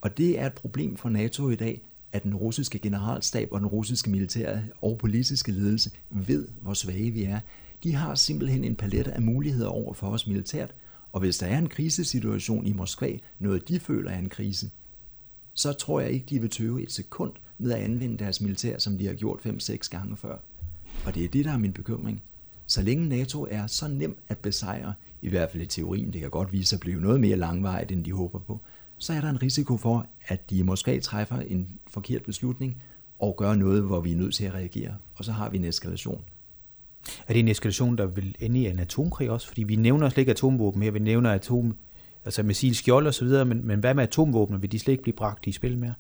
Og 0.02 0.18
det 0.18 0.40
er 0.40 0.46
et 0.46 0.54
problem 0.54 0.98
for 0.98 1.10
NATO 1.10 1.50
i 1.50 1.56
dag, 1.56 1.82
at 2.12 2.24
den 2.24 2.36
russiske 2.36 2.80
generalstab 2.80 3.48
og 3.52 3.60
den 3.60 3.68
russiske 3.68 4.10
militære 4.10 4.64
og 4.82 4.98
politiske 4.98 5.52
ledelse 5.52 5.92
ved, 6.10 6.48
hvor 6.62 6.74
svage 6.74 7.12
vi 7.12 7.24
er. 7.24 7.40
De 7.84 7.94
har 7.94 8.16
simpelthen 8.16 8.64
en 8.64 8.76
palet 8.76 9.08
af 9.08 9.22
muligheder 9.22 9.68
over 9.68 9.94
for 9.94 10.08
os 10.08 10.28
militært, 10.28 10.74
og 11.12 11.20
hvis 11.20 11.38
der 11.38 11.48
er 11.48 11.58
en 11.58 11.70
krisesituation 11.70 12.66
i 12.66 12.74
Moskva, 12.74 13.18
noget 13.40 13.68
de 13.68 13.80
føler 13.80 14.12
er 14.12 14.20
en 14.20 14.30
krise, 14.30 14.70
så 15.54 15.74
tror 15.74 16.00
jeg 16.00 16.12
ikke, 16.12 16.26
de 16.30 16.42
vil 16.42 16.50
tøve 16.50 16.84
et 16.84 16.92
sekund 16.92 17.32
med 17.58 17.72
at 17.72 17.80
anvende 17.80 18.18
deres 18.18 18.42
militær, 18.42 18.78
som 18.78 18.98
de 18.98 19.06
har 19.06 19.14
gjort 19.14 19.40
5-6 19.46 19.90
gange 19.90 20.18
før. 20.18 20.38
Og 21.06 21.16
det 21.16 21.26
er 21.26 21.30
det, 21.30 21.46
der 21.46 21.52
er 21.52 21.58
min 21.58 21.74
bekymring. 21.74 22.22
Så 22.68 22.82
længe 22.82 23.10
NATO 23.10 23.48
er 23.50 23.68
så 23.68 23.88
nem 23.88 24.18
at 24.28 24.38
besejre, 24.38 24.94
i 25.22 25.30
hvert 25.30 25.52
fald 25.52 25.64
i 25.64 25.66
teorien, 25.66 26.14
det 26.14 26.22
kan 26.22 26.30
godt 26.30 26.54
vise 26.54 26.70
sig 26.70 26.78
at 26.78 26.82
blive 26.82 27.02
noget 27.02 27.20
mere 27.20 27.38
langvejt, 27.38 27.92
end 27.92 28.06
de 28.06 28.12
håber 28.12 28.40
på, 28.40 28.62
så 28.98 29.14
er 29.14 29.22
der 29.22 29.30
en 29.30 29.42
risiko 29.42 29.78
for, 29.78 30.08
at 30.28 30.50
de 30.50 30.64
måske 30.64 31.00
træffer 31.00 31.40
en 31.40 31.80
forkert 31.88 32.24
beslutning 32.24 32.84
og 33.20 33.36
gør 33.38 33.56
noget, 33.56 33.84
hvor 33.84 34.00
vi 34.00 34.12
er 34.12 34.16
nødt 34.16 34.36
til 34.36 34.46
at 34.46 34.54
reagere. 34.54 34.96
Og 35.16 35.26
så 35.26 35.32
har 35.32 35.50
vi 35.50 35.58
en 35.58 35.66
eskalation. 35.66 36.22
Er 37.28 37.34
det 37.34 37.40
en 37.40 37.48
eskalation, 37.48 37.98
der 37.98 38.06
vil 38.06 38.36
ende 38.40 38.60
i 38.60 38.68
en 38.68 38.80
atomkrig 38.80 39.30
også? 39.30 39.48
Fordi 39.48 39.64
vi 39.64 39.76
nævner 39.76 40.10
slet 40.10 40.22
ikke 40.22 40.32
atomvåben 40.32 40.82
her, 40.82 40.92
vi 40.92 41.00
nævner 41.00 41.32
atom, 41.32 41.78
altså 42.26 42.44
missilskjold 42.44 43.08
og 43.08 43.14
så 43.14 43.26
videre, 43.26 43.46
men, 43.46 43.68
men 43.68 43.80
hvad 43.80 43.94
med 43.94 44.04
atomvåben? 44.04 44.62
Vil 44.62 44.72
de 44.72 44.80
slet 44.80 44.92
ikke 44.92 45.04
blive 45.04 45.16
bragt 45.16 45.48
i 45.48 45.52
spil 45.52 45.78
mere? 45.78 45.94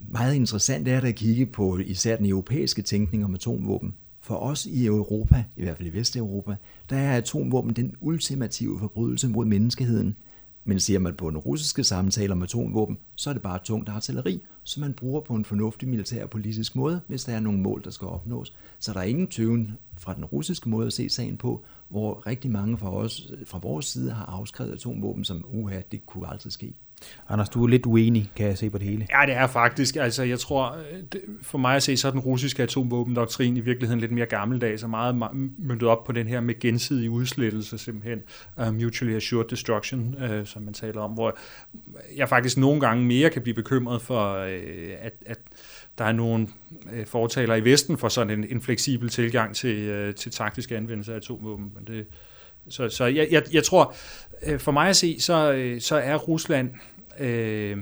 Meget 0.00 0.34
interessant 0.34 0.88
er 0.88 1.00
det 1.00 1.08
at 1.08 1.14
kigge 1.14 1.46
på 1.46 1.78
især 1.78 2.16
den 2.16 2.26
europæiske 2.26 2.82
tænkning 2.82 3.24
om 3.24 3.34
atomvåben. 3.34 3.94
For 4.20 4.36
os 4.36 4.66
i 4.66 4.86
Europa, 4.86 5.44
i 5.56 5.62
hvert 5.62 5.76
fald 5.76 5.88
i 5.88 5.92
Vesteuropa, 5.92 6.56
der 6.90 6.96
er 6.96 7.16
atomvåben 7.16 7.72
den 7.72 7.94
ultimative 8.00 8.78
forbrydelse 8.78 9.28
mod 9.28 9.44
menneskeheden– 9.44 10.16
men 10.64 10.80
ser 10.80 10.98
man 10.98 11.14
på 11.14 11.30
den 11.30 11.38
russiske 11.38 11.84
samtale 11.84 12.32
om 12.32 12.42
atomvåben, 12.42 12.98
så 13.16 13.30
er 13.30 13.34
det 13.34 13.42
bare 13.42 13.58
tungt 13.64 13.88
artilleri, 13.88 14.44
som 14.64 14.80
man 14.80 14.94
bruger 14.94 15.20
på 15.20 15.34
en 15.34 15.44
fornuftig 15.44 15.88
militær 15.88 16.22
og 16.22 16.30
politisk 16.30 16.76
måde, 16.76 17.00
hvis 17.06 17.24
der 17.24 17.32
er 17.32 17.40
nogle 17.40 17.60
mål, 17.60 17.84
der 17.84 17.90
skal 17.90 18.08
opnås. 18.08 18.56
Så 18.78 18.92
der 18.92 19.00
er 19.00 19.04
ingen 19.04 19.26
tøven 19.26 19.78
fra 19.98 20.14
den 20.14 20.24
russiske 20.24 20.68
måde 20.68 20.86
at 20.86 20.92
se 20.92 21.08
sagen 21.08 21.36
på, 21.36 21.64
hvor 21.88 22.26
rigtig 22.26 22.50
mange 22.50 22.78
fra, 22.78 22.94
os, 22.94 23.32
fra 23.46 23.58
vores 23.58 23.86
side 23.86 24.10
har 24.10 24.24
afskrevet 24.24 24.72
atomvåben 24.72 25.24
som, 25.24 25.44
uha, 25.48 25.80
det 25.92 26.06
kunne 26.06 26.28
aldrig 26.28 26.52
ske. 26.52 26.74
Anders, 27.28 27.48
du 27.48 27.64
er 27.64 27.68
lidt 27.68 27.86
uenig, 27.86 28.30
kan 28.36 28.46
jeg 28.46 28.58
se 28.58 28.70
på 28.70 28.78
det 28.78 28.86
hele. 28.86 29.06
Ja, 29.10 29.26
det 29.26 29.34
er 29.34 29.46
faktisk. 29.46 29.96
Altså, 29.96 30.22
jeg 30.22 30.38
tror, 30.38 30.76
for 31.42 31.58
mig 31.58 31.76
at 31.76 31.82
se, 31.82 31.96
så 31.96 32.08
er 32.08 32.12
den 32.12 32.20
russiske 32.20 32.62
atomvåbendoktrin 32.62 33.56
i 33.56 33.60
virkeligheden 33.60 34.00
lidt 34.00 34.12
mere 34.12 34.26
gammeldags 34.26 34.82
og 34.82 34.90
meget 34.90 35.16
myndet 35.58 35.88
op 35.88 36.04
på 36.04 36.12
den 36.12 36.28
her 36.28 36.40
med 36.40 36.60
gensidig 36.60 37.10
udslettelse, 37.10 37.78
simpelthen 37.78 38.18
uh, 38.56 38.74
mutually 38.74 39.16
assured 39.16 39.48
destruction, 39.48 40.16
uh, 40.24 40.46
som 40.46 40.62
man 40.62 40.74
taler 40.74 41.00
om, 41.00 41.10
hvor 41.10 41.38
jeg 42.16 42.28
faktisk 42.28 42.56
nogle 42.56 42.80
gange 42.80 43.04
mere 43.04 43.30
kan 43.30 43.42
blive 43.42 43.54
bekymret 43.54 44.02
for, 44.02 44.40
uh, 44.40 44.46
at, 45.00 45.12
at 45.26 45.38
der 45.98 46.04
er 46.04 46.12
nogle 46.12 46.48
uh, 46.86 47.06
fortaler 47.06 47.54
i 47.54 47.64
Vesten 47.64 47.98
for 47.98 48.08
sådan 48.08 48.38
en, 48.38 48.46
en 48.50 48.62
fleksibel 48.62 49.08
tilgang 49.08 49.56
til, 49.56 50.08
uh, 50.08 50.14
til 50.14 50.32
taktisk 50.32 50.70
anvendelse 50.70 51.12
af 51.12 51.16
atomvåben. 51.16 51.72
Men 51.74 51.96
det, 51.96 52.06
så, 52.68 52.88
så 52.88 53.04
jeg, 53.04 53.28
jeg, 53.30 53.42
jeg 53.52 53.64
tror, 53.64 53.94
uh, 54.52 54.58
for 54.58 54.72
mig 54.72 54.88
at 54.88 54.96
se, 54.96 55.20
så, 55.20 55.52
uh, 55.74 55.80
så 55.80 55.96
er 55.96 56.16
Rusland 56.16 56.70
øh, 57.20 57.76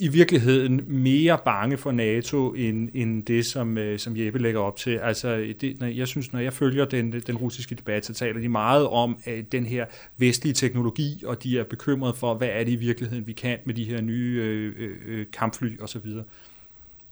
i 0.00 0.08
virkeligheden 0.08 0.80
mere 0.86 1.38
bange 1.44 1.76
for 1.76 1.92
NATO, 1.92 2.54
end, 2.54 2.88
end 2.94 3.24
det, 3.24 3.46
som, 3.46 3.78
øh, 3.78 3.98
som 3.98 4.16
Jeppe 4.16 4.38
lægger 4.38 4.60
op 4.60 4.76
til. 4.76 4.96
Altså, 4.96 5.54
det, 5.60 5.80
når, 5.80 5.86
jeg 5.86 6.08
synes, 6.08 6.32
når 6.32 6.40
jeg 6.40 6.52
følger 6.52 6.84
den, 6.84 7.12
den 7.12 7.36
russiske 7.36 7.74
debat, 7.74 8.06
så 8.06 8.14
taler 8.14 8.40
de 8.40 8.48
meget 8.48 8.86
om 8.86 9.18
øh, 9.26 9.44
den 9.52 9.66
her 9.66 9.86
vestlige 10.16 10.54
teknologi, 10.54 11.22
og 11.26 11.42
de 11.42 11.58
er 11.58 11.64
bekymrede 11.64 12.14
for, 12.14 12.34
hvad 12.34 12.48
er 12.52 12.64
det 12.64 12.72
i 12.72 12.76
virkeligheden, 12.76 13.26
vi 13.26 13.32
kan 13.32 13.58
med 13.64 13.74
de 13.74 13.84
her 13.84 14.00
nye 14.00 14.40
øh, 14.42 14.74
øh, 14.78 14.96
øh 15.06 15.26
kampfly 15.32 15.80
osv. 15.80 16.06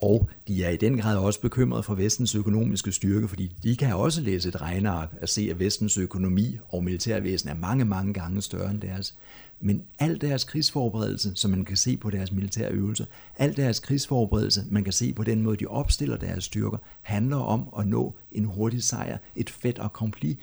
Og 0.01 0.29
de 0.49 0.65
er 0.65 0.71
i 0.71 0.77
den 0.77 0.99
grad 0.99 1.17
også 1.17 1.41
bekymrede 1.41 1.83
for 1.83 1.95
vestens 1.95 2.35
økonomiske 2.35 2.93
styrke, 2.93 3.29
fordi 3.29 3.53
de 3.63 3.77
kan 3.77 3.95
også 3.95 4.21
læse 4.21 4.49
et 4.49 4.61
regneark 4.61 5.09
og 5.23 5.29
se, 5.29 5.49
at 5.51 5.59
vestens 5.59 5.99
økonomi 5.99 6.59
og 6.69 6.85
militærvæsen 6.85 7.49
er 7.49 7.55
mange, 7.55 7.85
mange 7.85 8.15
gange 8.15 8.43
større 8.43 8.71
end 8.71 8.81
deres. 8.81 9.15
Men 9.61 9.85
al 9.99 10.21
deres 10.21 10.45
krigsforberedelse, 10.45 11.33
som 11.35 11.51
man 11.51 11.65
kan 11.65 11.77
se 11.77 11.97
på 11.97 12.11
deres 12.11 12.33
militære 12.33 12.71
øvelser, 12.71 13.05
al 13.37 13.57
deres 13.57 13.81
krigsforberedelse, 13.81 14.65
man 14.71 14.85
kan 14.85 14.93
se 14.93 15.13
på 15.13 15.25
den 15.25 15.43
måde, 15.43 15.57
de 15.57 15.67
opstiller 15.67 16.17
deres 16.17 16.45
styrker, 16.45 16.79
handler 17.03 17.37
om 17.37 17.69
at 17.79 17.87
nå 17.87 18.15
en 18.33 18.45
hurtig 18.45 18.83
sejr, 18.83 19.19
et 19.37 19.51
fedt 19.51 19.79
og 19.79 19.93
kompli, 19.93 20.39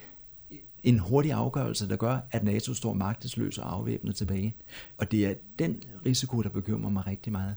en 0.84 1.00
hurtig 1.00 1.32
afgørelse, 1.32 1.90
der 1.90 1.96
gør, 1.96 2.18
at 2.32 2.44
NATO 2.44 2.74
står 2.74 2.94
magtesløs 2.94 3.58
og 3.58 3.74
afvæbnet 3.74 4.16
tilbage. 4.16 4.56
Og 4.98 5.12
det 5.12 5.26
er 5.26 5.34
den 5.60 5.84
risiko, 6.06 6.42
der 6.42 6.50
bekymrer 6.50 6.90
mig 6.90 7.08
rigtig 7.08 7.32
meget. 7.32 7.56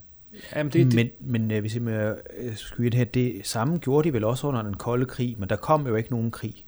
Jamen 0.55 0.73
det, 0.73 0.85
det... 0.85 0.95
Men, 0.95 1.09
men 1.19 1.51
øh, 1.51 1.61
hvis 1.61 1.75
jeg 1.75 2.17
skyde 2.55 2.89
det 2.89 2.97
her, 2.97 3.05
det 3.05 3.41
samme 3.43 3.77
gjorde 3.77 4.07
de 4.07 4.13
vel 4.13 4.23
også 4.23 4.47
under 4.47 4.61
den 4.61 4.73
kolde 4.73 5.05
krig, 5.05 5.35
men 5.39 5.49
der 5.49 5.55
kom 5.55 5.87
jo 5.87 5.95
ikke 5.95 6.11
nogen 6.11 6.31
krig. 6.31 6.65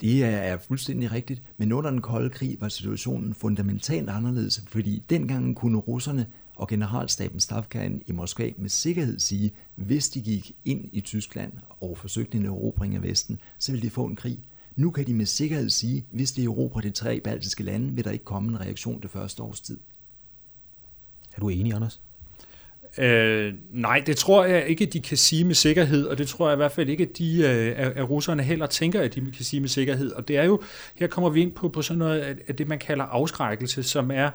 Det 0.00 0.24
er, 0.24 0.28
er 0.28 0.58
fuldstændig 0.58 1.12
rigtigt, 1.12 1.42
men 1.56 1.72
under 1.72 1.90
den 1.90 2.00
kolde 2.00 2.30
krig 2.30 2.56
var 2.60 2.68
situationen 2.68 3.34
fundamentalt 3.34 4.10
anderledes, 4.10 4.64
fordi 4.68 5.04
dengang 5.10 5.56
kunne 5.56 5.78
russerne 5.78 6.26
og 6.56 6.68
generalstaben 6.68 7.40
Stavkagen 7.40 8.02
i 8.06 8.12
Moskva 8.12 8.52
med 8.58 8.68
sikkerhed 8.68 9.18
sige, 9.18 9.52
hvis 9.74 10.08
de 10.08 10.20
gik 10.20 10.52
ind 10.64 10.88
i 10.92 11.00
Tyskland 11.00 11.52
og 11.80 11.98
forsøgte 11.98 12.38
en 12.38 12.46
erobring 12.46 12.94
af 12.94 13.02
Vesten, 13.02 13.38
så 13.58 13.72
ville 13.72 13.82
de 13.82 13.90
få 13.90 14.04
en 14.04 14.16
krig. 14.16 14.38
Nu 14.76 14.90
kan 14.90 15.06
de 15.06 15.14
med 15.14 15.26
sikkerhed 15.26 15.70
sige, 15.70 16.06
hvis 16.10 16.32
de 16.32 16.44
erobrer 16.44 16.80
de 16.80 16.90
tre 16.90 17.20
baltiske 17.20 17.62
lande, 17.62 17.94
vil 17.94 18.04
der 18.04 18.10
ikke 18.10 18.24
komme 18.24 18.48
en 18.48 18.60
reaktion 18.60 19.02
det 19.02 19.10
første 19.10 19.42
års 19.42 19.60
tid. 19.60 19.80
Er 21.36 21.40
du 21.40 21.48
enig, 21.48 21.74
Anders? 21.74 22.00
Øh, 23.00 23.54
nej, 23.72 24.02
det 24.06 24.16
tror 24.16 24.44
jeg 24.44 24.66
ikke, 24.66 24.86
de 24.86 25.00
kan 25.00 25.16
sige 25.16 25.44
med 25.44 25.54
sikkerhed, 25.54 26.06
og 26.06 26.18
det 26.18 26.28
tror 26.28 26.48
jeg 26.48 26.54
i 26.54 26.56
hvert 26.56 26.72
fald 26.72 26.88
ikke, 26.88 27.02
at, 27.04 27.18
de, 27.18 27.42
øh, 27.42 27.92
at 27.96 28.10
russerne 28.10 28.42
heller 28.42 28.66
tænker, 28.66 29.00
at 29.00 29.14
de 29.14 29.20
kan 29.20 29.44
sige 29.44 29.60
med 29.60 29.68
sikkerhed. 29.68 30.12
Og 30.12 30.28
det 30.28 30.36
er 30.36 30.44
jo, 30.44 30.60
her 30.94 31.06
kommer 31.06 31.30
vi 31.30 31.40
ind 31.40 31.52
på, 31.52 31.68
på 31.68 31.82
sådan 31.82 31.98
noget 31.98 32.38
af 32.48 32.56
det, 32.56 32.68
man 32.68 32.78
kalder 32.78 33.04
afskrækkelse, 33.04 33.82
som 33.82 34.10
er 34.10 34.30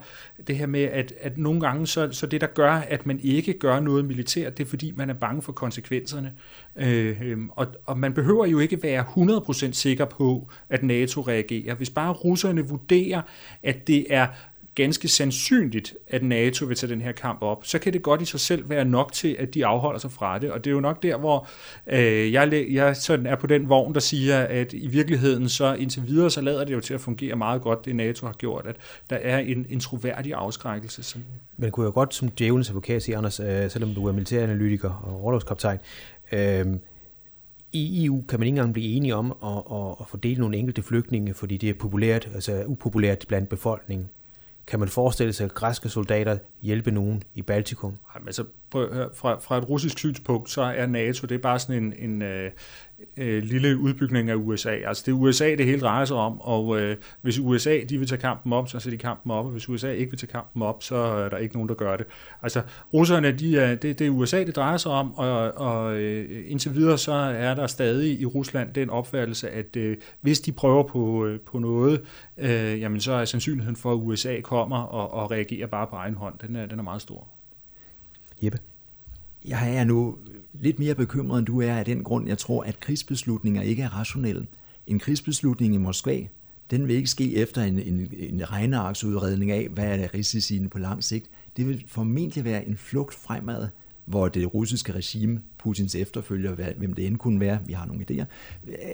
det 0.47 0.58
her 0.58 0.65
med, 0.65 0.84
at, 0.84 1.13
at 1.21 1.38
nogle 1.38 1.60
gange, 1.62 1.88
så, 1.88 2.12
så 2.12 2.28
det, 2.28 2.41
der 2.41 2.47
gør, 2.47 2.71
at 2.71 3.06
man 3.06 3.19
ikke 3.23 3.60
gør 3.60 3.80
noget 3.80 4.06
militært, 4.06 4.58
det 4.58 4.65
er 4.65 4.69
fordi, 4.69 4.93
man 4.95 5.10
er 5.10 5.13
bange 5.13 5.41
for 5.41 5.51
konsekvenserne. 5.51 6.34
Øh, 6.75 7.21
øhm, 7.21 7.49
og, 7.49 7.67
og 7.86 7.99
man 7.99 8.13
behøver 8.13 8.45
jo 8.45 8.60
ikke 8.60 8.84
være 8.84 9.06
100% 9.67 9.71
sikker 9.71 10.06
på, 10.06 10.49
at 10.69 10.84
NATO 10.84 11.21
reagerer. 11.21 11.75
Hvis 11.75 11.89
bare 11.89 12.13
russerne 12.13 12.67
vurderer, 12.67 13.21
at 13.63 13.88
det 13.88 14.06
er 14.10 14.28
ganske 14.75 15.07
sandsynligt, 15.07 15.93
at 16.07 16.23
NATO 16.23 16.65
vil 16.65 16.77
tage 16.77 16.93
den 16.93 17.01
her 17.01 17.11
kamp 17.11 17.41
op, 17.41 17.65
så 17.65 17.79
kan 17.79 17.93
det 17.93 18.01
godt 18.01 18.21
i 18.21 18.25
sig 18.25 18.39
selv 18.39 18.69
være 18.69 18.85
nok 18.85 19.13
til, 19.13 19.35
at 19.39 19.53
de 19.53 19.65
afholder 19.65 19.99
sig 19.99 20.11
fra 20.11 20.39
det. 20.39 20.51
Og 20.51 20.63
det 20.65 20.71
er 20.71 20.73
jo 20.73 20.79
nok 20.79 21.03
der, 21.03 21.17
hvor 21.17 21.47
øh, 21.88 22.33
jeg, 22.33 22.65
jeg 22.71 22.95
sådan 22.95 23.25
er 23.25 23.35
på 23.35 23.47
den 23.47 23.69
vogn, 23.69 23.93
der 23.93 23.99
siger, 23.99 24.39
at 24.39 24.73
i 24.73 24.88
virkeligheden 24.88 25.49
så 25.49 25.73
indtil 25.73 26.07
videre, 26.07 26.31
så 26.31 26.41
lader 26.41 26.63
det 26.63 26.73
jo 26.73 26.79
til 26.79 26.93
at 26.93 27.01
fungere 27.01 27.35
meget 27.35 27.61
godt, 27.61 27.85
det 27.85 27.95
NATO 27.95 28.25
har 28.25 28.33
gjort, 28.33 28.65
at 28.67 28.75
der 29.09 29.15
er 29.15 29.39
en, 29.39 29.65
en 29.69 29.79
troværdig 29.79 30.33
afskrækkelse. 30.33 31.03
Som 31.03 31.23
Men 31.57 31.71
kunne 31.71 31.85
jo 31.85 31.91
godt 31.91 32.13
som 32.13 32.29
djævelens 32.29 32.69
advokat 32.69 33.03
sige, 33.03 33.17
Anders, 33.17 33.39
øh, 33.39 33.69
selvom 33.69 33.93
du 33.93 34.05
er 34.07 34.11
militæranalytiker 34.11 34.89
og 34.89 35.21
overlovskaptajn, 35.21 35.79
øh, 36.31 36.65
i 37.73 38.05
EU 38.05 38.23
kan 38.29 38.39
man 38.39 38.47
ikke 38.47 38.57
engang 38.57 38.73
blive 38.73 38.95
enige 38.95 39.15
om 39.15 39.31
at, 39.43 39.77
at, 39.77 39.95
at 39.99 40.07
fordele 40.07 40.39
nogle 40.39 40.57
enkelte 40.57 40.81
flygtninge, 40.81 41.33
fordi 41.33 41.57
det 41.57 41.69
er 41.69 41.73
populært, 41.73 42.29
altså 42.33 42.63
upopulært 42.65 43.25
blandt 43.27 43.49
befolkningen. 43.49 44.09
Kan 44.67 44.80
man 44.80 44.89
forestille 44.89 45.34
sig, 45.34 45.45
at 45.45 45.54
græske 45.54 45.89
soldater 45.89 46.38
hjælpe 46.62 46.91
nogen 46.91 47.23
i 47.34 47.41
Baltikum? 47.41 47.97
Jamen, 48.15 48.28
altså, 48.28 48.43
prøv 48.69 48.84
at 48.84 48.93
høre, 48.93 49.10
fra, 49.13 49.39
fra 49.39 49.58
et 49.58 49.69
russisk 49.69 49.97
synspunkt, 49.97 50.49
så 50.49 50.62
er 50.62 50.86
NATO 50.86 51.28
det 51.28 51.36
er 51.36 51.39
bare 51.39 51.60
sådan 51.60 51.84
en, 51.84 51.93
en, 51.93 52.21
øh, 52.21 52.51
øh, 53.17 53.43
lille 53.43 53.77
udbygning 53.77 54.29
af 54.29 54.36
USA. 54.36 54.69
Altså 54.69 55.03
det 55.05 55.12
er 55.12 55.15
USA, 55.15 55.55
det 55.55 55.65
hele 55.65 55.79
drejer 55.79 56.05
sig 56.05 56.17
om, 56.17 56.41
og 56.41 56.81
øh, 56.81 56.97
hvis 57.21 57.39
USA 57.39 57.81
de 57.89 57.97
vil 57.97 58.08
tage 58.08 58.21
kampen 58.21 58.53
op, 58.53 58.69
så 58.69 58.79
sætter 58.79 58.97
de 58.97 59.01
kampen 59.01 59.31
op, 59.31 59.45
og 59.45 59.51
hvis 59.51 59.69
USA 59.69 59.91
ikke 59.91 60.12
vil 60.12 60.19
tage 60.19 60.31
kampen 60.31 60.62
op, 60.62 60.84
så 60.84 60.95
er 60.95 61.29
der 61.29 61.38
ikke 61.38 61.55
nogen, 61.55 61.69
der 61.69 61.75
gør 61.75 61.97
det. 61.97 62.05
Altså 62.41 62.62
russerne, 62.93 63.31
de 63.31 63.58
er, 63.60 63.75
det, 63.75 63.99
det 63.99 64.08
er 64.08 64.12
USA, 64.12 64.43
det 64.43 64.55
drejer 64.55 64.77
sig 64.77 64.91
om, 64.91 65.15
og, 65.15 65.53
og 65.58 65.95
øh, 65.95 66.51
indtil 66.51 66.75
videre 66.75 66.97
så 66.97 67.13
er 67.13 67.53
der 67.53 67.67
stadig 67.67 68.19
i 68.19 68.25
Rusland 68.25 68.73
den 68.73 68.89
opfattelse, 68.89 69.49
at 69.49 69.75
øh, 69.75 69.97
hvis 70.21 70.39
de 70.39 70.51
prøver 70.51 70.84
på, 70.84 71.25
øh, 71.25 71.39
på 71.39 71.60
noget, 71.60 72.01
øh, 72.38 72.79
jamen 72.81 73.01
så 73.01 73.13
er 73.13 73.25
sandsynligheden 73.25 73.75
for, 73.75 73.91
at 73.91 73.97
USA 73.97 74.41
kommer 74.41 74.77
og, 74.77 75.13
og 75.13 75.31
reagerer 75.31 75.67
bare 75.67 75.88
på 75.88 75.95
egen 75.95 76.15
hånd, 76.15 76.39
den 76.41 76.55
er, 76.55 76.65
den 76.65 76.79
er 76.79 76.84
meget 76.84 77.01
stor. 77.01 77.27
Jeppe? 78.41 78.60
Jeg 79.47 79.75
er 79.75 79.84
nu 79.84 80.17
lidt 80.53 80.79
mere 80.79 80.95
bekymret, 80.95 81.39
end 81.39 81.45
du 81.45 81.62
er 81.62 81.73
af 81.73 81.86
den 81.86 82.03
grund, 82.03 82.27
jeg 82.27 82.38
tror, 82.38 82.63
at 82.63 82.79
krigsbeslutninger 82.79 83.62
ikke 83.62 83.84
er 83.84 83.89
rationelle. 83.89 84.47
En 84.88 84.99
krigsbeslutning 84.99 85.75
i 85.75 85.77
Moskva, 85.77 86.21
den 86.71 86.88
vil 86.88 86.95
ikke 86.95 87.10
ske 87.10 87.36
efter 87.36 87.62
en, 87.62 87.79
en, 87.79 88.08
en 88.17 88.51
regnearksudredning 88.51 89.51
af, 89.51 89.67
hvad 89.67 89.99
er 89.99 90.13
risiciene 90.13 90.69
på 90.69 90.77
lang 90.79 91.03
sigt. 91.03 91.29
Det 91.58 91.67
vil 91.67 91.84
formentlig 91.88 92.45
være 92.45 92.67
en 92.67 92.77
flugt 92.77 93.13
fremad, 93.13 93.67
hvor 94.05 94.27
det 94.27 94.53
russiske 94.53 94.93
regime, 94.93 95.41
Putins 95.58 95.95
efterfølger, 95.95 96.73
hvem 96.77 96.93
det 96.93 97.08
end 97.08 97.17
kunne 97.17 97.39
være, 97.39 97.60
vi 97.65 97.73
har 97.73 97.86
nogle 97.86 98.05
idéer, 98.12 98.25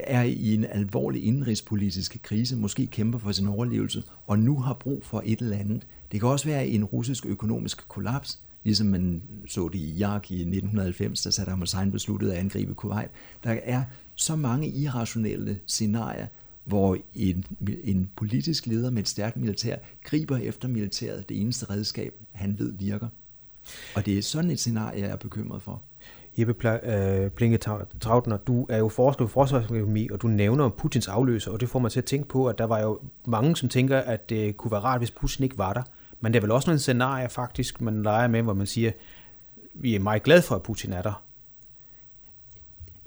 er 0.04 0.24
i 0.24 0.54
en 0.54 0.66
alvorlig 0.66 1.24
indrigspolitisk 1.24 2.18
krise, 2.24 2.58
måske 2.58 2.88
kæmper 2.88 3.20
for 3.20 3.32
sin 3.32 3.48
overlevelse, 3.48 4.04
og 4.28 4.40
nu 4.40 4.60
har 4.60 4.74
brug 4.74 5.06
for 5.06 5.24
et 5.26 5.40
eller 5.40 5.58
andet. 5.58 5.88
Det 6.12 6.20
kan 6.20 6.30
også 6.30 6.46
være 6.46 6.68
en 6.68 6.84
russisk 6.84 7.26
økonomisk 7.26 7.88
kollaps, 7.88 8.40
ligesom 8.63 8.88
man 8.88 9.24
så 9.47 9.67
det 9.67 9.80
i 9.80 10.00
Irak 10.00 10.32
i 10.32 10.36
1990, 10.36 11.24
da 11.24 11.32
Saddam 11.32 11.60
Hussein 11.60 11.91
besluttede 11.91 12.34
at 12.34 12.39
angribe 12.39 12.74
Kuwait. 12.74 13.10
Der 13.43 13.58
er 13.63 13.84
så 14.15 14.36
mange 14.36 14.67
irrationelle 14.67 15.60
scenarier, 15.67 16.28
hvor 16.63 16.97
en, 17.15 17.45
en 17.84 18.10
politisk 18.15 18.67
leder 18.67 18.89
med 18.89 19.02
et 19.02 19.08
stærkt 19.08 19.38
militær 19.38 19.78
griber 20.04 20.38
efter 20.38 20.67
militæret 20.67 21.30
det 21.30 21.41
eneste 21.41 21.69
redskab, 21.69 22.13
han 22.32 22.60
ved 22.60 22.74
virker. 22.80 23.08
Og 23.95 24.06
det 24.06 24.17
er 24.17 24.21
sådan 24.21 24.52
et 24.52 24.60
scenarie, 24.60 25.02
jeg 25.02 25.10
er 25.10 25.15
bekymret 25.15 25.62
for. 25.62 25.82
Jeppe 26.38 26.54
øh, 26.69 27.32
Plinge 27.32 27.58
Trautner, 28.02 28.38
du 28.38 28.65
er 28.69 28.78
jo 28.78 28.88
forsker 28.89 29.26
på 29.26 29.32
forsvarsøkonomi, 29.32 30.10
og 30.10 30.21
du 30.21 30.28
nævner 30.28 30.69
Putins 30.69 31.08
afløser, 31.08 31.52
og 31.52 31.60
det 31.60 31.69
får 31.69 31.80
mig 31.80 31.91
til 31.91 32.00
at 32.00 32.06
tænke 32.06 32.28
på, 32.28 32.47
at 32.47 32.58
der 32.58 32.63
var 32.63 32.80
jo 32.82 33.00
mange, 33.28 33.56
som 33.56 33.69
tænker, 33.69 33.97
at 33.97 34.30
det 34.30 34.58
kunne 34.58 34.71
være 34.71 34.82
rart, 34.82 35.00
hvis 35.00 35.12
Putin 35.12 35.43
ikke 35.43 35.58
var 35.58 35.74
der. 35.74 35.84
Men 36.22 36.34
det 36.34 36.40
er 36.40 36.42
vel 36.42 36.52
også 36.52 36.70
nogle 36.70 36.80
scenarier 36.80 37.28
faktisk, 37.28 37.82
man 37.82 38.04
leger 38.04 38.28
med, 38.28 38.42
hvor 38.42 38.54
man 38.54 38.68
siger, 38.68 38.92
vi 39.74 39.96
er 39.96 40.00
meget 40.00 40.24
glade 40.24 40.42
for, 40.42 40.56
at 40.56 40.64
Putin 40.64 40.94
er 40.94 41.02
der. 41.02 41.24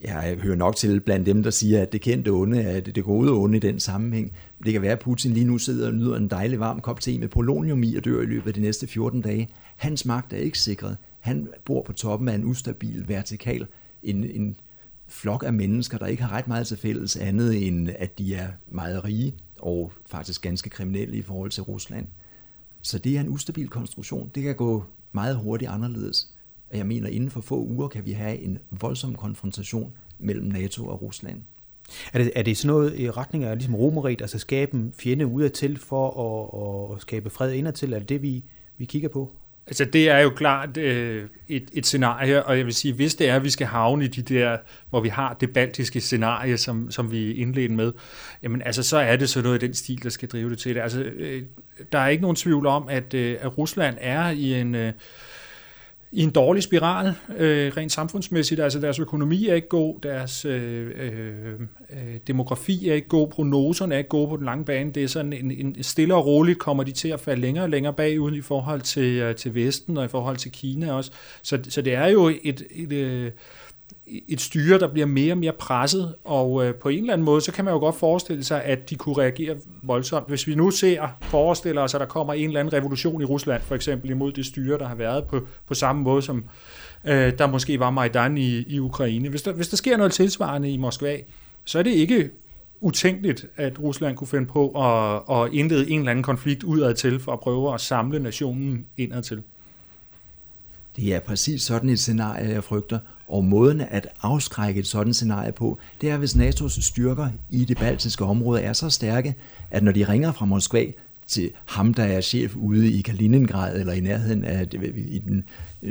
Jeg 0.05 0.38
hører 0.42 0.57
nok 0.57 0.77
til 0.77 1.00
blandt 1.00 1.27
dem, 1.27 1.42
der 1.42 1.50
siger, 1.50 1.83
at 1.83 1.92
det 1.92 2.00
kendte 2.00 2.29
onde 2.29 2.62
er 2.62 2.81
det 2.81 3.05
gode 3.05 3.33
onde 3.33 3.57
i 3.57 3.61
den 3.61 3.81
sammenhæng. 3.81 4.33
Det 4.64 4.72
kan 4.72 4.83
være, 4.83 4.92
at 4.92 4.98
Putin 4.98 5.33
lige 5.33 5.46
nu 5.46 5.59
sidder 5.59 5.87
og 5.87 5.94
nyder 5.94 6.16
en 6.16 6.29
dejlig 6.29 6.61
varm 6.61 6.81
kop 6.81 7.00
te 7.00 7.18
med 7.18 7.29
polonium 7.29 7.83
i 7.83 7.96
og 7.96 8.05
dør 8.05 8.22
i 8.22 8.27
løbet 8.27 8.46
af 8.46 8.55
de 8.55 8.61
næste 8.61 8.87
14 8.87 9.20
dage. 9.20 9.48
Hans 9.77 10.07
magt 10.07 10.33
er 10.33 10.37
ikke 10.37 10.59
sikret. 10.59 10.96
Han 11.20 11.48
bor 11.64 11.83
på 11.83 11.92
toppen 11.92 12.29
af 12.29 12.35
en 12.35 12.44
ustabil 12.44 13.09
vertikal, 13.09 13.66
en, 14.03 14.24
en 14.24 14.57
flok 15.07 15.44
af 15.46 15.53
mennesker, 15.53 15.98
der 15.98 16.07
ikke 16.07 16.22
har 16.22 16.37
ret 16.37 16.48
meget 16.48 16.66
til 16.66 16.77
fælles 16.77 17.16
andet 17.16 17.66
end, 17.66 17.88
at 17.98 18.18
de 18.18 18.35
er 18.35 18.48
meget 18.68 19.05
rige 19.05 19.35
og 19.59 19.92
faktisk 20.07 20.42
ganske 20.42 20.70
kriminelle 20.70 21.16
i 21.16 21.22
forhold 21.22 21.50
til 21.50 21.62
Rusland. 21.62 22.07
Så 22.84 22.98
det 22.98 23.16
er 23.16 23.20
en 23.20 23.28
ustabil 23.28 23.68
konstruktion. 23.68 24.30
Det 24.34 24.42
kan 24.42 24.56
gå 24.56 24.84
meget 25.12 25.36
hurtigt 25.36 25.70
anderledes. 25.70 26.34
Og 26.70 26.78
jeg 26.78 26.86
mener, 26.86 27.08
inden 27.08 27.30
for 27.30 27.40
få 27.40 27.64
uger 27.64 27.88
kan 27.88 28.04
vi 28.04 28.12
have 28.12 28.38
en 28.38 28.58
voldsom 28.70 29.14
konfrontation 29.14 29.92
mellem 30.18 30.46
NATO 30.46 30.86
og 30.86 31.02
Rusland. 31.02 31.42
Er 32.12 32.18
det, 32.18 32.32
er 32.34 32.42
det 32.42 32.56
sådan 32.56 32.74
noget 32.74 32.98
i 32.98 33.10
retning 33.10 33.44
af 33.44 33.56
ligesom 33.56 33.74
romeriet, 33.74 34.20
altså 34.20 34.38
skabe 34.38 34.74
en 34.74 34.92
fjende 34.98 35.26
udadtil 35.26 35.78
for 35.78 36.10
at, 36.90 36.94
at 36.94 37.00
skabe 37.00 37.30
fred 37.30 37.52
indadtil? 37.52 37.92
Er 37.92 37.98
det 37.98 38.08
det, 38.08 38.22
vi, 38.22 38.44
vi 38.78 38.84
kigger 38.84 39.08
på? 39.08 39.32
Altså 39.66 39.85
det 39.85 40.09
er 40.09 40.18
jo 40.18 40.31
klart 40.31 40.77
øh, 40.77 41.24
et, 41.48 41.70
et 41.72 41.87
scenarie, 41.87 42.44
og 42.44 42.59
jeg 42.59 42.66
vil 42.66 42.74
sige, 42.74 42.94
hvis 42.94 43.14
det 43.14 43.29
er, 43.29 43.37
at 43.37 43.44
vi 43.44 43.50
skal 43.50 43.66
havne 43.66 44.05
i 44.05 44.09
de 44.09 44.35
der, 44.35 44.59
hvor 44.90 45.00
vi 45.00 45.09
har 45.09 45.35
det 45.35 45.53
baltiske 45.53 46.00
scenarie, 46.00 46.59
som, 46.59 46.90
som 46.90 47.11
vi 47.11 47.33
indledte 47.33 47.74
med, 47.74 47.92
jamen 48.42 48.62
altså 48.62 48.83
så 48.83 48.96
er 48.96 49.16
det 49.16 49.29
så 49.29 49.42
noget 49.42 49.62
i 49.62 49.66
den 49.66 49.74
stil, 49.74 50.03
der 50.03 50.09
skal 50.09 50.29
drive 50.29 50.50
det 50.50 50.59
til 50.59 50.74
det. 50.74 50.81
Altså 50.81 51.03
øh, 51.03 51.42
der 51.92 51.98
er 51.98 52.09
ikke 52.09 52.22
nogen 52.22 52.37
tvivl 52.37 52.66
om, 52.66 52.88
at, 52.88 53.14
øh, 53.14 53.37
at 53.40 53.59
Rusland 53.59 53.96
er 54.00 54.31
i 54.31 54.61
en... 54.61 54.74
Øh, 54.74 54.92
i 56.14 56.22
en 56.22 56.31
dårlig 56.31 56.62
spiral, 56.62 57.14
øh, 57.37 57.72
rent 57.77 57.92
samfundsmæssigt. 57.92 58.61
Altså 58.61 58.81
deres 58.81 58.98
økonomi 58.98 59.48
er 59.48 59.55
ikke 59.55 59.68
god, 59.68 60.00
deres 60.03 60.44
øh, 60.44 60.90
øh, 60.96 61.61
øh, 61.90 62.18
demografi 62.27 62.88
er 62.88 62.94
ikke 62.94 63.09
god, 63.09 63.29
prognoserne 63.29 63.94
er 63.94 63.98
ikke 63.98 64.09
gode 64.09 64.29
på 64.29 64.37
den 64.37 64.44
lange 64.44 64.64
bane. 64.64 64.92
Det 64.92 65.03
er 65.03 65.09
sådan 65.09 65.33
en, 65.33 65.50
en 65.50 65.83
stille 65.83 66.14
og 66.14 66.27
roligt 66.27 66.59
kommer 66.59 66.83
de 66.83 66.92
til 66.92 67.09
at 67.09 67.20
falde 67.20 67.40
længere 67.40 67.64
og 67.64 67.70
længere 67.70 67.92
bagud 67.92 68.37
i 68.37 68.40
forhold 68.40 68.81
til, 68.81 69.14
øh, 69.14 69.35
til 69.35 69.55
Vesten 69.55 69.96
og 69.96 70.05
i 70.05 70.09
forhold 70.09 70.37
til 70.37 70.53
Kina 70.53 70.92
også. 70.92 71.11
Så, 71.42 71.59
så 71.68 71.83
det 71.83 71.94
er 71.94 72.07
jo 72.07 72.29
et, 72.29 72.38
et, 72.44 72.62
et, 72.70 72.92
øh, 72.92 73.31
et 74.06 74.40
styre, 74.40 74.78
der 74.78 74.88
bliver 74.88 75.06
mere 75.06 75.32
og 75.32 75.38
mere 75.38 75.52
presset, 75.52 76.14
og 76.24 76.66
øh, 76.66 76.74
på 76.74 76.88
en 76.88 76.98
eller 76.98 77.12
anden 77.12 77.24
måde, 77.24 77.40
så 77.40 77.52
kan 77.52 77.64
man 77.64 77.74
jo 77.74 77.80
godt 77.80 77.94
forestille 77.94 78.44
sig, 78.44 78.62
at 78.62 78.90
de 78.90 78.94
kunne 78.96 79.18
reagere 79.18 79.56
voldsomt. 79.82 80.28
Hvis 80.28 80.46
vi 80.46 80.54
nu 80.54 80.70
ser, 80.70 81.08
forestiller 81.20 81.82
os, 81.82 81.94
at 81.94 82.00
der 82.00 82.06
kommer 82.06 82.32
en 82.32 82.46
eller 82.48 82.60
anden 82.60 82.72
revolution 82.72 83.22
i 83.22 83.24
Rusland, 83.24 83.62
for 83.62 83.74
eksempel 83.74 84.10
imod 84.10 84.32
det 84.32 84.46
styre, 84.46 84.78
der 84.78 84.88
har 84.88 84.94
været 84.94 85.24
på, 85.24 85.46
på 85.66 85.74
samme 85.74 86.02
måde, 86.02 86.22
som 86.22 86.44
øh, 87.04 87.38
der 87.38 87.46
måske 87.46 87.80
var 87.80 87.90
Majdan 87.90 88.38
i, 88.38 88.64
i 88.68 88.78
Ukraine. 88.78 89.28
Hvis 89.28 89.42
der, 89.42 89.52
hvis 89.52 89.68
der 89.68 89.76
sker 89.76 89.96
noget 89.96 90.12
tilsvarende 90.12 90.70
i 90.70 90.76
Moskva, 90.76 91.16
så 91.64 91.78
er 91.78 91.82
det 91.82 91.90
ikke 91.90 92.30
utænkeligt, 92.80 93.46
at 93.56 93.80
Rusland 93.80 94.16
kunne 94.16 94.28
finde 94.28 94.46
på 94.46 94.68
at, 94.68 95.22
at 95.36 95.52
indlede 95.52 95.90
en 95.90 95.98
eller 95.98 96.10
anden 96.10 96.22
konflikt 96.22 96.62
udadtil, 96.62 97.20
for 97.20 97.32
at 97.32 97.40
prøve 97.40 97.74
at 97.74 97.80
samle 97.80 98.18
nationen 98.18 98.86
indad 98.96 99.22
til. 99.22 99.42
Det 100.96 101.14
er 101.14 101.20
præcis 101.20 101.62
sådan 101.62 101.90
et 101.90 102.00
scenarie, 102.00 102.48
jeg 102.48 102.64
frygter. 102.64 102.98
Og 103.28 103.44
måden 103.44 103.80
at 103.80 104.09
afskrække 104.22 104.80
et 104.80 104.87
sådan 104.87 105.14
scenarie 105.14 105.52
på, 105.52 105.78
det 106.00 106.11
er, 106.11 106.16
hvis 106.16 106.35
NATO's 106.35 106.83
styrker 106.83 107.28
i 107.50 107.64
det 107.64 107.78
baltiske 107.78 108.24
område 108.24 108.61
er 108.61 108.72
så 108.72 108.90
stærke, 108.90 109.35
at 109.70 109.83
når 109.83 109.92
de 109.92 110.04
ringer 110.04 110.33
fra 110.33 110.46
Moskva 110.46 110.87
til 111.26 111.50
ham, 111.64 111.94
der 111.94 112.04
er 112.04 112.20
chef 112.20 112.57
ude 112.57 112.92
i 112.92 113.00
Kaliningrad 113.00 113.80
eller 113.80 113.92
i 113.92 114.00
nærheden 114.00 114.44
af 114.44 114.66
i 114.96 115.18
den 115.18 115.44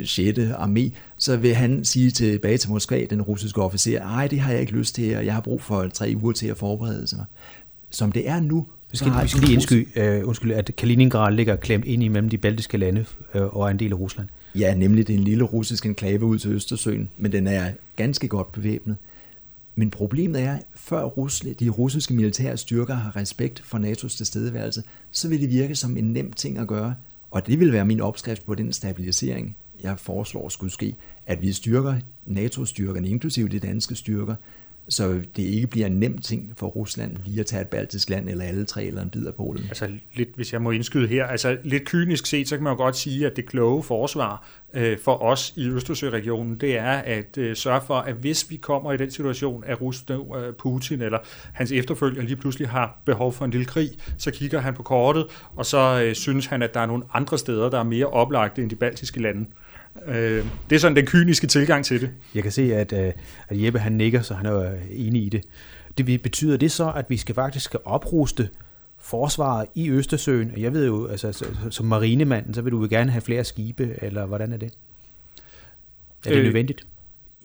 6. 0.04 0.38
Øh, 0.38 0.50
armé, 0.50 0.90
så 1.18 1.36
vil 1.36 1.54
han 1.54 1.84
sige 1.84 2.10
tilbage 2.10 2.58
til 2.58 2.70
Moskva, 2.70 3.06
den 3.10 3.22
russiske 3.22 3.62
officer, 3.62 4.02
ej, 4.02 4.26
det 4.26 4.40
har 4.40 4.52
jeg 4.52 4.60
ikke 4.60 4.72
lyst 4.72 4.94
til, 4.94 5.16
og 5.16 5.26
jeg 5.26 5.34
har 5.34 5.40
brug 5.40 5.62
for 5.62 5.88
tre 5.88 6.14
uger 6.22 6.32
til 6.32 6.46
at 6.46 6.56
forberede 6.56 7.06
sig. 7.06 7.24
Som 7.90 8.12
det 8.12 8.28
er 8.28 8.40
nu, 8.40 8.66
vi 8.90 8.96
skal, 8.96 9.12
vi 9.22 9.28
skal 9.28 9.40
lige 9.40 9.52
indskyde, 9.52 10.20
uh, 10.20 10.28
undskyld, 10.28 10.52
at 10.52 10.70
Kaliningrad 10.76 11.34
ligger 11.34 11.56
klemt 11.56 11.84
ind 11.84 12.02
imellem 12.02 12.30
de 12.30 12.38
baltiske 12.38 12.78
lande 12.78 13.04
uh, 13.34 13.56
og 13.56 13.66
er 13.66 13.70
en 13.70 13.78
del 13.78 13.92
af 13.92 13.98
Rusland. 13.98 14.28
Ja, 14.54 14.74
nemlig 14.74 15.06
det 15.06 15.14
er 15.14 15.18
en 15.18 15.24
lille 15.24 15.44
russisk 15.44 15.86
enklave 15.86 16.24
ud 16.24 16.38
til 16.38 16.50
Østersøen, 16.50 17.08
men 17.16 17.32
den 17.32 17.46
er 17.46 17.72
ganske 17.96 18.28
godt 18.28 18.52
bevæbnet. 18.52 18.96
Men 19.74 19.90
problemet 19.90 20.42
er, 20.42 20.58
før 20.74 21.04
Rusland, 21.04 21.56
de 21.56 21.68
russiske 21.68 22.14
militære 22.14 22.56
styrker 22.56 22.94
har 22.94 23.16
respekt 23.16 23.60
for 23.60 23.78
NATO's 23.78 24.16
tilstedeværelse, 24.16 24.82
så 25.10 25.28
vil 25.28 25.40
det 25.40 25.50
virke 25.50 25.74
som 25.74 25.96
en 25.96 26.12
nem 26.12 26.32
ting 26.32 26.58
at 26.58 26.68
gøre, 26.68 26.94
og 27.30 27.46
det 27.46 27.60
vil 27.60 27.72
være 27.72 27.84
min 27.84 28.00
opskrift 28.00 28.46
på 28.46 28.54
den 28.54 28.72
stabilisering, 28.72 29.56
jeg 29.82 29.98
foreslår 29.98 30.48
skulle 30.48 30.72
ske, 30.72 30.94
at 31.26 31.42
vi 31.42 31.52
styrker 31.52 31.94
NATO-styrkerne, 32.26 33.08
inklusive 33.08 33.48
de 33.48 33.58
danske 33.58 33.94
styrker, 33.94 34.34
så 34.88 35.20
det 35.36 35.42
ikke 35.42 35.66
bliver 35.66 35.86
en 35.86 36.00
nem 36.00 36.18
ting 36.18 36.52
for 36.56 36.66
Rusland 36.66 37.16
lige 37.24 37.40
at 37.40 37.46
tage 37.46 37.62
et 37.62 37.68
baltisk 37.68 38.10
land, 38.10 38.28
eller 38.28 38.44
alle 38.44 38.64
tre, 38.64 38.84
eller 38.84 39.02
en 39.02 39.10
bid 39.10 39.26
af 39.26 39.34
Polen. 39.34 39.64
Altså 39.64 39.88
lidt, 40.14 40.28
hvis 40.34 40.52
jeg 40.52 40.62
må 40.62 40.70
indskyde 40.70 41.08
her, 41.08 41.26
altså 41.26 41.56
lidt 41.64 41.84
kynisk 41.84 42.26
set, 42.26 42.48
så 42.48 42.56
kan 42.56 42.64
man 42.64 42.72
jo 42.72 42.76
godt 42.76 42.96
sige, 42.96 43.26
at 43.26 43.36
det 43.36 43.46
kloge 43.46 43.82
forsvar 43.82 44.48
øh, 44.74 44.98
for 45.04 45.22
os 45.22 45.52
i 45.56 45.68
Østersøregionen, 45.68 46.56
det 46.60 46.78
er 46.78 46.92
at 46.92 47.38
øh, 47.38 47.56
sørge 47.56 47.80
for, 47.86 47.94
at 47.94 48.14
hvis 48.14 48.50
vi 48.50 48.56
kommer 48.56 48.92
i 48.92 48.96
den 48.96 49.10
situation, 49.10 49.64
at 49.66 49.80
Rusland, 49.80 50.22
øh, 50.36 50.52
Putin 50.52 51.02
eller 51.02 51.18
hans 51.52 51.72
efterfølger 51.72 52.22
lige 52.22 52.36
pludselig 52.36 52.68
har 52.68 52.98
behov 53.04 53.32
for 53.32 53.44
en 53.44 53.50
lille 53.50 53.66
krig, 53.66 53.90
så 54.18 54.30
kigger 54.30 54.60
han 54.60 54.74
på 54.74 54.82
kortet, 54.82 55.26
og 55.56 55.66
så 55.66 56.02
øh, 56.04 56.14
synes 56.14 56.46
han, 56.46 56.62
at 56.62 56.74
der 56.74 56.80
er 56.80 56.86
nogle 56.86 57.04
andre 57.14 57.38
steder, 57.38 57.70
der 57.70 57.78
er 57.78 57.84
mere 57.84 58.06
oplagte 58.06 58.62
end 58.62 58.70
de 58.70 58.76
baltiske 58.76 59.22
lande. 59.22 59.46
Øh, 60.06 60.44
det 60.70 60.76
er 60.76 60.80
sådan 60.80 60.96
den 60.96 61.06
kyniske 61.06 61.46
tilgang 61.46 61.84
til 61.84 62.00
det. 62.00 62.10
Jeg 62.34 62.42
kan 62.42 62.52
se, 62.52 62.74
at, 62.74 62.92
øh, 62.92 63.12
at 63.48 63.64
Jeppe 63.64 63.78
han 63.78 63.92
nikker, 63.92 64.22
så 64.22 64.34
han 64.34 64.46
er 64.46 64.72
øh, 64.72 64.78
enig 64.90 65.24
i 65.24 65.28
det. 65.28 65.44
Det 65.98 66.22
betyder 66.22 66.56
det 66.56 66.72
så, 66.72 66.92
at 66.96 67.06
vi 67.08 67.16
skal 67.16 67.34
faktisk 67.34 67.64
skal 67.64 67.80
opruste 67.84 68.48
forsvaret 69.04 69.66
i 69.74 69.90
Østersøen? 69.90 70.52
Jeg 70.56 70.72
ved 70.72 70.86
jo, 70.86 71.06
altså 71.06 71.46
som 71.70 71.86
marinemanden, 71.86 72.54
så 72.54 72.62
vil 72.62 72.72
du 72.72 72.86
gerne 72.90 73.10
have 73.10 73.20
flere 73.20 73.44
skibe, 73.44 73.98
eller 74.02 74.26
hvordan 74.26 74.52
er 74.52 74.56
det? 74.56 74.72
Er 76.26 76.30
det 76.30 76.36
øh, 76.38 76.44
nødvendigt? 76.44 76.86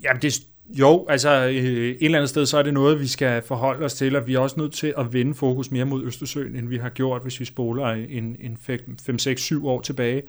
Jamen, 0.04 0.22
det, 0.22 0.42
jo, 0.70 1.06
altså 1.10 1.30
øh, 1.30 1.54
et 1.54 1.98
eller 2.02 2.18
andet 2.18 2.30
sted, 2.30 2.46
så 2.46 2.58
er 2.58 2.64
det 2.64 2.74
noget, 2.74 3.00
vi 3.00 3.08
skal 3.08 3.42
forholde 3.42 3.86
os 3.86 3.94
til, 3.94 4.16
og 4.16 4.28
vi 4.28 4.34
er 4.34 4.40
også 4.40 4.60
nødt 4.60 4.74
til 4.74 4.94
at 4.98 5.14
vende 5.14 5.34
fokus 5.36 5.72
mere 5.72 5.86
mod 5.86 6.04
Østersøen, 6.04 6.56
end 6.56 6.68
vi 6.68 6.78
har 6.78 6.90
gjort, 6.90 7.22
hvis 7.22 7.40
vi 7.40 7.46
spoler 7.46 7.86
en, 7.88 8.36
en 8.40 8.58
5, 8.58 9.20
6, 9.20 9.42
7 9.42 9.68
år 9.68 9.82
tilbage. 9.82 10.22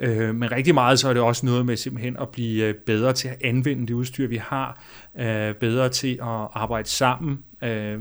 Øh, 0.00 0.34
men 0.34 0.52
rigtig 0.52 0.74
meget 0.74 0.98
så 0.98 1.08
er 1.08 1.12
det 1.12 1.22
også 1.22 1.46
noget 1.46 1.66
med 1.66 1.76
simpelthen 1.76 2.16
at 2.16 2.28
blive 2.28 2.64
øh, 2.64 2.74
bedre 2.74 3.12
til 3.12 3.28
at 3.28 3.36
anvende 3.44 3.86
det 3.86 3.94
udstyr, 3.94 4.28
vi 4.28 4.36
har, 4.36 4.82
øh, 5.18 5.54
bedre 5.54 5.88
til 5.88 6.12
at 6.12 6.48
arbejde 6.52 6.88
sammen 6.88 7.38
øh, 7.64 8.00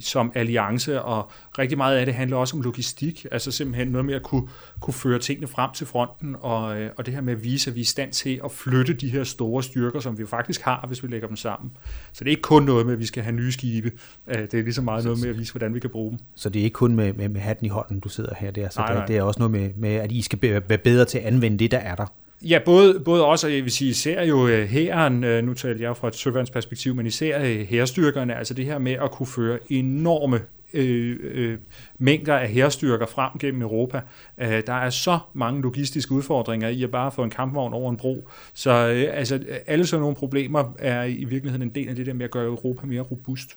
som 0.00 0.32
alliance, 0.34 1.02
og 1.02 1.30
rigtig 1.58 1.78
meget 1.78 1.96
af 1.96 2.06
det 2.06 2.14
handler 2.14 2.36
også 2.36 2.56
om 2.56 2.62
logistik, 2.62 3.26
altså 3.32 3.50
simpelthen 3.50 3.88
noget 3.88 4.04
med 4.04 4.14
at 4.14 4.22
kunne, 4.22 4.48
kunne 4.80 4.94
føre 4.94 5.18
tingene 5.18 5.46
frem 5.46 5.70
til 5.74 5.86
fronten, 5.86 6.36
og, 6.40 6.80
øh, 6.80 6.90
og 6.96 7.06
det 7.06 7.14
her 7.14 7.20
med 7.20 7.32
at 7.32 7.44
vise, 7.44 7.70
at 7.70 7.74
vi 7.74 7.80
er 7.80 7.82
i 7.82 7.84
stand 7.84 8.12
til 8.12 8.40
at 8.44 8.52
flytte 8.52 8.94
de 8.94 9.08
her 9.08 9.24
store 9.24 9.62
styrker, 9.62 10.00
som 10.00 10.18
vi 10.18 10.26
faktisk 10.26 10.60
har, 10.60 10.84
hvis 10.86 11.02
vi 11.02 11.08
lægger 11.08 11.28
dem 11.28 11.36
sammen. 11.36 11.72
Så 12.12 12.24
det 12.24 12.30
er 12.30 12.32
ikke 12.32 12.42
kun 12.42 12.62
noget 12.62 12.86
med, 12.86 12.92
at 12.92 13.00
vi 13.00 13.06
skal 13.06 13.22
have 13.22 13.36
nye 13.36 13.52
skibe, 13.52 13.92
øh, 14.26 14.38
det 14.38 14.54
er 14.54 14.62
lige 14.62 14.74
så 14.74 14.82
meget 14.82 15.04
noget 15.04 15.20
med 15.20 15.28
at 15.28 15.38
vise, 15.38 15.52
hvordan 15.52 15.74
vi 15.74 15.80
kan 15.80 15.90
bruge 15.90 16.10
dem. 16.10 16.18
Så 16.34 16.48
det 16.48 16.60
er 16.60 16.64
ikke 16.64 16.74
kun 16.74 16.96
med, 16.96 17.12
med, 17.12 17.28
med 17.28 17.40
hatten 17.40 17.66
i 17.66 17.68
hånden, 17.68 18.00
du 18.00 18.08
sidder 18.08 18.34
her 18.34 18.50
der, 18.50 18.68
så 18.68 18.80
nej, 18.80 18.88
det, 18.88 18.96
nej. 18.96 19.06
det 19.06 19.16
er 19.16 19.22
også 19.22 19.40
noget 19.40 19.50
med, 19.50 19.70
med, 19.76 19.94
at 19.94 20.12
I 20.12 20.22
skal 20.22 20.38
være 20.42 20.78
bedre 20.78 21.04
til 21.04 21.18
at 21.18 21.24
anvende 21.24 21.58
det, 21.58 21.70
der 21.70 21.78
er 21.78 21.94
der. 21.94 22.06
Ja, 22.48 22.58
både, 22.64 23.00
både 23.00 23.24
også, 23.24 23.46
og 23.46 23.54
jeg 23.54 23.62
vil 23.62 23.72
sige, 23.72 23.90
især 23.90 24.22
jo 24.22 24.46
hæren, 24.66 25.24
øh, 25.24 25.44
nu 25.44 25.54
taler 25.54 25.80
jeg 25.80 25.96
fra 25.96 26.08
et 26.08 26.14
søvandsperspektiv, 26.14 26.94
men 26.94 27.06
især 27.06 27.64
hærstyrkerne, 27.64 28.34
altså 28.34 28.54
det 28.54 28.64
her 28.64 28.78
med 28.78 28.92
at 28.92 29.10
kunne 29.10 29.26
føre 29.26 29.58
enorme 29.68 30.40
øh, 30.74 31.16
øh, 31.22 31.58
mængder 31.98 32.36
af 32.36 32.48
hærstyrker 32.48 33.06
frem 33.06 33.30
gennem 33.38 33.62
Europa. 33.62 34.00
Øh, 34.38 34.62
der 34.66 34.72
er 34.72 34.90
så 34.90 35.18
mange 35.34 35.62
logistiske 35.62 36.12
udfordringer 36.12 36.68
i 36.68 36.82
at 36.82 36.90
bare 36.90 37.12
få 37.12 37.22
en 37.22 37.30
kampvogn 37.30 37.72
over 37.72 37.90
en 37.90 37.96
bro. 37.96 38.28
Så 38.54 38.70
øh, 38.70 39.18
altså, 39.18 39.40
alle 39.66 39.86
sådan 39.86 40.00
nogle 40.00 40.16
problemer 40.16 40.74
er 40.78 41.04
i 41.04 41.24
virkeligheden 41.24 41.62
en 41.62 41.74
del 41.74 41.88
af 41.88 41.96
det 41.96 42.06
der 42.06 42.12
med 42.12 42.24
at 42.24 42.30
gøre 42.30 42.44
Europa 42.44 42.86
mere 42.86 43.00
robust. 43.00 43.56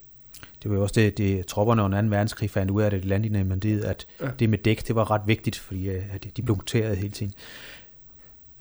Det 0.63 0.71
var 0.71 0.77
jo 0.77 0.83
også 0.83 1.01
det, 1.01 1.17
det 1.17 1.45
tropperne 1.45 1.83
under 1.83 2.01
2. 2.01 2.07
verdenskrig 2.07 2.49
fandt 2.49 2.71
ud 2.71 2.81
af 2.81 2.91
det 2.91 3.05
landene, 3.05 3.43
men 3.43 3.59
det, 3.59 3.81
at 3.81 4.07
ja. 4.21 4.27
det 4.39 4.49
med 4.49 4.57
dæk, 4.57 4.87
det 4.87 4.95
var 4.95 5.11
ret 5.11 5.21
vigtigt, 5.25 5.59
fordi 5.59 5.89
øh, 5.89 6.03
at 6.13 6.27
de 6.37 6.41
blev 6.41 6.57
hele 6.73 7.09
tiden. 7.09 7.33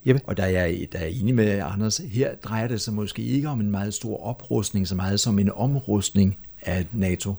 Jeppe? 0.07 0.23
Og 0.25 0.37
der 0.37 0.43
er, 0.43 0.49
jeg, 0.49 0.89
der 0.93 0.99
er 0.99 1.07
enig 1.07 1.35
med 1.35 1.63
Anders, 1.65 1.97
her 1.97 2.35
drejer 2.35 2.69
det 2.69 2.81
sig 2.81 2.95
måske 2.95 3.23
ikke 3.23 3.49
om 3.49 3.61
en 3.61 3.71
meget 3.71 3.95
stor 3.95 4.23
oprustning, 4.23 4.89
så 4.89 4.95
meget 4.95 5.21
som 5.21 5.39
en 5.39 5.51
omrustning 5.51 6.39
af 6.63 6.87
NATO. 6.93 7.35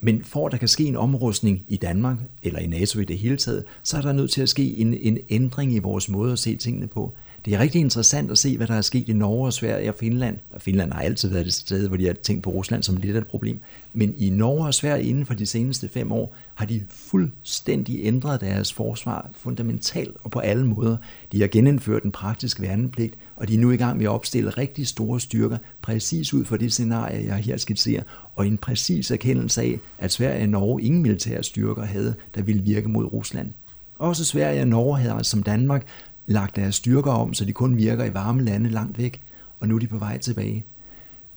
Men 0.00 0.24
for 0.24 0.46
at 0.46 0.52
der 0.52 0.58
kan 0.58 0.68
ske 0.68 0.84
en 0.84 0.96
omrustning 0.96 1.64
i 1.68 1.76
Danmark, 1.76 2.18
eller 2.42 2.58
i 2.58 2.66
NATO 2.66 3.00
i 3.00 3.04
det 3.04 3.18
hele 3.18 3.36
taget, 3.36 3.64
så 3.82 3.96
er 3.96 4.02
der 4.02 4.12
nødt 4.12 4.30
til 4.30 4.42
at 4.42 4.48
ske 4.48 4.76
en, 4.76 4.94
en 4.94 5.18
ændring 5.30 5.72
i 5.72 5.78
vores 5.78 6.08
måde 6.08 6.32
at 6.32 6.38
se 6.38 6.56
tingene 6.56 6.86
på. 6.86 7.12
Det 7.46 7.54
er 7.54 7.58
rigtig 7.58 7.80
interessant 7.80 8.30
at 8.30 8.38
se, 8.38 8.56
hvad 8.56 8.66
der 8.66 8.74
er 8.74 8.80
sket 8.80 9.08
i 9.08 9.12
Norge 9.12 9.46
og 9.46 9.52
Sverige 9.52 9.88
og 9.88 9.94
Finland. 9.94 10.38
Og 10.50 10.62
Finland 10.62 10.92
har 10.92 11.00
altid 11.00 11.28
været 11.28 11.44
det 11.44 11.54
sted, 11.54 11.88
hvor 11.88 11.96
de 11.96 12.06
har 12.06 12.12
tænkt 12.12 12.42
på 12.42 12.50
Rusland 12.50 12.82
som 12.82 12.96
lidt 12.96 13.16
af 13.16 13.20
et 13.20 13.26
problem. 13.26 13.60
Men 13.92 14.14
i 14.18 14.30
Norge 14.30 14.66
og 14.66 14.74
Sverige 14.74 15.04
inden 15.04 15.26
for 15.26 15.34
de 15.34 15.46
seneste 15.46 15.88
fem 15.88 16.12
år 16.12 16.36
har 16.54 16.66
de 16.66 16.82
fuldstændig 16.90 17.98
ændret 18.02 18.40
deres 18.40 18.72
forsvar 18.72 19.30
fundamentalt 19.32 20.16
og 20.24 20.30
på 20.30 20.38
alle 20.38 20.66
måder. 20.66 20.96
De 21.32 21.40
har 21.40 21.48
genindført 21.48 22.02
en 22.02 22.12
praktisk 22.12 22.60
værnepligt, 22.60 23.14
og 23.36 23.48
de 23.48 23.54
er 23.54 23.58
nu 23.58 23.70
i 23.70 23.76
gang 23.76 23.96
med 23.96 24.04
at 24.04 24.10
opstille 24.10 24.50
rigtig 24.50 24.86
store 24.86 25.20
styrker, 25.20 25.58
præcis 25.82 26.34
ud 26.34 26.44
for 26.44 26.56
det 26.56 26.72
scenarie, 26.72 27.26
jeg 27.26 27.36
her 27.36 27.56
skitserer, 27.56 28.02
og 28.36 28.46
en 28.46 28.58
præcis 28.58 29.10
erkendelse 29.10 29.62
af, 29.62 29.78
at 29.98 30.12
Sverige 30.12 30.42
og 30.42 30.48
Norge 30.48 30.82
ingen 30.82 31.02
militære 31.02 31.42
styrker 31.42 31.84
havde, 31.84 32.14
der 32.34 32.42
ville 32.42 32.62
virke 32.62 32.88
mod 32.88 33.04
Rusland. 33.04 33.50
Også 33.98 34.24
Sverige 34.24 34.60
og 34.60 34.68
Norge 34.68 34.98
havde 34.98 35.24
som 35.24 35.42
Danmark 35.42 35.86
lagt 36.26 36.56
deres 36.56 36.74
styrker 36.74 37.10
om, 37.10 37.34
så 37.34 37.44
de 37.44 37.52
kun 37.52 37.76
virker 37.76 38.04
i 38.04 38.14
varme 38.14 38.42
lande 38.42 38.70
langt 38.70 38.98
væk, 38.98 39.20
og 39.60 39.68
nu 39.68 39.74
er 39.74 39.78
de 39.78 39.86
på 39.86 39.98
vej 39.98 40.18
tilbage. 40.18 40.64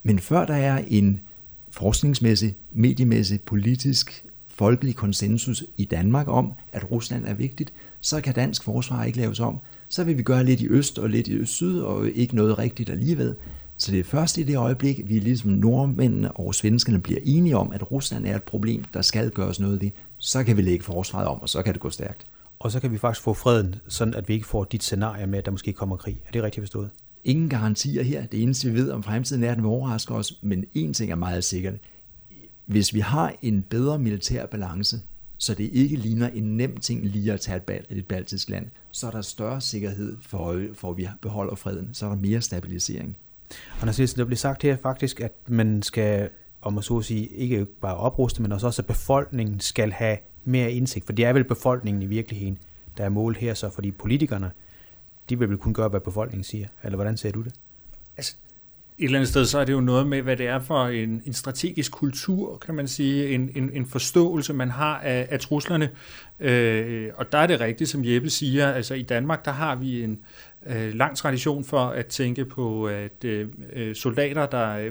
Men 0.03 0.19
før 0.19 0.45
der 0.45 0.55
er 0.55 0.83
en 0.87 1.21
forskningsmæssig, 1.71 2.55
mediemæssig, 2.71 3.41
politisk, 3.41 4.25
folkelig 4.47 4.95
konsensus 4.95 5.63
i 5.77 5.85
Danmark 5.85 6.27
om, 6.27 6.53
at 6.71 6.91
Rusland 6.91 7.25
er 7.25 7.33
vigtigt, 7.33 7.73
så 8.01 8.21
kan 8.21 8.33
dansk 8.33 8.63
forsvar 8.63 9.03
ikke 9.03 9.17
laves 9.17 9.39
om. 9.39 9.57
Så 9.89 10.03
vil 10.03 10.17
vi 10.17 10.23
gøre 10.23 10.43
lidt 10.43 10.61
i 10.61 10.67
øst 10.67 10.99
og 10.99 11.09
lidt 11.09 11.27
i 11.27 11.45
syd, 11.45 11.79
og 11.79 12.09
ikke 12.09 12.35
noget 12.35 12.59
rigtigt 12.59 12.89
alligevel. 12.89 13.35
Så 13.77 13.91
det 13.91 13.99
er 13.99 14.03
først 14.03 14.37
i 14.37 14.43
det 14.43 14.57
øjeblik, 14.57 15.09
vi 15.09 15.19
ligesom 15.19 15.51
nordmændene 15.51 16.31
og 16.31 16.55
svenskerne 16.55 16.99
bliver 16.99 17.19
enige 17.23 17.57
om, 17.57 17.71
at 17.71 17.91
Rusland 17.91 18.25
er 18.25 18.35
et 18.35 18.43
problem, 18.43 18.83
der 18.93 19.01
skal 19.01 19.29
gøres 19.29 19.59
noget 19.59 19.81
ved, 19.81 19.89
så 20.17 20.43
kan 20.43 20.57
vi 20.57 20.61
lægge 20.61 20.83
forsvaret 20.83 21.27
om, 21.27 21.41
og 21.41 21.49
så 21.49 21.61
kan 21.61 21.73
det 21.73 21.81
gå 21.81 21.89
stærkt. 21.89 22.25
Og 22.59 22.71
så 22.71 22.79
kan 22.79 22.91
vi 22.91 22.97
faktisk 22.97 23.23
få 23.23 23.33
freden, 23.33 23.75
sådan 23.87 24.13
at 24.13 24.27
vi 24.27 24.33
ikke 24.33 24.47
får 24.47 24.63
dit 24.63 24.83
scenarie 24.83 25.27
med, 25.27 25.39
at 25.39 25.45
der 25.45 25.51
måske 25.51 25.73
kommer 25.73 25.97
krig. 25.97 26.21
Er 26.27 26.31
det 26.31 26.43
rigtigt 26.43 26.61
forstået? 26.61 26.89
Ingen 27.23 27.49
garantier 27.49 28.03
her. 28.03 28.25
Det 28.25 28.43
eneste, 28.43 28.71
vi 28.71 28.75
ved 28.75 28.91
om 28.91 29.03
fremtiden 29.03 29.43
er, 29.43 29.51
at 29.51 29.55
den 29.55 29.63
vil 29.63 29.69
overraske 29.69 30.13
os. 30.13 30.33
Men 30.41 30.65
en 30.73 30.93
ting 30.93 31.11
er 31.11 31.15
meget 31.15 31.43
sikkert. 31.43 31.73
Hvis 32.65 32.93
vi 32.93 32.99
har 32.99 33.33
en 33.41 33.63
bedre 33.63 33.99
militær 33.99 34.45
balance, 34.45 34.97
så 35.37 35.53
det 35.53 35.69
ikke 35.73 35.95
ligner 35.95 36.27
en 36.27 36.57
nem 36.57 36.77
ting 36.77 37.05
lige 37.05 37.33
at 37.33 37.41
tage 37.41 37.57
et, 37.57 37.63
bal- 37.63 37.85
et 37.89 38.07
baltisk 38.07 38.49
land, 38.49 38.67
så 38.91 39.07
er 39.07 39.11
der 39.11 39.21
større 39.21 39.61
sikkerhed 39.61 40.17
for, 40.21 40.61
for 40.73 40.91
at 40.91 40.97
vi 40.97 41.07
beholder 41.21 41.55
freden. 41.55 41.93
Så 41.93 42.05
er 42.05 42.09
der 42.09 42.17
mere 42.17 42.41
stabilisering. 42.41 43.17
Anders 43.81 43.97
Nielsen, 43.97 44.19
der 44.19 44.25
bliver 44.25 44.37
sagt 44.37 44.63
her 44.63 44.77
faktisk, 44.77 45.19
at 45.19 45.33
man 45.47 45.81
skal, 45.81 46.29
om 46.61 46.73
man 46.73 46.83
så 46.83 46.97
at 46.97 47.05
sige, 47.05 47.27
ikke 47.27 47.65
bare 47.65 47.95
opruste, 47.95 48.41
men 48.41 48.51
også, 48.51 48.81
at 48.81 48.85
befolkningen 48.85 49.59
skal 49.59 49.91
have 49.91 50.17
mere 50.43 50.71
indsigt, 50.71 51.05
for 51.05 51.13
det 51.13 51.25
er 51.25 51.33
vel 51.33 51.43
befolkningen 51.43 52.03
i 52.03 52.05
virkeligheden, 52.05 52.57
der 52.97 53.03
er 53.05 53.09
målet 53.09 53.37
her, 53.37 53.53
så 53.53 53.69
fordi 53.69 53.91
politikerne, 53.91 54.51
de 55.29 55.39
vil 55.39 55.49
vel 55.49 55.57
kun 55.57 55.73
gøre, 55.73 55.89
hvad 55.89 55.99
befolkningen 55.99 56.43
siger, 56.43 56.67
eller 56.83 56.95
hvordan 56.95 57.17
ser 57.17 57.31
du 57.31 57.41
det? 57.41 57.53
Altså, 58.17 58.35
et 58.97 59.05
eller 59.05 59.19
andet 59.19 59.29
sted, 59.29 59.45
så 59.45 59.59
er 59.59 59.65
det 59.65 59.73
jo 59.73 59.81
noget 59.81 60.07
med, 60.07 60.21
hvad 60.21 60.37
det 60.37 60.47
er 60.47 60.59
for 60.59 60.85
en, 60.85 61.21
en 61.25 61.33
strategisk 61.33 61.91
kultur, 61.91 62.57
kan 62.57 62.75
man 62.75 62.87
sige, 62.87 63.29
en, 63.29 63.51
en, 63.55 63.69
en 63.73 63.85
forståelse, 63.85 64.53
man 64.53 64.69
har 64.69 64.99
af, 64.99 65.27
af 65.31 65.39
truslerne. 65.39 65.89
Øh, 66.39 67.11
og 67.15 67.31
der 67.31 67.37
er 67.37 67.47
det 67.47 67.59
rigtigt, 67.59 67.89
som 67.89 68.01
Jeppe 68.05 68.29
siger, 68.29 68.71
altså 68.71 68.93
i 68.93 69.01
Danmark, 69.01 69.45
der 69.45 69.51
har 69.51 69.75
vi 69.75 70.03
en, 70.03 70.19
øh, 70.65 70.93
lang 70.93 71.17
tradition 71.17 71.63
for 71.63 71.79
at 71.79 72.05
tænke 72.05 72.45
på, 72.45 72.87
at 72.87 73.23
øh, 73.25 73.47
øh, 73.73 73.95
soldater, 73.95 74.45
der, 74.45 74.89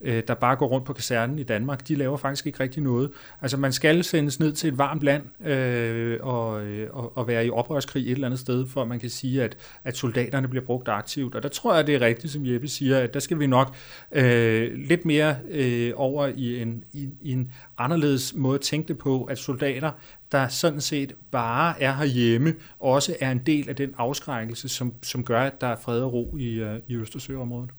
øh, 0.00 0.22
der 0.28 0.34
bare 0.34 0.56
går 0.56 0.66
rundt 0.66 0.86
på 0.86 0.92
kasernen 0.92 1.38
i 1.38 1.42
Danmark, 1.42 1.88
de 1.88 1.94
laver 1.94 2.16
faktisk 2.16 2.46
ikke 2.46 2.60
rigtig 2.60 2.82
noget. 2.82 3.10
Altså 3.42 3.56
man 3.56 3.72
skal 3.72 4.04
sendes 4.04 4.40
ned 4.40 4.52
til 4.52 4.68
et 4.68 4.78
varmt 4.78 5.02
land 5.02 5.46
øh, 5.46 6.18
og, 6.22 6.64
øh, 6.64 6.88
og, 6.92 7.16
og 7.16 7.28
være 7.28 7.46
i 7.46 7.50
oprørskrig 7.50 8.02
et 8.02 8.10
eller 8.10 8.26
andet 8.26 8.40
sted, 8.40 8.66
for 8.66 8.82
at 8.82 8.88
man 8.88 9.00
kan 9.00 9.10
sige, 9.10 9.42
at, 9.42 9.56
at 9.84 9.96
soldaterne 9.96 10.48
bliver 10.48 10.64
brugt 10.64 10.88
aktivt. 10.88 11.34
Og 11.34 11.42
der 11.42 11.48
tror 11.48 11.74
jeg, 11.74 11.86
det 11.86 11.94
er 11.94 12.00
rigtigt, 12.00 12.32
som 12.32 12.46
Jeppe 12.46 12.68
siger, 12.68 12.98
at 12.98 13.14
der 13.14 13.20
skal 13.20 13.38
vi 13.38 13.46
nok 13.46 13.74
øh, 14.12 14.72
lidt 14.74 15.04
mere 15.04 15.36
øh, 15.50 15.92
over 15.96 16.26
i 16.26 16.62
en, 16.62 16.84
i, 16.92 17.08
i 17.20 17.32
en 17.32 17.52
anderledes 17.78 18.34
måde 18.34 18.54
at 18.54 18.60
tænke 18.60 18.88
det 18.88 18.98
på, 18.98 19.24
at 19.24 19.38
soldater 19.38 19.90
der 20.32 20.48
sådan 20.48 20.80
set 20.80 21.14
bare 21.30 21.82
er 21.82 21.92
herhjemme, 21.92 22.54
også 22.78 23.16
er 23.20 23.30
en 23.30 23.38
del 23.38 23.68
af 23.68 23.76
den 23.76 23.94
afskrækkelse, 23.98 24.68
som, 24.68 24.94
som 25.02 25.24
gør, 25.24 25.40
at 25.40 25.60
der 25.60 25.66
er 25.66 25.76
fred 25.76 26.00
og 26.00 26.12
ro 26.12 26.36
i, 26.36 26.54
øh, 26.54 26.80
i 26.86 26.96
Østersøområdet. 26.96 27.70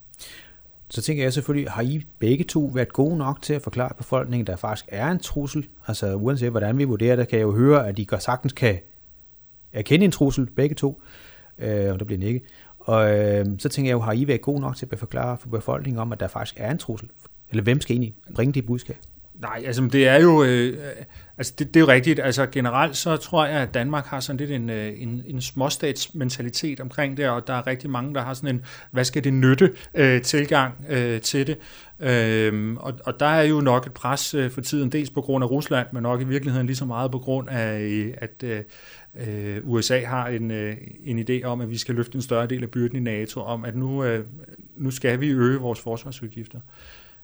Så 0.89 1.01
tænker 1.01 1.23
jeg 1.23 1.33
selvfølgelig, 1.33 1.71
har 1.71 1.81
I 1.81 2.05
begge 2.19 2.43
to 2.43 2.71
været 2.73 2.93
gode 2.93 3.17
nok 3.17 3.41
til 3.41 3.53
at 3.53 3.61
forklare 3.61 3.93
befolkningen, 3.97 4.47
der 4.47 4.55
faktisk 4.55 4.85
er 4.87 5.11
en 5.11 5.19
trussel? 5.19 5.67
Altså 5.87 6.15
uanset 6.15 6.49
hvordan 6.51 6.77
vi 6.77 6.83
vurderer 6.83 7.15
det, 7.15 7.27
kan 7.27 7.39
jeg 7.39 7.43
jo 7.43 7.55
høre, 7.55 7.87
at 7.87 7.99
I 7.99 8.03
godt 8.03 8.23
sagtens 8.23 8.53
kan 8.53 8.79
erkende 9.73 10.05
en 10.05 10.11
trussel, 10.11 10.45
begge 10.45 10.75
to, 10.75 11.01
øh, 11.59 11.93
og 11.93 11.99
der 11.99 12.05
bliver 12.05 12.27
ikke. 12.27 12.41
Og 12.79 13.19
øh, 13.19 13.45
så 13.59 13.69
tænker 13.69 13.89
jeg 13.89 13.95
jo, 13.95 13.99
har 13.99 14.13
I 14.13 14.27
været 14.27 14.41
gode 14.41 14.61
nok 14.61 14.75
til 14.75 14.87
at 14.91 14.99
forklare 14.99 15.37
for 15.37 15.49
befolkningen 15.49 15.99
om, 15.99 16.11
at 16.11 16.19
der 16.19 16.27
faktisk 16.27 16.55
er 16.59 16.71
en 16.71 16.77
trussel? 16.77 17.09
Eller 17.49 17.63
hvem 17.63 17.81
skal 17.81 17.93
egentlig 17.93 18.15
bringe 18.35 18.53
det 18.53 18.65
budskab? 18.65 18.97
Nej, 19.33 19.63
altså 19.65 19.89
det 19.91 20.07
er 20.07 20.21
jo, 20.21 20.43
øh, 20.43 20.77
altså 21.37 21.53
det, 21.59 21.67
det 21.73 21.75
er 21.75 21.81
jo 21.81 21.87
rigtigt. 21.87 22.19
Altså 22.19 22.45
generelt 22.45 22.97
så 22.97 23.17
tror 23.17 23.45
jeg, 23.45 23.61
at 23.61 23.73
Danmark 23.73 24.05
har 24.05 24.19
sådan 24.19 24.37
lidt 24.37 24.51
en, 24.51 24.69
øh, 24.69 24.93
en, 25.01 25.23
en 25.27 25.41
småstatsmentalitet 25.41 26.79
omkring 26.79 27.17
det, 27.17 27.29
og 27.29 27.47
der 27.47 27.53
er 27.53 27.67
rigtig 27.67 27.89
mange, 27.89 28.15
der 28.15 28.21
har 28.21 28.33
sådan 28.33 28.55
en, 28.55 28.65
hvad 28.91 29.05
skal 29.05 29.23
det 29.23 29.33
nytte 29.33 29.73
øh, 29.93 30.21
tilgang 30.21 30.85
øh, 30.89 31.21
til 31.21 31.47
det. 31.47 31.57
Øhm, 31.99 32.77
og, 32.77 32.93
og 33.05 33.19
der 33.19 33.25
er 33.25 33.41
jo 33.41 33.61
nok 33.61 33.85
et 33.85 33.93
pres 33.93 34.33
øh, 34.33 34.51
for 34.51 34.61
tiden, 34.61 34.91
dels 34.91 35.09
på 35.09 35.21
grund 35.21 35.43
af 35.43 35.51
Rusland, 35.51 35.87
men 35.93 36.03
nok 36.03 36.21
i 36.21 36.23
virkeligheden 36.23 36.67
lige 36.67 36.75
så 36.75 36.85
meget 36.85 37.11
på 37.11 37.19
grund 37.19 37.49
af, 37.49 38.13
at 38.17 38.43
øh, 38.43 38.63
øh, 39.27 39.57
USA 39.63 40.05
har 40.05 40.27
en, 40.27 40.51
øh, 40.51 40.77
en 41.03 41.19
idé 41.29 41.43
om, 41.43 41.61
at 41.61 41.69
vi 41.69 41.77
skal 41.77 41.95
løfte 41.95 42.15
en 42.15 42.21
større 42.21 42.47
del 42.47 42.63
af 42.63 42.71
byrden 42.71 42.97
i 42.97 42.99
NATO, 42.99 43.41
om 43.41 43.65
at 43.65 43.75
nu, 43.75 44.03
øh, 44.03 44.25
nu 44.75 44.91
skal 44.91 45.19
vi 45.19 45.27
øge 45.27 45.59
vores 45.59 45.79
forsvarsudgifter. 45.79 46.59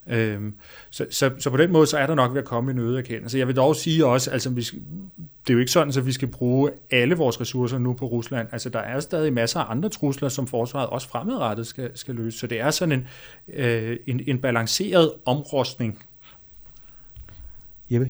Øhm, 0.08 0.54
så, 0.90 1.06
så, 1.10 1.32
så 1.40 1.50
på 1.50 1.58
den 1.58 1.72
måde, 1.72 1.88
så 1.88 1.98
er 1.98 2.08
der 2.08 2.16
nok 2.16 2.32
ved 2.34 2.40
at 2.40 2.46
komme 2.46 2.72
en 2.72 2.80
øget 2.80 2.98
erkendelse. 2.98 3.38
Jeg 3.38 3.48
vil 3.48 3.56
dog 3.56 3.76
sige 3.76 4.06
også, 4.06 4.32
altså 4.32 4.50
vi 4.50 4.62
skal, 4.62 4.80
det 5.18 5.50
er 5.50 5.54
jo 5.54 5.60
ikke 5.60 5.72
sådan, 5.72 5.94
at 5.98 6.06
vi 6.06 6.12
skal 6.12 6.28
bruge 6.28 6.72
alle 6.92 7.16
vores 7.16 7.42
ressourcer 7.42 7.78
nu 7.78 7.94
på 7.94 8.06
Rusland. 8.06 8.48
Altså 8.52 8.70
der 8.70 8.80
er 8.80 9.00
stadig 9.00 9.34
masser 9.34 9.60
af 9.60 9.72
andre 9.72 9.90
trusler, 9.90 10.30
som 10.30 10.48
forsvaret 10.48 10.90
også 10.90 11.08
fremadrettet 11.08 11.68
skal, 11.68 11.92
skal 11.96 12.16
løse. 12.16 12.40
Så 12.40 12.48
det 12.48 12.60
er 12.60 12.72
sådan 12.72 12.92
en, 12.92 13.08
øh, 13.54 13.98
en, 14.06 14.22
en 14.28 14.40
balanceret 14.40 15.12
omrustning. 15.26 16.00
Jeppe? 17.90 18.10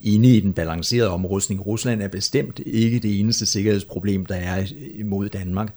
Inde 0.00 0.36
i 0.36 0.40
den 0.40 0.52
balancerede 0.52 1.10
omrustning. 1.10 1.66
Rusland 1.66 2.02
er 2.02 2.08
bestemt 2.08 2.60
ikke 2.66 2.98
det 2.98 3.20
eneste 3.20 3.46
sikkerhedsproblem, 3.46 4.26
der 4.26 4.34
er 4.34 4.66
imod 4.94 5.28
Danmark. 5.28 5.74